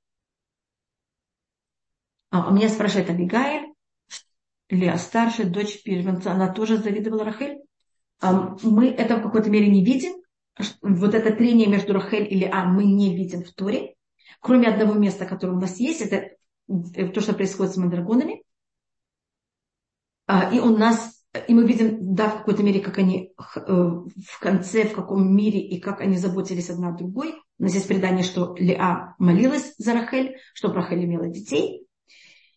А, 2.31 2.49
у 2.49 2.55
меня 2.55 2.69
спрашивает 2.69 3.11
Абигайль, 3.11 3.75
Леа 4.69 4.97
старшая, 4.99 5.49
дочь 5.49 5.83
первенца, 5.83 6.33
она 6.33 6.53
тоже 6.53 6.79
завидовала 6.79 7.25
Рахель. 7.25 7.61
А, 8.21 8.57
мы 8.63 8.89
это 8.89 9.17
в 9.17 9.23
какой-то 9.23 9.51
мере 9.51 9.69
не 9.69 9.85
видим. 9.85 10.13
Вот 10.81 11.15
это 11.15 11.35
трение 11.35 11.67
между 11.67 11.93
Рахель 11.93 12.33
и 12.33 12.37
Леа 12.37 12.65
мы 12.65 12.85
не 12.85 13.17
видим 13.17 13.43
в 13.43 13.53
Торе. 13.53 13.95
Кроме 14.41 14.69
одного 14.69 14.95
места, 14.95 15.27
которое 15.27 15.55
у 15.55 15.61
нас 15.61 15.79
есть, 15.81 16.01
это 16.01 16.31
то, 17.13 17.21
что 17.21 17.35
происходит 17.35 17.75
с 17.75 17.77
мандрагонами. 17.77 18.43
И 20.53 20.61
у 20.61 20.77
нас 20.77 21.21
и 21.49 21.55
мы 21.55 21.65
видим, 21.65 22.15
да, 22.15 22.29
в 22.29 22.39
какой-то 22.39 22.63
мере, 22.63 22.81
как 22.81 22.99
они 22.99 23.33
э, 23.39 23.61
в 23.71 24.41
конце, 24.41 24.85
в 24.85 24.93
каком 24.93 25.33
мире 25.35 25.61
и 25.61 25.79
как 25.79 26.01
они 26.01 26.17
заботились 26.17 26.71
одна 26.71 26.89
о 26.89 26.97
другой. 26.97 27.35
У 27.59 27.63
нас 27.63 27.75
есть 27.75 27.87
предание, 27.87 28.25
что 28.25 28.57
Леа 28.59 29.15
молилась 29.19 29.75
за 29.79 29.95
Рахель, 29.95 30.37
чтобы 30.55 30.75
Рахель 30.75 31.05
имела 31.05 31.29
детей. 31.29 31.87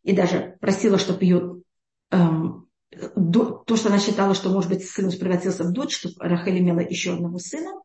И 0.01 0.14
даже 0.14 0.57
просила, 0.59 0.97
чтобы 0.97 1.24
ее 1.24 1.61
эм, 2.09 2.68
то, 2.89 3.76
что 3.76 3.89
она 3.89 3.99
считала, 3.99 4.34
что, 4.34 4.49
может 4.49 4.72
быть, 4.72 4.84
сын 4.84 5.11
превратился 5.11 5.64
в 5.64 5.72
дочь, 5.72 5.95
чтобы 5.95 6.16
Рахель 6.20 6.59
имела 6.59 6.80
еще 6.80 7.14
одного 7.14 7.38
сына. 7.38 7.80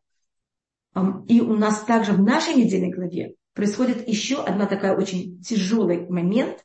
Эм, 0.94 1.24
и 1.26 1.42
у 1.42 1.54
нас 1.54 1.82
также 1.82 2.12
в 2.12 2.22
нашей 2.22 2.54
недельной 2.54 2.90
главе 2.90 3.34
происходит 3.58 4.06
еще 4.06 4.40
одна 4.44 4.66
такая 4.66 4.96
очень 4.96 5.42
тяжелый 5.42 6.08
момент. 6.08 6.64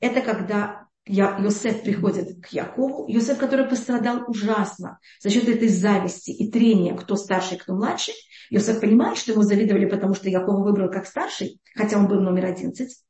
Это 0.00 0.22
когда 0.22 0.86
я, 1.04 1.36
Йосеф 1.38 1.82
приходит 1.82 2.42
к 2.42 2.48
Якову, 2.48 3.06
Йосеф, 3.08 3.36
который 3.36 3.68
пострадал 3.68 4.24
ужасно 4.26 5.00
за 5.20 5.28
счет 5.28 5.46
этой 5.50 5.68
зависти 5.68 6.30
и 6.30 6.50
трения, 6.50 6.96
кто 6.96 7.16
старший, 7.16 7.58
кто 7.58 7.74
младший. 7.74 8.14
Йосеф 8.48 8.80
понимает, 8.80 9.18
что 9.18 9.32
ему 9.32 9.42
завидовали, 9.42 9.84
потому 9.84 10.14
что 10.14 10.30
Якова 10.30 10.64
выбрал 10.64 10.90
как 10.90 11.06
старший, 11.06 11.60
хотя 11.74 11.98
он 11.98 12.08
был 12.08 12.22
номер 12.22 12.46
одиннадцать. 12.46 13.04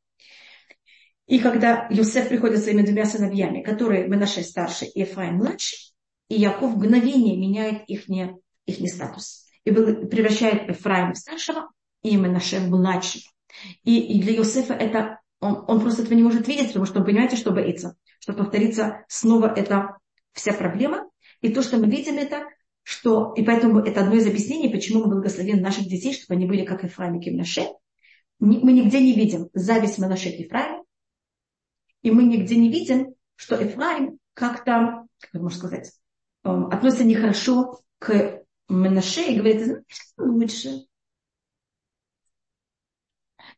И 1.28 1.38
когда 1.38 1.86
Йосеф 1.88 2.30
приходит 2.30 2.64
своими 2.64 2.82
двумя 2.82 3.04
сыновьями, 3.04 3.62
которые 3.62 4.08
Менаше 4.08 4.42
старший 4.42 4.88
и 4.88 5.02
Ефраим 5.02 5.36
младший, 5.36 5.94
и 6.28 6.34
Яков 6.34 6.72
в 6.72 6.78
мгновение 6.78 7.36
меняет 7.36 7.84
их, 7.86 8.08
не, 8.08 8.34
их 8.66 8.80
не 8.80 8.88
статус. 8.88 9.46
И 9.62 9.70
превращает 9.70 10.68
Ефраима 10.68 11.12
в 11.12 11.18
старшего 11.18 11.70
и 12.02 12.16
Менаше 12.16 12.60
в 12.60 12.68
младшего. 12.70 13.24
И, 13.84 14.00
и 14.00 14.22
для 14.22 14.34
Йосефа 14.34 14.74
это 14.74 15.20
он, 15.40 15.64
он 15.66 15.80
просто 15.80 16.02
этого 16.02 16.14
не 16.14 16.22
может 16.22 16.46
видеть, 16.46 16.68
потому 16.68 16.84
что 16.84 17.00
он 17.00 17.06
понимаете, 17.06 17.36
что 17.36 17.50
боится. 17.50 17.96
Что 18.20 18.34
повторится 18.34 19.04
снова 19.08 19.52
эта 19.54 19.96
вся 20.32 20.52
проблема. 20.52 21.08
И 21.40 21.48
то, 21.50 21.62
что 21.62 21.78
мы 21.78 21.88
видим 21.90 22.16
это, 22.18 22.44
что, 22.82 23.32
и 23.34 23.42
поэтому 23.42 23.80
это 23.80 24.02
одно 24.02 24.16
из 24.16 24.26
объяснений, 24.26 24.68
почему 24.68 25.04
мы 25.04 25.14
благословим 25.14 25.62
наших 25.62 25.88
детей, 25.88 26.12
чтобы 26.12 26.34
они 26.34 26.46
были 26.46 26.64
как 26.64 26.84
Ефраим 26.84 27.18
и 27.18 27.24
Кимнаше. 27.24 27.68
Мы 28.38 28.72
нигде 28.72 29.00
не 29.00 29.14
видим 29.14 29.48
зависть 29.52 29.98
Манаше 29.98 30.30
к 30.30 30.40
Ефраиму. 30.40 30.84
И 32.02 32.10
мы 32.10 32.24
нигде 32.24 32.56
не 32.56 32.70
видим, 32.70 33.14
что 33.36 33.60
Ефраим 33.60 34.18
как-то, 34.34 35.06
как 35.18 35.42
можно 35.42 35.58
сказать, 35.58 35.92
эм, 36.44 36.66
относится 36.66 37.04
нехорошо 37.04 37.80
к 37.98 38.42
Манаше 38.68 39.22
и 39.22 39.36
говорит, 39.36 39.64
знаешь, 39.64 39.84
лучше. 40.16 40.86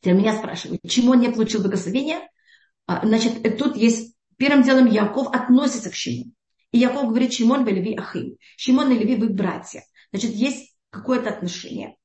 Теперь 0.02 0.14
меня 0.14 0.36
спрашивают, 0.36 0.82
почему 0.82 1.12
он 1.12 1.20
не 1.20 1.30
получил 1.30 1.62
благословения? 1.62 2.28
А, 2.86 3.06
значит, 3.06 3.40
тут 3.56 3.76
есть, 3.76 4.16
первым 4.36 4.64
делом 4.64 4.86
Яков 4.86 5.28
относится 5.28 5.90
к 5.90 5.94
Шимону. 5.94 6.32
И 6.72 6.78
Яков 6.78 7.10
говорит, 7.10 7.32
Шимон 7.32 7.64
вы 7.64 7.70
Леви 7.70 7.94
Ахим. 7.94 8.36
Шимон 8.56 8.90
и 8.90 8.98
Леви 8.98 9.14
вы 9.14 9.28
братья. 9.28 9.84
Значит, 10.10 10.32
есть 10.32 10.74
какое-то 10.90 11.30
отношение. 11.30 11.96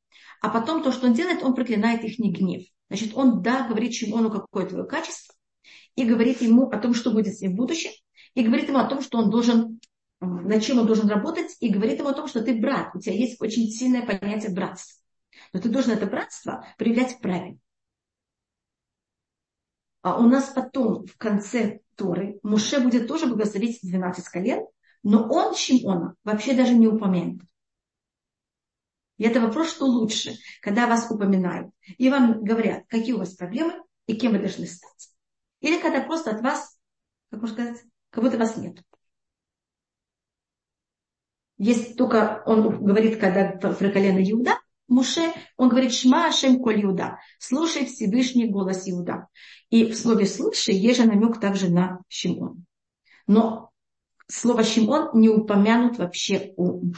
А 0.42 0.50
потом 0.50 0.84
то, 0.84 0.92
что 0.92 1.08
он 1.08 1.14
делает, 1.14 1.42
он 1.42 1.56
проклинает 1.56 2.04
их 2.04 2.20
не 2.20 2.32
гнев. 2.32 2.68
Значит, 2.90 3.14
он, 3.16 3.42
да, 3.42 3.68
говорит 3.68 3.96
Шимону, 3.96 4.30
какое 4.30 4.68
твое 4.68 4.86
качество, 4.86 5.34
и 5.96 6.04
говорит 6.04 6.40
ему 6.44 6.70
о 6.70 6.78
том, 6.78 6.94
что 6.94 7.10
будет 7.10 7.36
с 7.36 7.42
ним 7.42 7.54
в 7.54 7.56
будущем, 7.56 7.90
и 8.36 8.44
говорит 8.44 8.70
ему 8.70 8.78
о 8.78 8.88
том, 8.88 9.02
что 9.02 9.18
он 9.18 9.32
должен, 9.32 9.80
над 10.20 10.64
чем 10.64 10.78
он 10.78 10.86
должен 10.86 11.10
работать, 11.10 11.56
и 11.62 11.70
говорит 11.70 11.98
ему 11.98 12.10
о 12.10 12.14
том, 12.14 12.28
что 12.28 12.44
ты 12.44 12.54
брат, 12.54 12.92
у 12.94 13.00
тебя 13.00 13.16
есть 13.16 13.42
очень 13.42 13.72
сильное 13.72 14.06
понятие 14.06 14.54
братства. 14.54 15.02
Но 15.52 15.60
ты 15.60 15.70
должен 15.70 15.94
это 15.94 16.06
братство 16.06 16.64
проявлять 16.78 17.18
правильно. 17.20 17.58
А 20.02 20.20
у 20.20 20.28
нас 20.28 20.50
потом 20.50 21.06
в 21.06 21.18
конце 21.18 21.80
Торы 21.96 22.40
Муше 22.44 22.80
будет 22.80 23.08
тоже 23.08 23.28
благословить 23.28 23.80
12 23.82 24.28
колен, 24.30 24.66
но 25.04 25.28
он 25.30 25.56
Шимона 25.56 26.16
вообще 26.24 26.54
даже 26.54 26.74
не 26.74 26.88
упомянут. 26.88 27.42
И 29.18 29.24
это 29.24 29.42
вопрос, 29.42 29.72
что 29.72 29.86
лучше, 29.86 30.36
когда 30.62 30.88
вас 30.88 31.10
упоминают, 31.10 31.72
и 31.98 32.10
вам 32.10 32.44
говорят, 32.44 32.84
какие 32.88 33.14
у 33.14 33.18
вас 33.18 33.34
проблемы 33.34 33.84
и 34.06 34.16
кем 34.16 34.34
вы 34.34 34.40
должны 34.40 34.68
стать. 34.68 35.10
Или 35.60 35.82
когда 35.82 36.02
просто 36.02 36.32
от 36.32 36.42
вас, 36.42 36.78
как 37.32 37.42
можно 37.42 37.56
сказать, 37.56 37.84
как 38.12 38.24
будто 38.24 38.38
вас 38.38 38.58
нет. 38.58 38.84
Есть 41.58 41.98
только, 41.98 42.44
он 42.46 42.86
говорит, 42.86 43.20
когда 43.20 43.54
про 43.54 43.74
колено 43.74 44.20
Иуда, 44.20 44.60
Муше, 44.88 45.34
он 45.58 45.70
говорит, 45.70 45.94
Шма 45.94 46.28
Ашем 46.28 46.60
Коль 46.60 46.84
Иуда, 46.84 47.20
слушай 47.40 47.86
Всевышний 47.86 48.48
голос 48.48 48.88
Иуда. 48.90 49.28
И 49.70 49.86
в 49.86 49.98
слове 49.98 50.26
слушай 50.26 50.74
есть 50.74 51.00
же 51.00 51.06
намек 51.06 51.40
также 51.40 51.70
на 51.70 52.00
Шимон. 52.08 52.66
Но 53.28 53.72
слово 54.28 54.64
Шимон 54.64 55.10
не 55.20 55.30
упомянут 55.30 55.98
вообще 55.98 56.54
у 56.56 56.94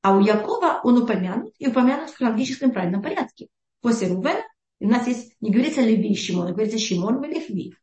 А 0.00 0.16
у 0.16 0.20
Якова 0.20 0.80
он 0.82 1.02
упомянут, 1.02 1.54
и 1.58 1.68
упомянут 1.68 2.10
в 2.10 2.16
хронологическом 2.16 2.72
правильном 2.72 3.02
порядке. 3.02 3.48
После 3.82 4.08
Рувена 4.08 4.42
у 4.80 4.88
нас 4.88 5.06
есть, 5.06 5.36
не 5.40 5.50
говорится 5.50 5.82
Леви 5.82 6.12
и 6.12 6.16
Шимон, 6.16 6.48
а 6.48 6.52
говорится 6.52 6.78
Шимон 6.78 7.22
и 7.22 7.28
Леви. 7.28 7.74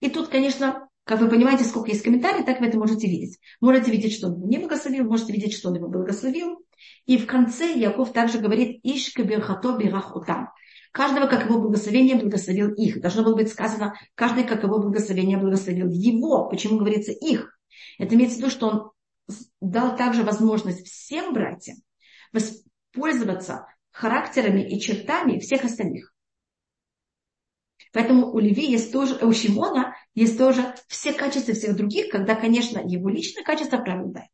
И 0.00 0.08
тут, 0.10 0.28
конечно, 0.28 0.88
как 1.04 1.20
вы 1.20 1.28
понимаете, 1.28 1.64
сколько 1.64 1.90
есть 1.90 2.02
комментариев, 2.02 2.46
так 2.46 2.60
вы 2.60 2.66
это 2.66 2.78
можете 2.78 3.08
видеть. 3.08 3.40
Можете 3.60 3.90
видеть, 3.90 4.12
что 4.12 4.28
он 4.28 4.34
его 4.34 4.46
не 4.46 4.58
благословил, 4.58 5.04
можете 5.04 5.32
видеть, 5.32 5.54
что 5.54 5.70
он 5.70 5.76
его 5.76 5.88
благословил. 5.88 6.64
И 7.06 7.18
в 7.18 7.26
конце 7.26 7.72
Яков 7.72 8.12
также 8.12 8.38
говорит 8.38 8.80
«Ишка 8.82 9.24
бирхато 9.24 9.76
бирахутам». 9.76 10.50
Каждого, 10.92 11.26
как 11.26 11.44
его 11.44 11.60
благословение, 11.60 12.16
благословил 12.16 12.72
их. 12.72 13.00
Должно 13.00 13.22
было 13.22 13.36
быть 13.36 13.50
сказано, 13.50 13.94
каждый, 14.14 14.44
как 14.44 14.62
его 14.62 14.78
благословение, 14.78 15.38
благословил 15.38 15.88
его. 15.90 16.48
Почему 16.48 16.78
говорится 16.78 17.12
их? 17.12 17.58
Это 17.98 18.14
имеется 18.14 18.36
в 18.36 18.40
виду, 18.40 18.50
что 18.50 18.68
он 18.68 18.90
дал 19.60 19.96
также 19.96 20.22
возможность 20.22 20.86
всем 20.86 21.34
братьям 21.34 21.76
воспользоваться 22.32 23.66
характерами 23.90 24.60
и 24.60 24.80
чертами 24.80 25.38
всех 25.38 25.64
остальных. 25.64 26.14
Поэтому 27.92 28.32
у 28.32 28.38
Леви 28.38 28.70
есть 28.70 28.92
тоже, 28.92 29.14
у 29.24 29.32
Шимона 29.32 29.94
есть 30.14 30.38
тоже 30.38 30.74
все 30.88 31.12
качества 31.12 31.54
всех 31.54 31.76
других, 31.76 32.10
когда, 32.10 32.34
конечно, 32.34 32.80
его 32.84 33.08
личное 33.08 33.44
качество 33.44 33.78
оправдает. 33.78 34.28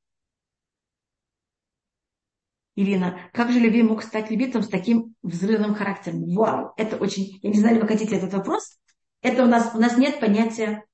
Ирина, 2.76 3.20
как 3.32 3.52
же 3.52 3.60
Леви 3.60 3.82
мог 3.82 4.02
стать 4.02 4.30
левитом 4.30 4.62
с 4.62 4.68
таким 4.68 5.14
взрывным 5.22 5.74
характером? 5.74 6.24
Вау, 6.34 6.72
это 6.76 6.96
очень... 6.96 7.38
Я 7.42 7.50
не 7.50 7.58
знаю, 7.58 7.80
вы 7.80 7.86
хотите 7.86 8.16
этот 8.16 8.32
вопрос. 8.32 8.78
Это 9.22 9.44
у 9.44 9.46
нас, 9.46 9.74
у 9.74 9.78
нас 9.78 9.96
нет 9.96 10.18
понятия 10.18 10.84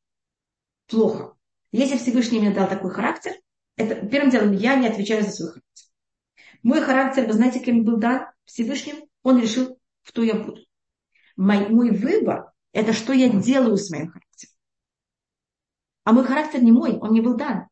плохо. 0.86 1.36
Если 1.72 1.96
Всевышний 1.96 2.40
мне 2.40 2.52
дал 2.52 2.68
такой 2.68 2.90
характер, 2.90 3.32
это 3.76 3.94
первым 4.06 4.30
делом 4.30 4.52
я 4.52 4.76
не 4.76 4.88
отвечаю 4.88 5.24
за 5.24 5.30
свой 5.30 5.48
характер. 5.48 5.86
Мой 6.62 6.80
характер, 6.82 7.26
вы 7.26 7.32
знаете, 7.32 7.60
кем 7.60 7.84
был 7.84 7.96
дан 7.96 8.26
Всевышним? 8.44 8.96
Он 9.22 9.40
решил, 9.40 9.78
кто 10.04 10.22
я 10.22 10.34
буду. 10.34 10.60
Мой, 11.36 11.68
мой 11.68 11.90
выбор– 11.90 12.52
это 12.72 12.92
что 12.92 13.14
я 13.14 13.30
делаю 13.30 13.78
с 13.78 13.90
моим 13.90 14.08
характером. 14.08 14.54
А 16.04 16.12
мой 16.12 16.24
характер 16.24 16.62
не 16.62 16.72
мой, 16.72 16.98
он 16.98 17.12
не 17.12 17.22
был 17.22 17.36
дан. 17.36 17.68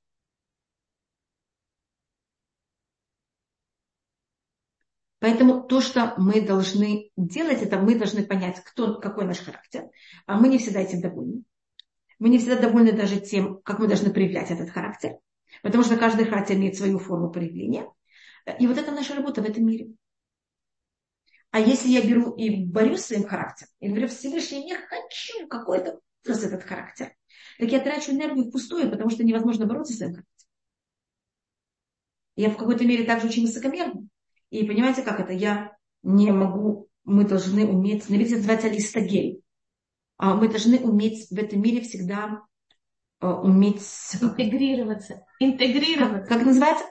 Поэтому 5.20 5.62
то, 5.62 5.80
что 5.80 6.14
мы 6.16 6.40
должны 6.40 7.10
делать, 7.16 7.62
это 7.62 7.78
мы 7.78 7.96
должны 7.96 8.24
понять, 8.24 8.62
кто, 8.64 9.00
какой 9.00 9.24
наш 9.24 9.38
характер. 9.38 9.88
А 10.26 10.38
мы 10.38 10.48
не 10.48 10.58
всегда 10.58 10.80
этим 10.80 11.00
довольны. 11.00 11.42
Мы 12.18 12.28
не 12.28 12.38
всегда 12.38 12.56
довольны 12.56 12.92
даже 12.92 13.20
тем, 13.20 13.60
как 13.62 13.78
мы 13.80 13.88
должны 13.88 14.12
проявлять 14.12 14.50
этот 14.50 14.70
характер. 14.70 15.18
Потому 15.62 15.82
что 15.82 15.96
каждый 15.96 16.24
характер 16.24 16.56
имеет 16.56 16.76
свою 16.76 16.98
форму 16.98 17.30
проявления. 17.30 17.90
И 18.58 18.66
вот 18.66 18.78
это 18.78 18.92
наша 18.92 19.14
работа 19.14 19.42
в 19.42 19.44
этом 19.44 19.66
мире. 19.66 19.88
А 21.50 21.60
если 21.60 21.88
я 21.88 22.02
беру 22.02 22.32
и 22.34 22.64
борюсь 22.64 23.00
своим 23.00 23.26
характером, 23.26 23.70
и 23.80 23.88
говорю, 23.88 24.08
Всевышний, 24.08 24.64
не 24.64 24.74
хочу 24.74 25.48
какой-то 25.48 26.00
образ 26.24 26.44
этот 26.44 26.62
характер, 26.62 27.14
так 27.58 27.70
я 27.70 27.80
трачу 27.80 28.12
энергию 28.12 28.48
впустую, 28.48 28.90
потому 28.90 29.10
что 29.10 29.24
невозможно 29.24 29.66
бороться 29.66 29.94
с 29.94 29.96
своим 29.96 30.12
характером. 30.12 30.48
Я 32.36 32.50
в 32.50 32.56
какой-то 32.56 32.84
мере 32.84 33.04
также 33.04 33.26
очень 33.26 33.46
высокомерна. 33.46 34.06
И 34.50 34.64
понимаете, 34.64 35.02
как 35.02 35.20
это? 35.20 35.32
Я 35.32 35.76
не 36.02 36.32
могу, 36.32 36.88
мы 37.04 37.24
должны 37.24 37.66
уметь, 37.66 38.08
на 38.08 38.14
иврите 38.14 38.36
называется 38.36 38.68
листогель. 38.68 39.42
А 40.16 40.34
мы 40.34 40.48
должны 40.48 40.78
уметь 40.78 41.28
в 41.30 41.38
этом 41.38 41.62
мире 41.62 41.80
всегда 41.82 42.42
uh, 43.22 43.40
уметь... 43.40 43.82
Интегрироваться. 44.20 45.24
Интегрироваться. 45.38 46.26
Как, 46.26 46.38
как 46.38 46.46
называется? 46.46 46.84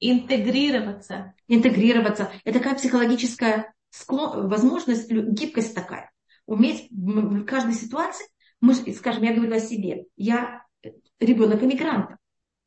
Интегрироваться. 0.00 1.34
Интегрироваться. 1.48 2.30
Это 2.44 2.58
такая 2.58 2.74
психологическая 2.74 3.74
склон, 3.90 4.48
возможность, 4.48 5.10
гибкость 5.10 5.74
такая. 5.74 6.10
Уметь 6.46 6.88
в 6.90 7.44
каждой 7.44 7.74
ситуации, 7.74 8.26
мы, 8.60 8.74
скажем, 8.74 9.22
я 9.22 9.34
говорю 9.34 9.54
о 9.54 9.60
себе, 9.60 10.06
я 10.16 10.62
ребенок 11.20 11.62
иммигранта. 11.62 12.18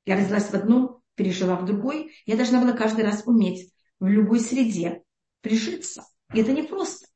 Я 0.05 0.15
родилась 0.15 0.49
в 0.49 0.53
одном, 0.53 1.01
пережила 1.15 1.57
в 1.57 1.65
другой. 1.65 2.13
Я 2.25 2.37
должна 2.37 2.61
была 2.61 2.71
каждый 2.71 3.03
раз 3.03 3.23
уметь 3.25 3.71
в 3.99 4.07
любой 4.07 4.39
среде 4.39 5.03
прижиться. 5.41 6.05
И 6.33 6.41
это 6.41 6.51
непросто. 6.51 7.07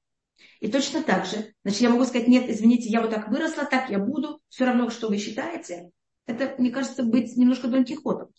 И 0.59 0.71
точно 0.71 1.01
так 1.01 1.25
же, 1.25 1.53
значит, 1.63 1.81
я 1.81 1.89
могу 1.89 2.05
сказать, 2.05 2.27
нет, 2.27 2.49
извините, 2.49 2.89
я 2.89 3.01
вот 3.01 3.09
так 3.09 3.29
выросла, 3.29 3.65
так 3.65 3.89
я 3.89 3.99
буду, 3.99 4.39
все 4.47 4.65
равно, 4.65 4.89
что 4.89 5.07
вы 5.07 5.17
считаете. 5.17 5.89
Это, 6.27 6.55
мне 6.59 6.69
кажется, 6.69 7.03
быть 7.03 7.35
немножко 7.35 7.67
Дон 7.67 7.83
Кихотом. 7.83 8.29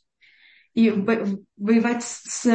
И 0.74 0.90
воевать 0.90 2.02
с 2.04 2.46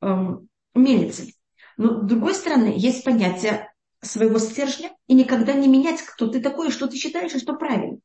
эм, 0.00 0.48
мельницей. 0.74 1.34
Но 1.76 2.02
с 2.02 2.06
другой 2.06 2.34
стороны, 2.34 2.74
есть 2.76 3.02
понятие 3.02 3.72
своего 4.00 4.38
стержня 4.38 4.94
и 5.06 5.14
никогда 5.14 5.54
не 5.54 5.68
менять, 5.68 6.02
кто 6.02 6.28
ты 6.28 6.40
такой, 6.40 6.70
что 6.70 6.86
ты 6.86 6.96
считаешь 6.96 7.34
и 7.34 7.40
что 7.40 7.54
правильно. 7.54 7.98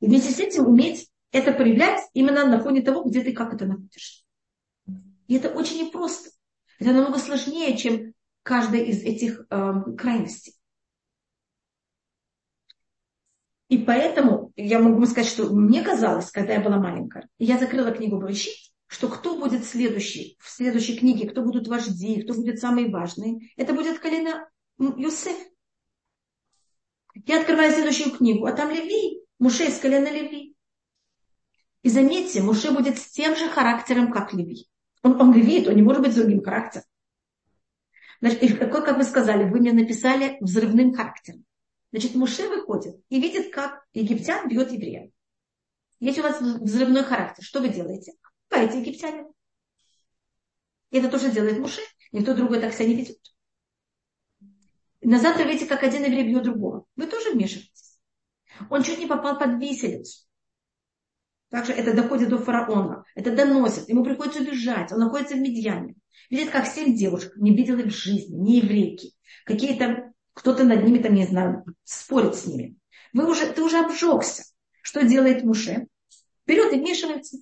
И 0.00 0.06
вместе 0.06 0.32
с 0.32 0.40
этим 0.40 0.66
уметь 0.66 1.08
это 1.30 1.52
проявлять 1.52 2.02
именно 2.12 2.44
на 2.44 2.60
фоне 2.60 2.82
того, 2.82 3.04
где 3.04 3.22
ты 3.22 3.32
как 3.32 3.54
это 3.54 3.66
находишь. 3.66 4.25
И 5.26 5.34
это 5.34 5.48
очень 5.50 5.86
непросто. 5.86 6.30
Это 6.78 6.92
намного 6.92 7.18
сложнее, 7.18 7.76
чем 7.76 8.12
каждая 8.42 8.82
из 8.82 9.02
этих 9.02 9.46
э, 9.50 9.72
крайностей. 9.98 10.54
И 13.68 13.78
поэтому 13.78 14.52
я 14.54 14.78
могу 14.78 15.04
сказать, 15.06 15.28
что 15.28 15.50
мне 15.52 15.82
казалось, 15.82 16.30
когда 16.30 16.52
я 16.52 16.60
была 16.60 16.76
маленькая, 16.78 17.28
я 17.38 17.58
закрыла 17.58 17.90
книгу 17.90 18.18
Брышит, 18.18 18.54
что 18.86 19.08
кто 19.08 19.36
будет 19.36 19.64
следующий, 19.64 20.38
в 20.40 20.48
следующей 20.48 20.96
книге, 20.96 21.28
кто 21.28 21.42
будут 21.42 21.66
вожди, 21.66 22.22
кто 22.22 22.34
будет 22.34 22.60
самый 22.60 22.90
важный, 22.90 23.52
это 23.56 23.74
будет 23.74 23.98
колено 23.98 24.48
Юсеф. 24.78 25.36
Я 27.24 27.40
открываю 27.40 27.72
следующую 27.72 28.12
книгу, 28.12 28.46
а 28.46 28.52
там 28.52 28.70
Леви, 28.70 29.22
Муше 29.40 29.64
из 29.64 29.78
колена 29.80 30.08
Леви. 30.08 30.54
И 31.82 31.88
заметьте, 31.88 32.42
Муше 32.42 32.70
будет 32.70 32.98
с 32.98 33.10
тем 33.10 33.34
же 33.34 33.48
характером, 33.48 34.12
как 34.12 34.32
Леви. 34.32 34.68
Он, 35.06 35.20
он 35.20 35.32
левит, 35.32 35.68
он 35.68 35.76
не 35.76 35.82
может 35.82 36.02
быть 36.02 36.12
с 36.12 36.16
другим 36.16 36.42
характером. 36.42 36.84
Значит, 38.20 38.58
какой, 38.58 38.84
как 38.84 38.96
вы 38.96 39.04
сказали, 39.04 39.48
вы 39.48 39.60
мне 39.60 39.72
написали 39.72 40.36
взрывным 40.40 40.92
характером. 40.92 41.44
Значит, 41.92 42.16
Муше 42.16 42.48
выходит 42.48 42.96
и 43.08 43.20
видит, 43.20 43.54
как 43.54 43.86
египтян 43.92 44.48
бьет 44.48 44.72
еврея. 44.72 45.12
Если 46.00 46.20
у 46.20 46.24
вас 46.24 46.40
взрывной 46.40 47.04
характер, 47.04 47.44
что 47.44 47.60
вы 47.60 47.68
делаете? 47.68 48.14
Пойте 48.48 48.80
египтянин. 48.80 49.28
И 50.90 50.98
это 50.98 51.08
тоже 51.08 51.30
делает 51.30 51.60
Муше. 51.60 51.82
Никто 52.10 52.34
другой 52.34 52.60
так 52.60 52.74
себя 52.74 52.88
не 52.88 52.96
ведет. 52.96 53.20
На 55.02 55.20
завтра 55.20 55.44
видите, 55.44 55.66
как 55.66 55.84
один 55.84 56.02
еврей 56.02 56.24
бьет 56.24 56.42
другого. 56.42 56.84
Вы 56.96 57.06
тоже 57.06 57.30
вмешиваетесь. 57.30 58.00
Он 58.70 58.82
чуть 58.82 58.98
не 58.98 59.06
попал 59.06 59.38
под 59.38 59.60
виселицу. 59.60 60.25
Также 61.50 61.72
это 61.72 61.94
доходит 61.94 62.28
до 62.28 62.38
фараона. 62.38 63.04
Это 63.14 63.34
доносит. 63.34 63.88
Ему 63.88 64.04
приходится 64.04 64.40
убежать. 64.40 64.92
Он 64.92 64.98
находится 64.98 65.36
в 65.36 65.40
Медьяне. 65.40 65.94
Видит, 66.28 66.50
как 66.50 66.66
семь 66.66 66.96
девушек, 66.96 67.36
не 67.36 67.54
видел 67.54 67.78
их 67.78 67.86
в 67.86 67.96
жизни, 67.96 68.34
не 68.36 68.58
еврейки. 68.58 69.12
Какие-то, 69.44 70.12
кто-то 70.34 70.64
над 70.64 70.84
ними 70.84 70.98
там, 70.98 71.14
не 71.14 71.26
знаю, 71.26 71.64
спорит 71.84 72.34
с 72.34 72.46
ними. 72.46 72.76
Вы 73.12 73.30
уже, 73.30 73.46
ты 73.46 73.62
уже 73.62 73.78
обжегся. 73.78 74.44
Что 74.82 75.02
делает 75.02 75.44
Муше? 75.44 75.86
Берет 76.46 76.72
и 76.72 76.76
вмешивается. 76.76 77.38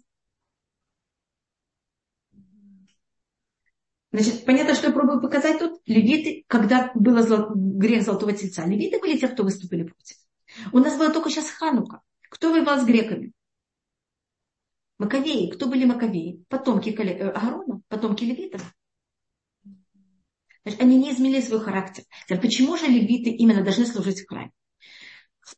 Значит, 4.12 4.44
понятно, 4.44 4.74
что 4.74 4.86
я 4.86 4.92
пробую 4.92 5.20
показать 5.20 5.58
тут. 5.58 5.80
Левиты, 5.86 6.44
когда 6.46 6.92
был 6.94 7.16
грех 7.78 8.04
Золотого 8.04 8.32
Тельца, 8.32 8.64
левиты 8.64 9.00
были 9.00 9.18
те, 9.18 9.28
кто 9.28 9.42
выступили 9.42 9.82
против. 9.82 10.16
У 10.72 10.78
нас 10.78 10.96
была 10.96 11.10
только 11.10 11.30
сейчас 11.30 11.50
Ханука. 11.50 12.00
Кто 12.30 12.52
воевал 12.52 12.80
с 12.80 12.84
греками? 12.84 13.32
Маковеи. 14.98 15.50
Кто 15.50 15.66
были 15.66 15.84
Маковеи? 15.84 16.44
Потомки 16.48 16.90
э, 16.90 17.30
Аарона, 17.30 17.82
потомки 17.88 18.24
левитов. 18.24 18.74
Значит, 20.64 20.80
они 20.80 20.96
не 20.96 21.12
изменили 21.12 21.40
свой 21.40 21.60
характер. 21.60 22.04
Почему 22.28 22.76
же 22.76 22.86
левиты 22.86 23.30
именно 23.30 23.62
должны 23.62 23.86
служить 23.86 24.20
в 24.20 24.28
храме? 24.28 24.52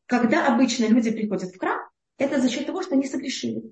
Когда 0.07 0.53
обычно 0.53 0.87
люди 0.87 1.11
приходят 1.11 1.55
в 1.55 1.59
храм, 1.59 1.79
это 2.19 2.41
за 2.41 2.49
счет 2.49 2.67
того, 2.67 2.83
что 2.83 2.95
они 2.95 3.07
согрешили. 3.07 3.63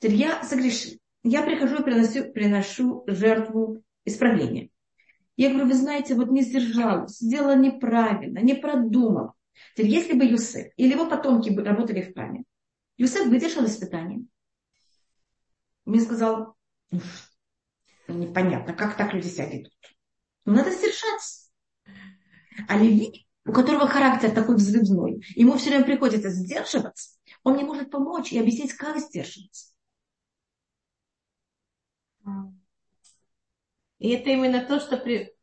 Я 0.00 0.44
согрешил 0.44 0.98
я 1.24 1.42
прихожу 1.42 1.76
и 1.76 1.82
приношу, 1.82 2.32
приношу 2.32 3.04
жертву 3.06 3.82
исправления. 4.04 4.68
Я 5.36 5.48
говорю, 5.48 5.68
вы 5.68 5.74
знаете, 5.74 6.14
вот 6.14 6.30
не 6.30 6.42
сдержалась, 6.42 7.18
сделала 7.18 7.56
неправильно, 7.56 8.38
не 8.38 8.54
продумала. 8.54 9.32
Теперь, 9.74 9.90
если 9.90 10.14
бы 10.14 10.24
Юсеф 10.24 10.72
или 10.76 10.92
его 10.92 11.08
потомки 11.08 11.50
работали 11.50 12.02
в 12.02 12.14
храме, 12.14 12.44
Юсеф 12.96 13.26
выдержал 13.26 13.66
испытание. 13.66 14.24
Мне 15.84 16.00
сказал, 16.00 16.56
ну, 16.90 17.00
непонятно, 18.08 18.74
как 18.74 18.96
так 18.96 19.12
люди 19.12 19.26
себя 19.26 19.48
ведут. 19.48 19.72
Но 20.44 20.54
надо 20.54 20.70
сдержаться. 20.70 21.50
А 22.68 22.78
Леви, 22.78 23.26
у 23.44 23.52
которого 23.52 23.88
характер 23.88 24.30
такой 24.30 24.56
взрывной, 24.56 25.22
ему 25.34 25.56
все 25.56 25.70
время 25.70 25.84
приходится 25.84 26.30
сдерживаться, 26.30 27.18
он 27.42 27.56
не 27.56 27.64
может 27.64 27.90
помочь 27.90 28.32
и 28.32 28.38
объяснить, 28.38 28.72
как 28.74 28.98
сдерживаться. 28.98 29.74
И 33.98 34.10
это 34.10 34.30
именно 34.30 34.64
то, 34.64 34.80
что 34.80 34.96
при... 34.96 35.33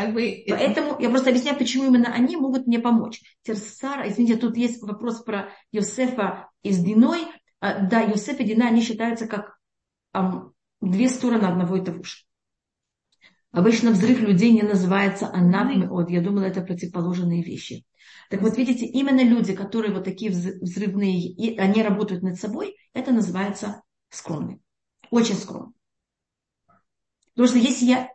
как 0.00 0.14
бы... 0.14 0.44
Поэтому 0.48 1.00
я 1.00 1.10
просто 1.10 1.30
объясняю, 1.30 1.58
почему 1.58 1.86
именно 1.86 2.12
они 2.12 2.36
могут 2.36 2.66
мне 2.66 2.78
помочь. 2.78 3.20
Терсара, 3.42 4.08
извините, 4.08 4.36
тут 4.36 4.56
есть 4.56 4.82
вопрос 4.82 5.22
про 5.22 5.50
Йосефа 5.72 6.50
из 6.62 6.78
Диной. 6.78 7.26
А, 7.60 7.80
да, 7.80 8.00
Йосеф 8.02 8.38
и 8.40 8.44
Дина, 8.44 8.68
они 8.68 8.82
считаются 8.82 9.26
как 9.26 9.58
um, 10.14 10.52
две 10.80 11.08
стороны 11.08 11.44
одного 11.44 11.76
и 11.76 11.84
того 11.84 12.02
же. 12.02 12.18
Обычно 13.50 13.90
взрыв 13.90 14.20
людей 14.20 14.52
не 14.52 14.62
называется 14.62 15.30
анатмеот. 15.32 16.10
Я 16.10 16.20
думала, 16.20 16.44
это 16.44 16.62
противоположные 16.62 17.42
вещи. 17.42 17.84
Так 18.30 18.42
вот, 18.42 18.56
видите, 18.56 18.86
именно 18.86 19.22
люди, 19.22 19.54
которые 19.54 19.92
вот 19.92 20.04
такие 20.04 20.30
взрывные, 20.30 21.18
и 21.18 21.56
они 21.58 21.82
работают 21.82 22.22
над 22.22 22.38
собой, 22.38 22.76
это 22.92 23.10
называется 23.10 23.82
скромный. 24.10 24.60
Очень 25.10 25.36
скромный. 25.36 25.72
Потому 27.34 27.48
что 27.48 27.58
если 27.58 27.86
я, 27.86 28.10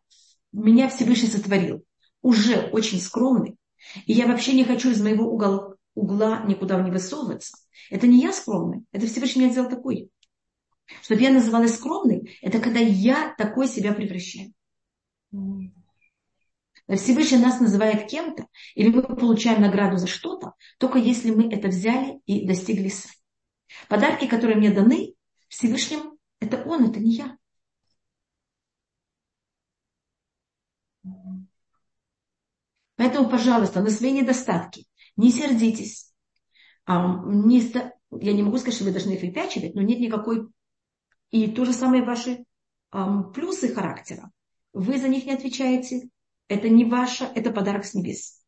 меня 0.54 0.90
Всевышний 0.90 1.30
сотворил, 1.30 1.84
уже 2.22 2.70
очень 2.72 3.00
скромный, 3.00 3.58
и 4.06 4.14
я 4.14 4.28
вообще 4.28 4.54
не 4.54 4.64
хочу 4.64 4.92
из 4.92 5.02
моего 5.02 5.26
угла, 5.26 5.76
угла 5.96 6.44
никуда 6.46 6.82
не 6.82 6.92
высовываться, 6.92 7.58
это 7.90 8.08
не 8.08 8.22
я 8.22 8.32
скромный, 8.32 8.86
это 8.92 9.08
Всевышний 9.08 9.42
меня 9.44 9.52
сделал 9.52 9.70
такой. 9.70 10.10
Чтобы 11.02 11.22
я 11.22 11.32
называлась 11.32 11.76
скромной, 11.76 12.38
это 12.42 12.60
когда 12.60 12.80
я 12.80 13.34
такой 13.38 13.68
себя 13.68 13.94
превращаю. 13.94 14.54
Всевышний 16.88 17.38
нас 17.38 17.60
называет 17.60 18.10
кем-то, 18.10 18.48
или 18.76 18.90
мы 18.90 19.04
получаем 19.04 19.62
награду 19.62 19.98
за 19.98 20.08
что-то, 20.08 20.54
только 20.78 21.00
если 21.00 21.32
мы 21.32 21.52
это 21.52 21.70
взяли 21.70 22.20
и 22.26 22.46
достигли 22.46 22.90
сами. 22.90 23.16
Подарки, 23.88 24.28
которые 24.28 24.58
мне 24.58 24.70
даны 24.70 25.16
Всевышним, 25.48 26.18
это 26.40 26.62
он, 26.64 26.90
это 26.90 27.00
не 27.00 27.14
я. 27.14 27.38
Поэтому, 32.96 33.30
пожалуйста, 33.30 33.82
на 33.82 33.90
свои 33.90 34.12
недостатки 34.12 34.86
не 35.16 35.32
сердитесь. 35.32 36.14
А, 36.86 37.24
я 38.12 38.34
не 38.34 38.44
могу 38.44 38.58
сказать, 38.58 38.76
что 38.76 38.86
вы 38.86 38.92
должны 38.92 39.12
их 39.12 39.22
выпячивать, 39.22 39.76
но 39.76 39.82
нет 39.82 40.00
никакой... 40.00 40.48
И 41.32 41.48
то 41.48 41.66
же 41.66 41.74
самое 41.74 42.04
ваши 42.04 42.46
а, 42.92 43.24
плюсы 43.24 43.74
характера. 43.74 44.32
Вы 44.74 45.00
за 45.00 45.08
них 45.08 45.26
не 45.26 45.34
отвечаете. 45.34 46.10
Это 46.48 46.70
не 46.70 46.86
ваше, 46.86 47.24
это 47.24 47.52
подарок 47.52 47.86
с 47.86 47.96
небес. 47.96 48.44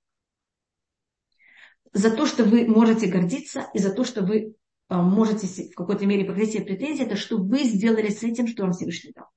За 1.94 2.12
то, 2.12 2.26
что 2.28 2.44
вы 2.44 2.68
можете 2.68 3.08
гордиться, 3.08 3.68
и 3.74 3.80
за 3.80 3.92
то, 3.92 4.04
что 4.04 4.22
вы 4.22 4.56
а, 4.88 5.02
можете 5.02 5.48
в 5.48 5.76
какой-то 5.76 6.06
мере 6.06 6.26
покрыть 6.26 6.52
себе 6.52 6.66
претензии, 6.66 7.06
это 7.06 7.16
что 7.16 7.38
вы 7.38 7.64
сделали 7.64 8.10
с 8.10 8.22
этим, 8.22 8.48
что 8.48 8.64
вам 8.64 8.74
Всевышний 8.74 9.14
дал. 9.14 9.28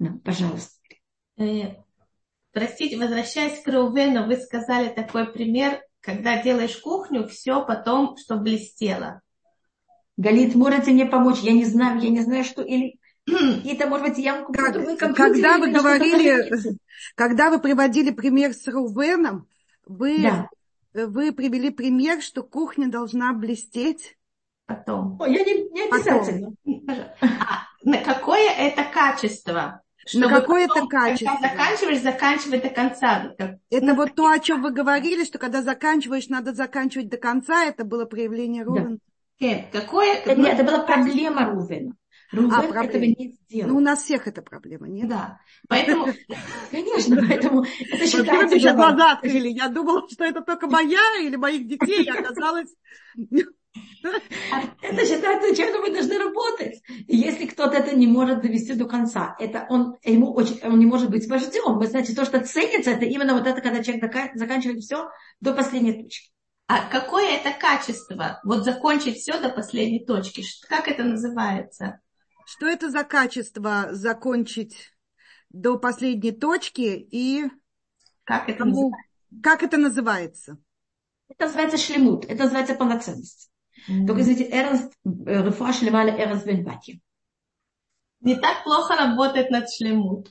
Да, 0.00 0.18
пожалуйста. 0.24 0.72
Э, 1.38 1.74
простите, 2.52 2.96
возвращаясь 2.96 3.62
к 3.62 3.68
Рувену, 3.68 4.26
вы 4.26 4.36
сказали 4.36 4.88
такой 4.88 5.30
пример, 5.30 5.82
когда 6.00 6.42
делаешь 6.42 6.78
кухню, 6.78 7.28
все 7.28 7.64
потом, 7.64 8.16
что 8.16 8.36
блестело. 8.36 9.20
Галит, 10.16 10.54
можете 10.54 10.92
мне 10.92 11.04
помочь? 11.04 11.40
Я 11.40 11.52
не 11.52 11.66
знаю, 11.66 12.00
я 12.00 12.08
не 12.08 12.20
знаю, 12.20 12.44
что... 12.44 12.62
Или 12.62 12.98
это, 13.26 13.86
может 13.86 14.08
быть, 14.08 14.18
я 14.18 14.42
как, 14.42 15.14
Когда 15.14 15.58
вы 15.58 15.70
говорили, 15.70 16.50
когда 17.14 17.50
вы 17.50 17.60
приводили 17.60 18.10
пример 18.10 18.54
с 18.54 18.66
Рувеном, 18.66 19.48
вы, 19.84 20.22
да. 20.22 20.48
вы 20.94 21.32
привели 21.32 21.68
пример, 21.68 22.22
что 22.22 22.42
кухня 22.42 22.88
должна 22.88 23.34
блестеть. 23.34 24.16
Потом. 24.64 25.20
О, 25.20 25.26
я 25.26 25.44
не, 25.44 25.68
не 25.70 25.82
обязательно. 25.82 26.54
А, 27.20 27.66
на 27.82 27.98
какое 27.98 28.50
это 28.50 28.84
качество? 28.84 29.82
Чтобы 30.06 30.26
на 30.26 30.40
какое 30.40 30.64
это 30.64 30.86
качество? 30.86 31.34
Когда 31.34 31.48
заканчиваешь, 31.48 32.00
заканчивай 32.00 32.60
до 32.60 32.68
конца. 32.70 33.34
Это 33.36 33.86
ну, 33.86 33.94
вот 33.94 34.14
то, 34.14 34.28
о 34.28 34.38
чем 34.38 34.62
вы 34.62 34.70
говорили, 34.70 35.24
что 35.24 35.38
когда 35.38 35.62
заканчиваешь, 35.62 36.28
надо 36.28 36.52
заканчивать 36.52 37.08
до 37.08 37.16
конца. 37.16 37.64
Это 37.64 37.84
было 37.84 38.06
проявление 38.06 38.62
Рувена. 38.62 38.90
Да. 38.90 38.96
Нет, 39.40 39.66
какое... 39.72 40.24
Нет, 40.36 40.54
это 40.54 40.64
была 40.64 40.80
проблема 40.80 41.46
Рувена. 41.46 41.94
Рувен 42.32 42.52
а, 42.52 42.62
проблема. 42.62 42.84
этого 42.84 43.02
не 43.02 43.28
сделал. 43.32 43.70
Ну, 43.70 43.76
у 43.78 43.80
нас 43.80 44.02
всех 44.04 44.28
эта 44.28 44.40
проблема, 44.40 44.88
нет? 44.88 45.08
Да. 45.08 45.40
Поэтому, 45.68 46.06
конечно, 46.70 47.16
поэтому 47.16 47.64
это 47.64 48.06
считается... 48.06 48.56
Вы 48.56 48.74
глаза 48.74 49.12
открыли. 49.12 49.48
Я 49.48 49.68
думала, 49.68 50.08
что 50.08 50.24
это 50.24 50.40
только 50.40 50.68
моя 50.68 51.20
или 51.20 51.36
моих 51.36 51.66
детей. 51.66 52.04
Я 52.04 52.14
оказалась... 52.14 52.72
Это 54.02 55.06
считается, 55.06 55.54
чем 55.54 55.80
мы 55.80 55.92
должны 55.92 56.18
работать. 56.18 56.82
И 56.88 57.16
если 57.16 57.46
кто-то 57.46 57.76
это 57.76 57.94
не 57.94 58.06
может 58.06 58.42
довести 58.42 58.74
до 58.74 58.86
конца, 58.86 59.36
это 59.38 59.66
он, 59.68 59.96
ему 60.02 60.32
очень, 60.32 60.60
он 60.62 60.78
не 60.78 60.86
может 60.86 61.10
быть 61.10 61.28
вождем. 61.28 61.78
Вы 61.78 61.86
знаете, 61.86 62.14
то, 62.14 62.24
что 62.24 62.44
ценится, 62.44 62.90
это 62.90 63.04
именно 63.04 63.34
вот 63.34 63.46
это, 63.46 63.60
когда 63.60 63.82
человек 63.82 64.04
заканчивает 64.34 64.80
все 64.80 65.10
до 65.40 65.52
последней 65.52 66.02
точки. 66.02 66.30
А 66.66 66.88
какое 66.88 67.36
это 67.36 67.50
качество? 67.52 68.40
Вот 68.44 68.64
закончить 68.64 69.18
все 69.18 69.40
до 69.40 69.48
последней 69.48 70.04
точки. 70.04 70.44
Как 70.68 70.88
это 70.88 71.04
называется? 71.04 72.00
Что 72.46 72.66
это 72.66 72.90
за 72.90 73.04
качество 73.04 73.88
закончить 73.90 74.92
до 75.50 75.78
последней 75.78 76.32
точки 76.32 77.08
и 77.10 77.44
как 78.24 78.48
это 78.48 78.58
кому, 78.58 78.90
называется? 78.90 79.08
Как 79.42 79.62
это 79.62 79.76
называется? 79.78 80.58
Это 81.28 81.44
называется 81.46 81.78
шлемут, 81.78 82.24
это 82.24 82.44
называется 82.44 82.74
полноценность. 82.74 83.49
Только, 83.86 84.20
извините, 84.20 84.48
Эрнст, 84.50 84.92
э, 85.04 85.44
Рефуа 85.44 85.72
Шлемаля 85.72 86.16
Эрнст 86.16 86.46
Бенбати. 86.46 87.00
Не 88.20 88.36
так 88.36 88.64
плохо 88.64 88.96
работает 88.96 89.50
над 89.50 89.70
шлемут. 89.70 90.30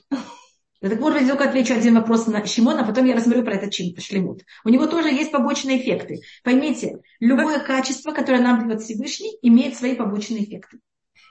Да, 0.80 0.88
так 0.88 1.00
может 1.00 1.18
быть, 1.18 1.28
только 1.28 1.44
отвечу 1.44 1.74
один 1.74 1.96
вопрос 1.96 2.26
на 2.26 2.46
Шимона, 2.46 2.82
а 2.82 2.86
потом 2.86 3.04
я 3.04 3.14
рассмотрю 3.14 3.44
про 3.44 3.54
этот 3.54 3.74
шлемут. 3.74 4.44
У 4.64 4.70
него 4.70 4.86
тоже 4.86 5.08
есть 5.08 5.30
побочные 5.30 5.78
эффекты. 5.78 6.20
Поймите, 6.42 7.02
любое 7.18 7.60
качество, 7.60 8.12
которое 8.12 8.40
нам 8.40 8.66
дает 8.66 8.80
Всевышний, 8.80 9.36
имеет 9.42 9.76
свои 9.76 9.94
побочные 9.94 10.44
эффекты. 10.44 10.80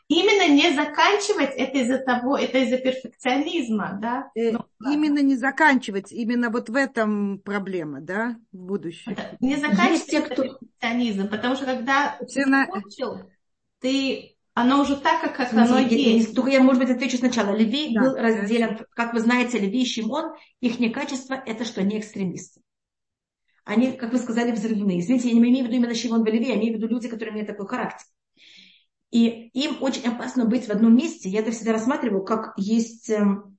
Именно 0.10 0.52
не 0.52 0.74
заканчивать 0.74 1.54
это 1.56 1.78
из-за 1.78 2.00
того, 2.00 2.36
это 2.36 2.58
из-за 2.58 2.80
перфекционизма, 2.80 4.00
да? 4.02 4.32
Э, 4.34 4.54
ну, 4.54 4.66
именно 4.92 5.20
не 5.20 5.36
заканчивать, 5.36 6.12
именно 6.12 6.50
вот 6.50 6.68
в 6.68 6.76
этом 6.76 7.38
проблема, 7.38 8.02
да, 8.02 8.36
в 8.52 8.58
будущем. 8.58 9.16
Не 9.40 9.56
заканчивать 9.58 10.08
те, 10.08 10.22
кто... 10.22 10.42
перфекционизм, 10.42 11.30
потому 11.30 11.56
что 11.56 11.66
когда 11.66 12.18
ты 12.18 12.44
закончил, 12.44 13.30
ты 13.80 14.36
оно 14.56 14.82
уже 14.82 14.98
так, 14.98 15.22
как, 15.22 15.38
как 15.38 15.54
оно 15.54 15.78
есть. 15.78 16.36
Только 16.36 16.50
я, 16.50 16.62
может 16.62 16.82
быть, 16.82 16.90
отвечу 16.90 17.18
сначала. 17.18 17.56
Леви 17.56 17.94
да. 17.94 18.02
был 18.02 18.16
разделен, 18.16 18.80
как 18.96 19.14
вы 19.14 19.20
знаете, 19.20 19.60
Леви 19.60 19.84
и 19.84 19.86
Шимон, 19.86 20.34
их 20.60 20.94
качество– 20.94 21.36
это 21.46 21.64
что 21.64 21.82
они 21.82 22.00
экстремисты. 22.00 22.62
Они, 23.64 23.92
как 23.92 24.12
вы 24.12 24.18
сказали, 24.18 24.52
взрывные. 24.52 25.02
Извините, 25.02 25.28
я 25.28 25.36
не 25.36 25.40
имею 25.40 25.66
в 25.66 25.68
виду 25.68 25.78
именно 25.78 25.94
Шимон 25.94 26.26
и 26.26 26.32
Леви, 26.32 26.48
я 26.48 26.56
имею 26.56 26.74
в 26.74 26.78
виду 26.78 26.88
люди, 26.88 27.08
которые 27.08 27.34
имеют 27.34 27.48
такой 27.48 27.68
характер. 27.68 28.08
И 29.12 29.50
им 29.54 29.82
очень 29.82 30.08
опасно 30.08 30.46
быть 30.46 30.68
в 30.68 30.70
одном 30.70 30.96
месте. 30.96 31.30
Я 31.30 31.40
это 31.40 31.52
всегда 31.52 31.74
рассматриваю, 31.74 32.24
как 32.24 32.54
есть 32.58 33.10
эм, 33.10 33.58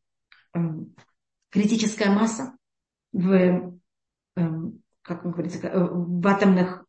эм, 0.54 0.94
критическая 1.50 2.10
масса 2.10 2.56
в, 3.12 3.80
эм, 4.36 4.82
как 5.02 5.24
говорится, 5.24 5.66
э, 5.66 5.88
в 5.90 6.26
атомных, 6.26 6.84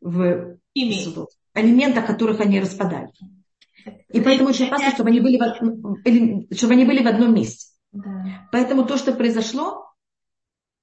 в, 0.00 0.58
элементах, 1.54 2.06
которых 2.06 2.40
они 2.40 2.60
распадают. 2.60 3.16
И 4.10 4.20
поэтому 4.20 4.50
очень 4.50 4.66
опасно, 4.66 4.90
чтобы 4.90 5.08
они 5.10 5.20
были 5.20 5.38
в, 5.38 6.54
чтобы 6.54 6.74
они 6.74 6.84
были 6.84 7.02
в 7.02 7.06
одном 7.06 7.34
месте. 7.34 7.74
Да. 7.92 8.48
Поэтому 8.52 8.84
то, 8.84 8.98
что 8.98 9.12
произошло, 9.14 9.90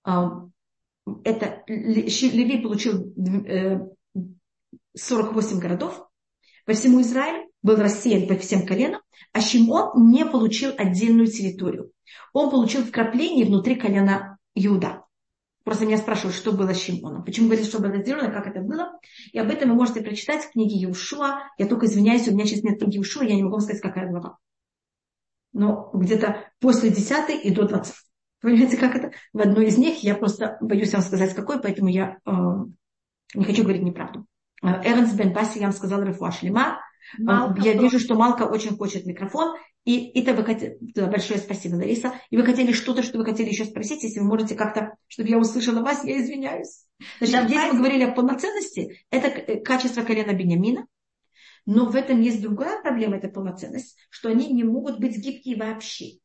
это 0.03 1.64
Леви 1.68 2.62
получил 2.62 3.14
48 4.95 5.58
э, 5.58 5.60
городов 5.60 6.08
по 6.66 6.74
всему 6.74 7.01
Израилю, 7.01 7.47
был 7.61 7.78
рассеян 7.78 8.28
по 8.28 8.36
всем 8.38 8.66
коленам, 8.66 9.01
а 9.34 9.41
Шимон 9.41 10.11
не 10.11 10.26
получил 10.26 10.72
отдельную 10.78 11.28
территорию. 11.28 11.91
Он 12.34 12.49
получил 12.49 12.84
вкрапление 12.84 13.45
внутри 13.45 13.76
колена 13.76 14.38
Иуда. 14.55 15.03
Просто 15.63 15.86
меня 15.86 15.97
спрашивают, 15.97 16.36
что 16.36 16.51
было 16.51 16.74
с 16.74 16.82
Шимоном. 16.82 17.24
Почему 17.24 17.47
говорится, 17.47 17.72
что 17.72 17.82
было 17.82 17.97
сделано, 17.97 18.32
как 18.32 18.45
это 18.45 18.61
было. 18.61 18.99
И 19.32 19.39
об 19.39 19.49
этом 19.49 19.70
вы 19.70 19.76
можете 19.76 20.01
прочитать 20.01 20.43
в 20.43 20.51
книге 20.51 20.84
Иушуа. 20.86 21.39
Я 21.57 21.66
только 21.66 21.88
извиняюсь, 21.88 22.28
у 22.28 22.34
меня 22.34 22.45
сейчас 22.45 22.61
нет 22.61 22.80
книги 22.80 22.97
Иушуа, 22.97 23.24
я 23.24 23.36
не 23.36 23.41
могу 23.41 23.55
вам 23.55 23.61
сказать, 23.61 23.82
какая 23.82 24.07
глава. 24.07 24.38
Но 25.53 25.89
где-то 25.93 26.51
после 26.59 26.91
10 26.91 27.43
и 27.43 27.49
до 27.49 27.68
20. 27.68 27.95
Понимаете, 28.41 28.78
как 28.78 28.95
это? 28.95 29.11
В 29.34 29.39
одной 29.39 29.68
из 29.68 29.78
них 29.80 30.03
я 30.03 30.13
просто 30.13 30.57
боюсь 30.61 30.93
вам 30.93 31.01
сказать, 31.01 31.34
какой, 31.34 31.59
поэтому 31.59 31.88
я 31.88 32.20
э, 32.26 32.32
не 33.34 33.43
хочу 33.43 33.63
говорить 33.63 33.82
неправду. 33.82 34.28
Э, 34.66 34.82
Эванс 34.84 35.13
Бен 35.13 35.32
Баси, 35.32 35.59
я 35.59 35.66
вам 35.66 35.74
сказала, 35.74 36.03
Рефуа 36.03 36.32
Шлема. 36.32 36.82
Малка 37.20 37.61
я 37.61 37.74
вижу, 37.74 37.99
что 37.99 38.16
Малка 38.16 38.43
очень 38.43 38.76
хочет 38.76 39.05
микрофон. 39.05 39.55
И 39.84 40.20
это 40.20 40.34
вы 40.34 40.43
хотели, 40.43 40.78
да, 40.82 41.05
большое 41.05 41.39
спасибо, 41.39 41.76
Лариса. 41.76 42.13
И 42.32 42.38
вы 42.38 42.43
хотели 42.43 42.72
что-то, 42.72 43.03
что 43.03 43.20
вы 43.20 43.26
хотели 43.26 43.49
еще 43.49 43.66
спросить, 43.66 44.01
если 44.01 44.20
вы 44.20 44.26
можете 44.26 44.55
как-то, 44.55 44.95
чтобы 45.07 45.30
я 45.30 45.38
услышала 45.38 45.82
вас, 45.82 46.03
я 46.03 46.20
извиняюсь. 46.20 46.86
Значит, 47.20 47.36
Давай. 47.36 47.47
здесь 47.49 47.72
мы 47.72 47.78
говорили 47.78 48.03
о 48.05 48.11
полноценности, 48.11 49.05
это 49.11 49.57
качество 49.57 50.01
колена 50.01 50.34
Бениамина. 50.34 50.88
Но 51.68 51.86
в 51.86 51.95
этом 51.95 52.20
есть 52.20 52.41
другая 52.41 52.82
проблема, 52.82 53.18
это 53.18 53.28
полноценность, 53.28 53.95
что 54.09 54.30
они 54.30 54.51
не 54.51 54.63
могут 54.63 54.99
быть 54.99 55.18
гибкие 55.18 55.55
вообще. 55.55 56.20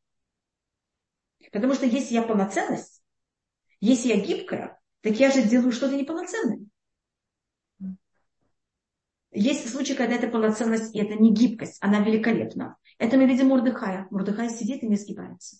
Потому 1.51 1.75
что 1.75 1.85
если 1.85 2.15
я 2.15 2.23
полноценность, 2.23 3.03
если 3.79 4.09
я 4.09 4.17
гибкая, 4.17 4.79
так 5.01 5.13
я 5.19 5.31
же 5.31 5.43
делаю 5.43 5.71
что-то 5.71 5.95
неполноценное. 5.95 6.65
Есть 9.31 9.69
случаи, 9.69 9.93
когда 9.93 10.15
это 10.15 10.27
полноценность, 10.27 10.93
и 10.93 10.99
это 10.99 11.15
не 11.15 11.33
гибкость, 11.33 11.77
она 11.81 11.99
великолепна. 11.99 12.77
Это 12.97 13.17
мы 13.17 13.25
видим 13.25 13.47
Мурдыхая. 13.47 14.07
Мурдыхай 14.11 14.49
сидит 14.49 14.83
и 14.83 14.87
не 14.87 14.95
сгибается. 14.97 15.57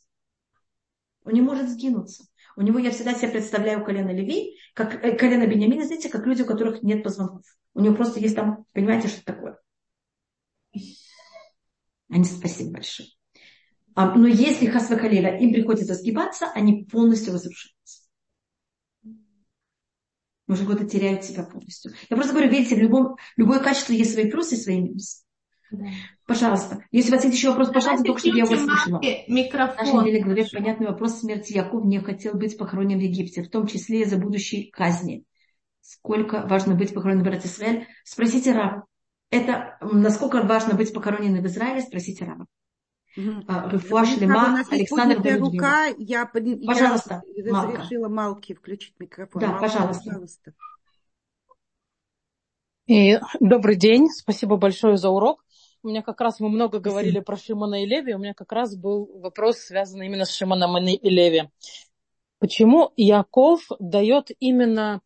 Он 1.23 1.33
не 1.33 1.41
может 1.41 1.69
сгинуться. 1.69 2.25
У 2.57 2.61
него, 2.61 2.79
я 2.79 2.91
всегда 2.91 3.13
себе 3.13 3.29
представляю 3.29 3.83
колено 3.85 4.11
Леви, 4.11 4.57
как 4.73 5.03
э, 5.03 5.15
колено 5.15 5.47
Бениамина, 5.47 5.85
знаете, 5.85 6.09
как 6.09 6.25
люди, 6.25 6.41
у 6.41 6.45
которых 6.45 6.83
нет 6.83 7.03
позвонков. 7.03 7.43
У 7.73 7.81
него 7.81 7.95
просто 7.95 8.19
есть 8.19 8.35
там, 8.35 8.65
понимаете, 8.73 9.07
что 9.07 9.23
такое? 9.23 9.57
Они 12.09 12.25
спасибо 12.25 12.71
большое. 12.73 13.07
А, 13.95 14.15
но 14.15 14.27
если 14.27 14.67
Хасвахалеля 14.67 15.37
им 15.37 15.53
приходится 15.53 15.93
сгибаться, 15.93 16.47
они 16.53 16.85
полностью 16.85 17.33
разрушаются. 17.33 18.00
Может, 20.51 20.65
кто-то 20.65 20.85
теряют 20.85 21.23
себя 21.23 21.43
полностью. 21.43 21.93
Я 22.09 22.17
просто 22.17 22.33
говорю, 22.33 22.51
видите, 22.51 22.75
в 22.75 22.79
любом, 22.79 23.15
любое 23.37 23.59
качество 23.59 23.93
есть 23.93 24.11
свои 24.11 24.29
плюсы 24.29 24.55
и 24.55 24.57
свои 24.57 24.81
минусы. 24.81 25.23
Да. 25.71 25.85
Пожалуйста. 26.25 26.83
Если 26.91 27.09
у 27.09 27.15
вас 27.15 27.23
есть 27.23 27.37
еще 27.37 27.51
вопрос, 27.51 27.69
пожалуйста, 27.69 28.03
только 28.03 28.19
чтобы 28.19 28.37
я 28.37 28.43
его 28.43 28.57
слышала. 28.57 28.99
Микрофон. 29.29 29.75
В 29.75 29.79
нашей 29.79 30.09
неделе 30.09 30.23
главе 30.25 30.45
понятный 30.51 30.87
вопрос 30.87 31.21
смерти 31.21 31.53
Яков 31.53 31.85
не 31.85 32.01
хотел 32.01 32.33
быть 32.33 32.57
похоронен 32.57 32.99
в 32.99 33.01
Египте, 33.01 33.43
в 33.43 33.49
том 33.49 33.65
числе 33.65 34.01
из-за 34.01 34.17
будущей 34.17 34.69
казни. 34.71 35.23
Сколько 35.79 36.45
важно 36.45 36.75
быть 36.75 36.93
похороненным 36.93 37.25
в 37.25 37.29
брат 37.29 37.45
Израиль? 37.45 37.87
Спросите 38.03 38.51
Рава. 38.51 38.83
Это 39.29 39.77
насколько 39.79 40.41
важно 40.43 40.73
быть 40.73 40.93
похороненным 40.93 41.43
в 41.43 41.47
Израиле, 41.47 41.79
спросите 41.79 42.25
Рава. 42.25 42.45
Шлема, 43.13 44.63
Александр 44.69 45.39
рука, 45.39 45.87
я, 45.97 46.25
пожалуйста, 46.25 47.23
я 47.35 47.43
разрешила 47.43 48.07
Малки 48.07 48.53
включить 48.53 48.93
микрофон. 48.99 49.41
Да, 49.41 49.47
Малки, 49.47 49.61
пожалуйста. 49.61 50.03
пожалуйста. 50.05 50.53
И 52.87 53.19
добрый 53.39 53.75
день, 53.75 54.09
спасибо 54.09 54.57
большое 54.57 54.97
за 54.97 55.09
урок. 55.09 55.43
У 55.83 55.87
меня 55.87 56.01
как 56.03 56.21
раз 56.21 56.39
мы 56.39 56.49
много 56.49 56.79
говорили 56.79 57.19
про 57.21 57.37
Шимона 57.37 57.83
и 57.83 57.85
Леви, 57.85 58.13
у 58.13 58.19
меня 58.19 58.33
как 58.33 58.51
раз 58.51 58.75
был 58.75 59.09
вопрос, 59.19 59.57
связанный 59.57 60.05
именно 60.05 60.25
с 60.25 60.35
Шимоном 60.35 60.77
и 60.77 61.09
Леви. 61.09 61.49
Почему 62.37 62.91
Яков 62.97 63.61
дает 63.79 64.31
именно, 64.39 65.01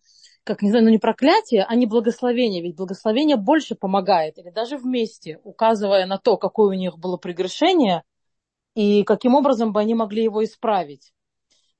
как 0.46 0.62
не 0.62 0.70
знаю, 0.70 0.86
ну 0.86 0.91
не 0.91 1.00
проклятие, 1.00 1.66
а 1.68 1.76
не 1.76 1.88
благословение, 1.88 2.62
ведь 2.62 2.76
благословение 2.76 3.36
больше 3.36 3.76
помогает, 3.76 4.38
или 4.38 4.52
даже 4.52 4.78
вместе, 4.78 5.39
указывая 5.43 6.06
на 6.06 6.18
то, 6.18 6.38
какое 6.38 6.70
у 6.70 6.80
них 6.80 6.98
было 6.98 7.18
прегрешение, 7.18 8.04
и 8.76 9.04
каким 9.04 9.36
образом 9.36 9.74
бы 9.74 9.80
они 9.80 9.96
могли 9.96 10.24
его 10.24 10.43
исправить. 10.43 11.12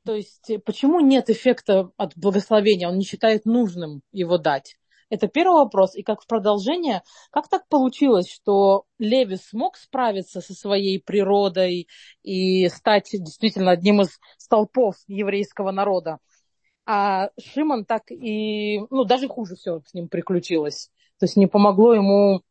То 0.04 0.16
есть 0.16 0.50
почему 0.66 1.00
нет 1.00 1.30
эффекта 1.30 1.92
от 1.98 2.18
благословения, 2.18 2.90
он 2.90 2.98
не 2.98 3.06
считает 3.06 3.46
нужным 3.46 4.02
его 4.12 4.38
дать. 4.38 4.76
Это 5.10 5.28
первый 5.28 5.58
вопрос. 5.64 5.96
И 5.96 6.02
как 6.02 6.22
в 6.22 6.28
продолжение, 6.28 7.04
как 7.32 7.48
так 7.48 7.68
получилось, 7.68 8.28
что 8.30 8.86
Леви 8.98 9.36
смог 9.36 9.78
справиться 9.78 10.42
со 10.42 10.54
своей 10.54 11.00
природой 11.00 11.88
и 12.24 12.68
стать 12.70 13.10
действительно 13.12 13.72
одним 13.72 14.02
из 14.02 14.20
столпов 14.38 14.96
еврейского 15.08 15.72
народа? 15.72 16.18
А 16.86 17.30
Шимон 17.40 17.86
так 17.86 18.12
и, 18.12 18.80
ну, 18.90 19.06
даже 19.06 19.28
хуже 19.28 19.56
все 19.56 19.82
с 19.86 19.94
ним 19.94 20.08
приключилось. 20.08 20.92
То 21.20 21.26
есть 21.26 21.36
не 21.36 21.48
помогло 21.48 21.94
ему 21.94 22.42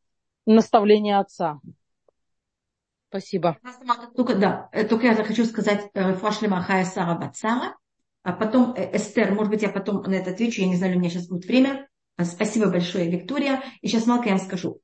наставление 0.46 1.18
отца. 1.18 1.60
Спасибо. 3.08 3.58
Только, 4.16 4.34
да, 4.34 4.70
только 4.88 5.06
я 5.06 5.14
хочу 5.14 5.44
сказать 5.44 5.88
э, 5.94 6.14
Фашлема 6.14 6.62
Хая 6.62 6.84
Сара 6.84 7.14
Бацара, 7.14 7.76
а 8.24 8.32
потом 8.32 8.74
э, 8.74 8.96
Эстер, 8.96 9.32
может 9.32 9.50
быть, 9.52 9.62
я 9.62 9.68
потом 9.68 10.02
на 10.02 10.14
это 10.14 10.30
отвечу, 10.30 10.62
я 10.62 10.66
не 10.66 10.74
знаю, 10.74 10.96
у 10.96 10.98
меня 10.98 11.10
сейчас 11.10 11.28
будет 11.28 11.44
время. 11.44 11.88
Спасибо 12.22 12.70
большое, 12.70 13.10
Виктория. 13.10 13.62
И 13.82 13.88
сейчас 13.88 14.06
малко 14.06 14.28
я 14.28 14.36
вам 14.36 14.44
скажу. 14.44 14.80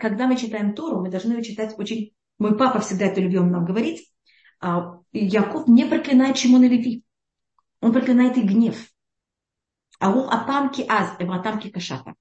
Когда 0.00 0.26
мы 0.26 0.36
читаем 0.36 0.74
Тору, 0.74 1.00
мы 1.00 1.10
должны 1.10 1.32
ее 1.32 1.42
читать 1.42 1.74
очень... 1.78 2.12
Мой 2.38 2.56
папа 2.56 2.80
всегда 2.80 3.06
это 3.06 3.20
любил 3.20 3.44
нам 3.44 3.64
говорить. 3.64 4.10
А, 4.60 4.98
Яков 5.12 5.68
не 5.68 5.84
проклинает 5.84 6.38
Шимона 6.38 6.64
Леви. 6.64 7.02
Он 7.80 7.92
проклинает 7.92 8.36
и 8.36 8.42
гнев. 8.42 8.90
А 9.98 10.10
он 10.10 10.28
апамки 10.30 10.84
аз, 10.88 11.14
эвратамки 11.18 11.70
кашата. 11.70 12.14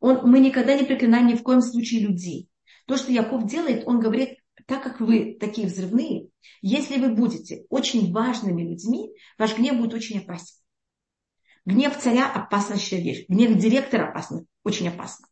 Он, 0.00 0.28
мы 0.28 0.40
никогда 0.40 0.76
не 0.76 0.84
проклинаем 0.84 1.28
ни 1.28 1.34
в 1.34 1.42
коем 1.42 1.60
случае 1.60 2.00
людей. 2.00 2.48
То, 2.86 2.96
что 2.96 3.12
Яков 3.12 3.46
делает, 3.46 3.84
он 3.86 4.00
говорит, 4.00 4.38
так 4.66 4.82
как 4.82 5.00
вы 5.00 5.36
такие 5.38 5.66
взрывные, 5.66 6.28
если 6.60 6.98
вы 6.98 7.14
будете 7.14 7.64
очень 7.68 8.12
важными 8.12 8.62
людьми, 8.62 9.10
ваш 9.38 9.56
гнев 9.56 9.76
будет 9.76 9.94
очень 9.94 10.18
опасен. 10.18 10.56
Гнев 11.64 11.96
царя– 11.96 12.30
опасная 12.34 12.76
вещь. 12.76 13.24
Гнев 13.28 13.56
директора 13.56 14.08
опасный, 14.08 14.46
очень 14.64 14.88
опасно. 14.88 15.28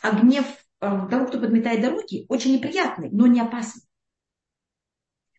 А 0.00 0.12
гнев 0.12 0.46
э, 0.80 0.86
того, 1.10 1.26
кто 1.26 1.40
подметает 1.40 1.80
дороги, 1.80 2.24
очень 2.28 2.54
неприятный, 2.54 3.10
но 3.10 3.26
не 3.26 3.40
опасный. 3.40 3.82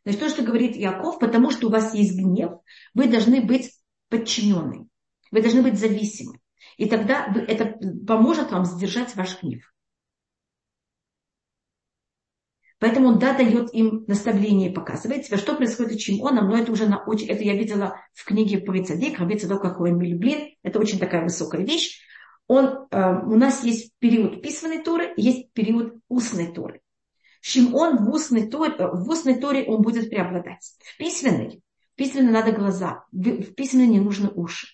Значит, 0.03 0.21
то, 0.21 0.29
что 0.29 0.43
говорит 0.43 0.75
Яков, 0.75 1.19
потому 1.19 1.51
что 1.51 1.67
у 1.67 1.71
вас 1.71 1.93
есть 1.93 2.17
гнев, 2.17 2.51
вы 2.93 3.07
должны 3.07 3.41
быть 3.41 3.71
подчинены. 4.09 4.87
Вы 5.31 5.41
должны 5.41 5.61
быть 5.61 5.79
зависимы. 5.79 6.39
И 6.77 6.87
тогда 6.87 7.33
это 7.47 7.77
поможет 8.05 8.51
вам 8.51 8.65
сдержать 8.65 9.15
ваш 9.15 9.41
гнев. 9.41 9.73
Поэтому 12.83 13.07
он, 13.07 13.19
да, 13.19 13.33
дает 13.33 13.73
им 13.73 14.03
наставление 14.07 14.69
и 14.69 14.73
показывает 14.73 15.25
себя, 15.25 15.37
что 15.37 15.55
происходит 15.55 16.01
с 16.01 16.03
Шимоном, 16.03 16.49
но 16.49 16.57
это 16.57 16.69
уже 16.69 16.85
на 16.85 17.01
очень, 17.01 17.29
это 17.29 17.41
я 17.41 17.55
видела 17.55 17.95
в 18.13 18.25
книге 18.25 18.59
Павицадик, 18.59 19.19
Равицадок, 19.19 19.61
какой 19.61 19.93
Милюблин, 19.93 20.49
это 20.63 20.79
очень 20.79 20.99
такая 20.99 21.23
высокая 21.23 21.63
вещь. 21.63 22.01
Он, 22.47 22.87
э, 22.91 23.21
у 23.25 23.37
нас 23.37 23.63
есть 23.63 23.93
период 23.99 24.41
письменной 24.41 24.83
Торы, 24.83 25.13
есть 25.15 25.53
период 25.53 25.93
устной 26.09 26.51
Торы. 26.51 26.82
Шимон 27.45 28.05
в 28.05 28.09
устной, 28.09 28.47
торе, 28.47 28.73
в 28.77 29.09
устной 29.09 29.37
Торе 29.37 29.65
он 29.65 29.81
будет 29.81 30.09
преобладать. 30.09 30.77
В 30.79 30.97
письменной, 30.97 31.61
в 31.91 31.97
письменной 31.97 32.31
надо 32.31 32.53
глаза, 32.53 33.03
в 33.11 33.51
письменной 33.51 33.87
не 33.87 33.99
нужны 33.99 34.29
уши. 34.29 34.67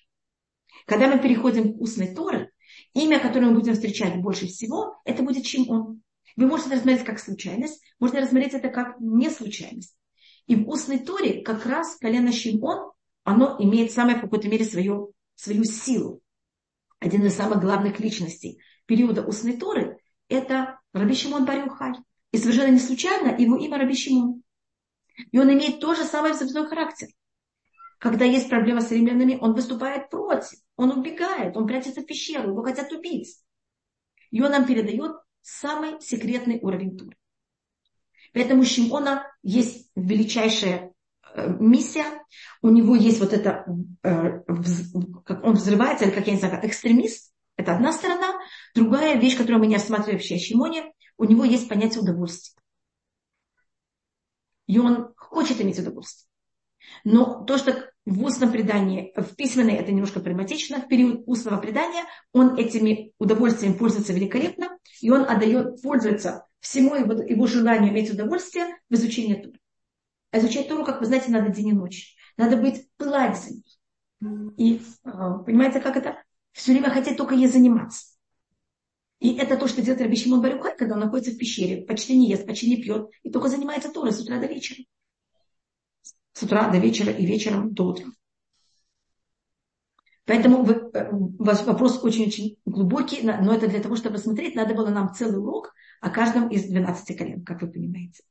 Когда 0.85 1.07
мы 1.07 1.19
переходим 1.19 1.73
к 1.73 1.81
устной 1.81 2.13
Торы, 2.13 2.51
имя, 2.93 3.19
которое 3.19 3.47
мы 3.47 3.55
будем 3.55 3.73
встречать 3.73 4.21
больше 4.21 4.45
всего, 4.45 5.01
это 5.03 5.23
будет 5.23 5.47
Шимон. 5.47 6.03
Вы 6.35 6.45
можете 6.45 6.75
рассмотреть 6.75 7.03
как 7.05 7.17
случайность, 7.19 7.81
можно 7.99 8.21
рассмотреть 8.21 8.53
это 8.53 8.69
как 8.69 8.99
не 8.99 9.31
случайность. 9.31 9.97
И 10.45 10.55
в 10.55 10.69
устной 10.69 10.99
Торе 10.99 11.41
как 11.41 11.65
раз 11.65 11.95
колено 11.95 12.31
Шимон, 12.31 12.91
оно 13.23 13.55
имеет 13.57 13.91
самое 13.91 14.17
в 14.17 14.21
какой-то 14.21 14.47
мере 14.47 14.63
свою, 14.63 15.13
свою 15.33 15.63
силу. 15.63 16.21
Один 16.99 17.25
из 17.25 17.35
самых 17.35 17.61
главных 17.61 17.99
личностей 17.99 18.61
периода 18.85 19.25
устной 19.25 19.57
Торы– 19.57 19.97
это 20.29 20.79
Раби 20.93 21.15
Шимон 21.15 21.45
Барюхай. 21.45 21.93
И 22.31 22.37
совершенно 22.37 22.71
не 22.71 22.79
случайно 22.79 23.35
его 23.35 23.57
имя 23.57 23.77
Раби 23.77 23.95
Шимон. 23.95 24.43
И 25.31 25.39
он 25.39 25.51
имеет 25.51 25.79
то 25.79 25.95
же 25.95 26.03
самое 26.03 26.33
взрывной 26.33 26.67
характер. 26.67 27.07
Когда 27.97 28.23
есть 28.23 28.49
проблема 28.49 28.81
с 28.81 28.91
римлянами, 28.91 29.37
он 29.41 29.53
выступает 29.53 30.09
против, 30.09 30.57
он 30.77 30.91
убегает, 30.91 31.57
он 31.57 31.67
прячется 31.67 32.01
в 32.01 32.05
пещеру, 32.05 32.51
его 32.51 32.63
хотят 32.63 32.91
убить. 32.93 33.37
И 34.31 34.41
он 34.41 34.51
нам 34.51 34.65
передает 34.65 35.17
самый 35.41 35.99
секретный 35.99 36.59
уровень 36.61 36.97
Туры. 36.97 37.17
Поэтому 38.33 38.61
у 38.61 38.65
Шимона 38.65 39.25
есть 39.43 39.89
величайшая 39.95 40.93
э, 41.33 41.49
миссия, 41.59 42.05
у 42.61 42.69
него 42.69 42.95
есть 42.95 43.19
вот 43.19 43.33
это, 43.33 43.65
э, 44.03 44.39
как 45.25 45.43
он 45.43 45.55
взрывается, 45.55 46.05
или 46.05 46.11
как 46.11 46.27
я 46.27 46.33
не 46.33 46.39
знаю, 46.39 46.65
экстремист, 46.65 47.33
это 47.57 47.75
одна 47.75 47.91
сторона. 47.91 48.39
Другая 48.73 49.17
вещь, 49.19 49.35
которую 49.35 49.59
мы 49.59 49.67
не 49.67 49.75
рассматриваем 49.75 50.17
вообще 50.17 50.35
о 50.35 50.39
Шимоне, 50.39 50.93
у 51.19 51.25
него 51.25 51.43
есть 51.43 51.69
понятие 51.69 52.01
удовольствия. 52.01 52.59
И 54.65 54.79
он 54.79 55.13
хочет 55.17 55.61
иметь 55.61 55.77
удовольствие. 55.77 56.27
Но 57.03 57.43
то, 57.43 57.57
что 57.57 57.91
в 58.05 58.23
устном 58.23 58.51
предании, 58.51 59.13
в 59.15 59.35
письменной 59.35 59.75
это 59.75 59.91
немножко 59.91 60.21
прагматично, 60.21 60.81
в 60.81 60.87
период 60.87 61.23
устного 61.27 61.59
предания 61.59 62.05
он 62.31 62.55
этими 62.55 63.11
удовольствиями 63.19 63.77
пользуется 63.77 64.13
великолепно, 64.13 64.77
и 65.01 65.11
он 65.11 65.29
отдает, 65.29 65.81
пользуется 65.81 66.47
всему 66.61 66.95
его, 66.95 67.13
его 67.21 67.47
желанию 67.47 67.91
иметь 67.91 68.11
удовольствие 68.11 68.77
в 68.89 68.93
изучении 68.93 69.35
Туры. 69.35 69.59
А 70.31 70.39
изучать 70.39 70.69
Туру, 70.69 70.85
как 70.85 71.01
вы 71.01 71.05
знаете, 71.05 71.31
надо 71.31 71.49
день 71.49 71.69
и 71.69 71.73
ночь. 71.73 72.15
Надо 72.37 72.55
быть 72.55 72.87
пылать 72.97 73.37
за 73.37 73.53
ней. 73.53 74.55
И 74.57 74.81
а, 75.03 75.39
понимаете, 75.39 75.81
как 75.81 75.97
это? 75.97 76.23
Все 76.53 76.71
время 76.71 76.89
хотеть 76.89 77.17
только 77.17 77.35
ей 77.35 77.47
заниматься. 77.47 78.18
И 79.19 79.35
это 79.35 79.57
то, 79.57 79.67
что 79.67 79.81
делает 79.81 80.01
Раби 80.01 80.15
Шимон 80.15 80.41
Барюхай, 80.41 80.77
когда 80.77 80.95
он 80.95 81.01
находится 81.01 81.31
в 81.31 81.37
пещере, 81.37 81.83
почти 81.83 82.17
не 82.17 82.29
ест, 82.29 82.45
почти 82.45 82.69
не 82.69 82.81
пьет, 82.81 83.09
и 83.23 83.29
только 83.29 83.49
занимается 83.49 83.91
Торой 83.91 84.13
с 84.13 84.19
утра 84.21 84.39
до 84.39 84.47
вечера 84.47 84.83
с 86.39 86.43
утра 86.43 86.69
до 86.69 86.77
вечера 86.77 87.11
и 87.11 87.25
вечером 87.25 87.73
до 87.73 87.87
утра. 87.87 88.05
Поэтому 90.25 90.63
вы, 90.63 90.89
э, 90.93 91.09
ваш 91.11 91.63
вопрос 91.65 92.03
очень-очень 92.03 92.57
глубокий, 92.65 93.21
но 93.23 93.53
это 93.53 93.67
для 93.67 93.81
того, 93.81 93.95
чтобы 93.95 94.19
смотреть, 94.19 94.55
надо 94.55 94.73
было 94.73 94.89
нам 94.89 95.13
целый 95.13 95.39
урок 95.39 95.73
о 96.01 96.09
каждом 96.09 96.47
из 96.49 96.65
12 96.65 97.17
колен, 97.17 97.43
как 97.43 97.61
вы 97.61 97.71
понимаете. 97.71 98.23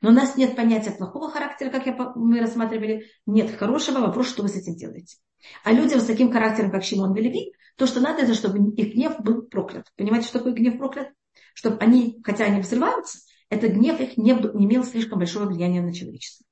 Но 0.00 0.10
у 0.10 0.12
нас 0.12 0.36
нет 0.36 0.54
понятия 0.54 0.92
плохого 0.92 1.28
характера, 1.28 1.70
как 1.70 1.86
я, 1.86 2.12
мы 2.14 2.40
рассматривали, 2.40 3.06
нет 3.26 3.50
хорошего, 3.50 3.98
вопрос, 3.98 4.28
что 4.28 4.42
вы 4.42 4.48
с 4.48 4.54
этим 4.54 4.76
делаете. 4.76 5.18
А 5.64 5.72
людям 5.72 6.00
с 6.00 6.06
таким 6.06 6.32
характером, 6.32 6.70
как 6.70 6.84
Шимон 6.84 7.12
Белеви, 7.12 7.52
то, 7.78 7.86
что 7.86 8.00
надо, 8.00 8.22
это 8.22 8.34
чтобы 8.34 8.58
их 8.72 8.94
гнев 8.94 9.20
был 9.20 9.42
проклят. 9.42 9.86
Понимаете, 9.96 10.26
что 10.26 10.38
такое 10.38 10.52
гнев 10.52 10.78
проклят? 10.78 11.10
Чтобы 11.54 11.78
они, 11.78 12.20
хотя 12.24 12.44
они 12.44 12.60
взрываются, 12.60 13.20
этот 13.50 13.70
гнев 13.72 14.00
их 14.00 14.16
не, 14.16 14.32
не 14.32 14.66
имел 14.66 14.84
слишком 14.84 15.20
большого 15.20 15.46
влияния 15.46 15.80
на 15.80 15.94
человечество. 15.94 16.44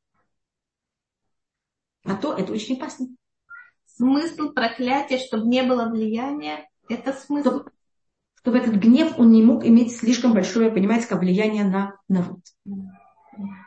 А 2.04 2.14
то 2.14 2.32
это 2.32 2.52
очень 2.52 2.76
опасно. 2.76 3.08
Смысл 3.86 4.52
проклятия, 4.52 5.18
чтобы 5.18 5.48
не 5.48 5.64
было 5.64 5.88
влияния, 5.88 6.68
это 6.88 7.12
смысл. 7.12 7.48
Чтобы, 7.48 7.72
чтобы 8.36 8.58
этот 8.58 8.76
гнев, 8.76 9.18
он 9.18 9.32
не 9.32 9.42
мог 9.42 9.64
иметь 9.64 9.96
слишком 9.96 10.32
большое, 10.32 10.70
понимаете, 10.70 11.08
как 11.08 11.18
влияние 11.18 11.64
на 11.64 11.96
народ. 12.08 12.38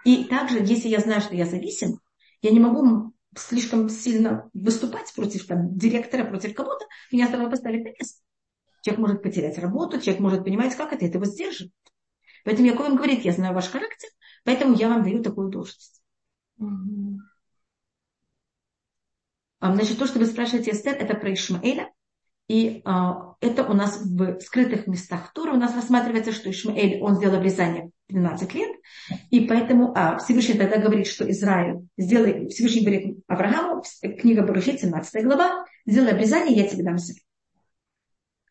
И 0.06 0.24
также, 0.24 0.60
если 0.60 0.88
я 0.88 1.00
знаю, 1.00 1.20
что 1.20 1.36
я 1.36 1.46
зависим, 1.46 2.00
я 2.42 2.52
не 2.52 2.60
могу 2.62 3.12
слишком 3.40 3.90
сильно 3.90 4.50
выступать 4.54 5.14
против 5.14 5.46
там, 5.48 5.76
директора, 5.78 6.26
против 6.26 6.54
кого-то, 6.54 6.86
меня 7.12 7.28
сразу 7.28 7.50
поставить 7.50 7.84
на 7.84 7.90
место. 7.90 8.22
Человек 8.82 9.00
может 9.00 9.24
потерять 9.24 9.58
работу, 9.58 10.00
человек 10.00 10.22
может 10.22 10.44
понимать, 10.44 10.76
как 10.76 10.94
это, 10.94 11.06
это 11.06 11.18
его 11.18 11.26
сдерживает. 11.26 11.74
Поэтому 12.46 12.68
Яков 12.68 12.90
им 12.90 12.96
говорит, 12.96 13.26
я 13.26 13.32
знаю 13.32 13.54
ваш 13.54 13.70
характер, 13.70 14.10
поэтому 14.44 14.76
я 14.76 14.90
вам 14.90 15.04
даю 15.04 15.22
такую 15.22 15.50
должность. 15.50 16.02
Mm-hmm. 16.60 17.18
Значит, 19.62 20.00
то, 20.00 20.08
что 20.08 20.20
вы 20.20 20.26
спрашиваете, 20.26 20.72
Эстер, 20.72 20.94
это 20.94 21.16
про 21.16 21.34
Ишмаэля. 21.34 21.92
И 22.48 22.82
а, 22.86 23.36
это 23.42 23.64
у 23.64 23.74
нас 23.74 24.02
в 24.02 24.40
скрытых 24.40 24.88
местах 24.88 25.34
Тура 25.34 25.54
у 25.54 25.58
нас 25.58 25.76
рассматривается, 25.76 26.32
что 26.32 26.50
Ишмаэль, 26.50 27.02
он 27.02 27.16
сделал 27.18 27.36
обрезание 27.36 27.92
12 28.10 28.54
лет. 28.56 28.76
И 29.30 29.42
поэтому 29.42 29.94
а, 29.96 30.18
Всевышний 30.18 30.58
тогда 30.58 30.78
говорит, 30.78 31.08
что 31.08 31.30
Израиль, 31.30 31.88
сделай, 31.98 32.50
Всевышний 32.50 32.82
говорит 32.82 33.24
Аврааму, 33.28 33.84
книга 34.20 34.44
Барушит, 34.44 34.82
17 34.82 35.24
глава, 35.24 35.66
сделай 35.86 36.12
обрезание, 36.12 36.56
я 36.56 36.68
тебе 36.68 36.84
дам 36.84 36.98
землю. 36.98 37.22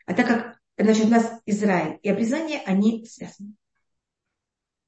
А 0.06 0.14
так 0.14 0.26
как, 0.26 0.58
значит, 0.78 1.06
у 1.06 1.08
нас 1.08 1.40
Израиль 1.44 1.98
и 2.02 2.08
обрезание, 2.08 2.62
они 2.64 3.04
связаны. 3.04 3.54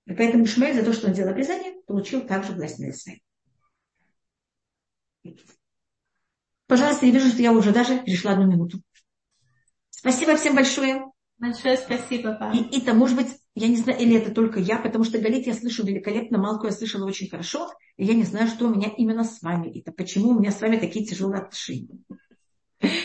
И 0.07 0.15
поэтому 0.15 0.45
Ишмаэль 0.45 0.75
за 0.75 0.85
то, 0.85 0.93
что 0.93 1.09
он 1.09 1.15
сделал 1.15 1.31
обрезание, 1.31 1.75
получил 1.87 2.27
также 2.27 2.53
власть 2.53 2.79
на 2.79 2.91
Израиль. 2.91 3.23
Пожалуйста, 6.67 7.07
я 7.07 7.13
вижу, 7.13 7.29
что 7.29 7.43
я 7.43 7.53
уже 7.53 7.73
даже 7.73 7.99
перешла 7.99 8.33
одну 8.33 8.47
минуту. 8.47 8.81
Спасибо 9.91 10.37
всем 10.37 10.55
большое. 10.55 11.10
Большое 11.41 11.79
спасибо, 11.79 12.35
папа. 12.35 12.55
И 12.55 12.79
это, 12.79 12.93
может 12.93 13.17
быть, 13.17 13.29
я 13.55 13.69
не 13.69 13.77
знаю, 13.77 13.99
или 13.99 14.15
это 14.15 14.31
только 14.31 14.61
я, 14.61 14.77
потому 14.77 15.05
что 15.05 15.19
Галит 15.19 15.47
я 15.47 15.55
слышу 15.55 15.87
великолепно, 15.87 16.37
Малку 16.37 16.67
я 16.67 16.73
слышала 16.73 17.07
очень 17.07 17.31
хорошо, 17.31 17.71
и 17.97 18.05
я 18.05 18.13
не 18.13 18.25
знаю, 18.25 18.47
что 18.47 18.67
у 18.67 18.75
меня 18.75 18.93
именно 18.95 19.25
с 19.25 19.41
вами. 19.41 19.81
Это 19.81 19.91
почему 19.91 20.31
у 20.31 20.39
меня 20.39 20.51
с 20.51 20.61
вами 20.61 20.77
такие 20.77 21.07
тяжелые 21.07 21.41
отношения. 21.41 21.99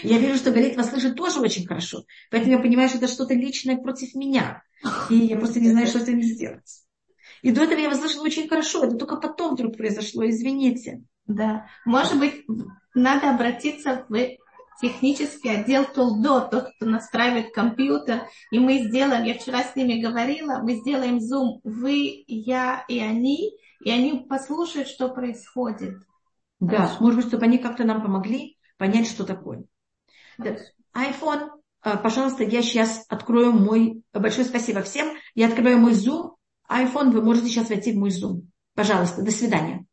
Я 0.03 0.17
вижу, 0.17 0.35
что 0.35 0.51
Галит 0.51 0.75
вас 0.75 0.89
слышит 0.89 1.15
тоже 1.15 1.39
очень 1.39 1.65
хорошо. 1.65 2.03
Поэтому 2.29 2.53
я 2.53 2.59
понимаю, 2.59 2.89
что 2.89 2.97
это 2.97 3.07
что-то 3.07 3.33
личное 3.33 3.77
против 3.77 4.13
меня. 4.15 4.63
И 5.09 5.15
я 5.15 5.37
просто 5.37 5.61
не 5.61 5.69
знаю, 5.69 5.87
что 5.87 5.99
с 5.99 6.03
этим 6.03 6.21
сделать. 6.21 6.83
И 7.41 7.51
до 7.51 7.63
этого 7.63 7.79
я 7.79 7.89
вас 7.89 7.99
слышала 7.99 8.23
очень 8.23 8.49
хорошо. 8.49 8.83
Это 8.83 8.97
только 8.97 9.15
потом 9.15 9.55
вдруг 9.55 9.77
произошло. 9.77 10.27
Извините. 10.27 11.03
Да. 11.25 11.67
Может 11.85 12.19
быть, 12.19 12.45
надо 12.93 13.29
обратиться 13.29 14.05
в 14.09 14.15
технический 14.81 15.49
отдел 15.49 15.85
Толдо, 15.85 16.41
тот, 16.41 16.69
кто 16.75 16.85
настраивает 16.85 17.53
компьютер, 17.53 18.23
и 18.51 18.59
мы 18.59 18.79
сделаем, 18.79 19.23
я 19.23 19.33
вчера 19.35 19.63
с 19.63 19.75
ними 19.75 20.01
говорила, 20.01 20.59
мы 20.61 20.75
сделаем 20.75 21.19
зум, 21.19 21.61
вы, 21.63 22.23
я 22.27 22.85
и 22.87 22.99
они, 22.99 23.51
и 23.81 23.91
они 23.91 24.25
послушают, 24.27 24.87
что 24.87 25.09
происходит. 25.09 25.97
Да, 26.59 26.77
Хорошо. 26.77 26.95
может 26.99 27.15
быть, 27.17 27.27
чтобы 27.27 27.45
они 27.45 27.57
как-то 27.57 27.83
нам 27.83 28.01
помогли 28.01 28.57
понять, 28.77 29.07
что 29.07 29.25
такое. 29.25 29.65
Хорошо. 30.37 30.63
iPhone, 30.95 31.49
э, 31.83 31.97
пожалуйста, 31.97 32.43
я 32.43 32.61
сейчас 32.61 33.05
открою 33.09 33.51
мой... 33.51 34.03
Большое 34.13 34.45
спасибо 34.45 34.81
всем. 34.81 35.15
Я 35.33 35.47
открываю 35.47 35.79
мой 35.79 35.93
Zoom. 35.93 36.35
iPhone, 36.69 37.11
вы 37.11 37.21
можете 37.21 37.47
сейчас 37.47 37.69
войти 37.69 37.91
в 37.91 37.97
мой 37.97 38.09
Zoom. 38.09 38.43
Пожалуйста, 38.73 39.21
до 39.21 39.31
свидания. 39.31 39.83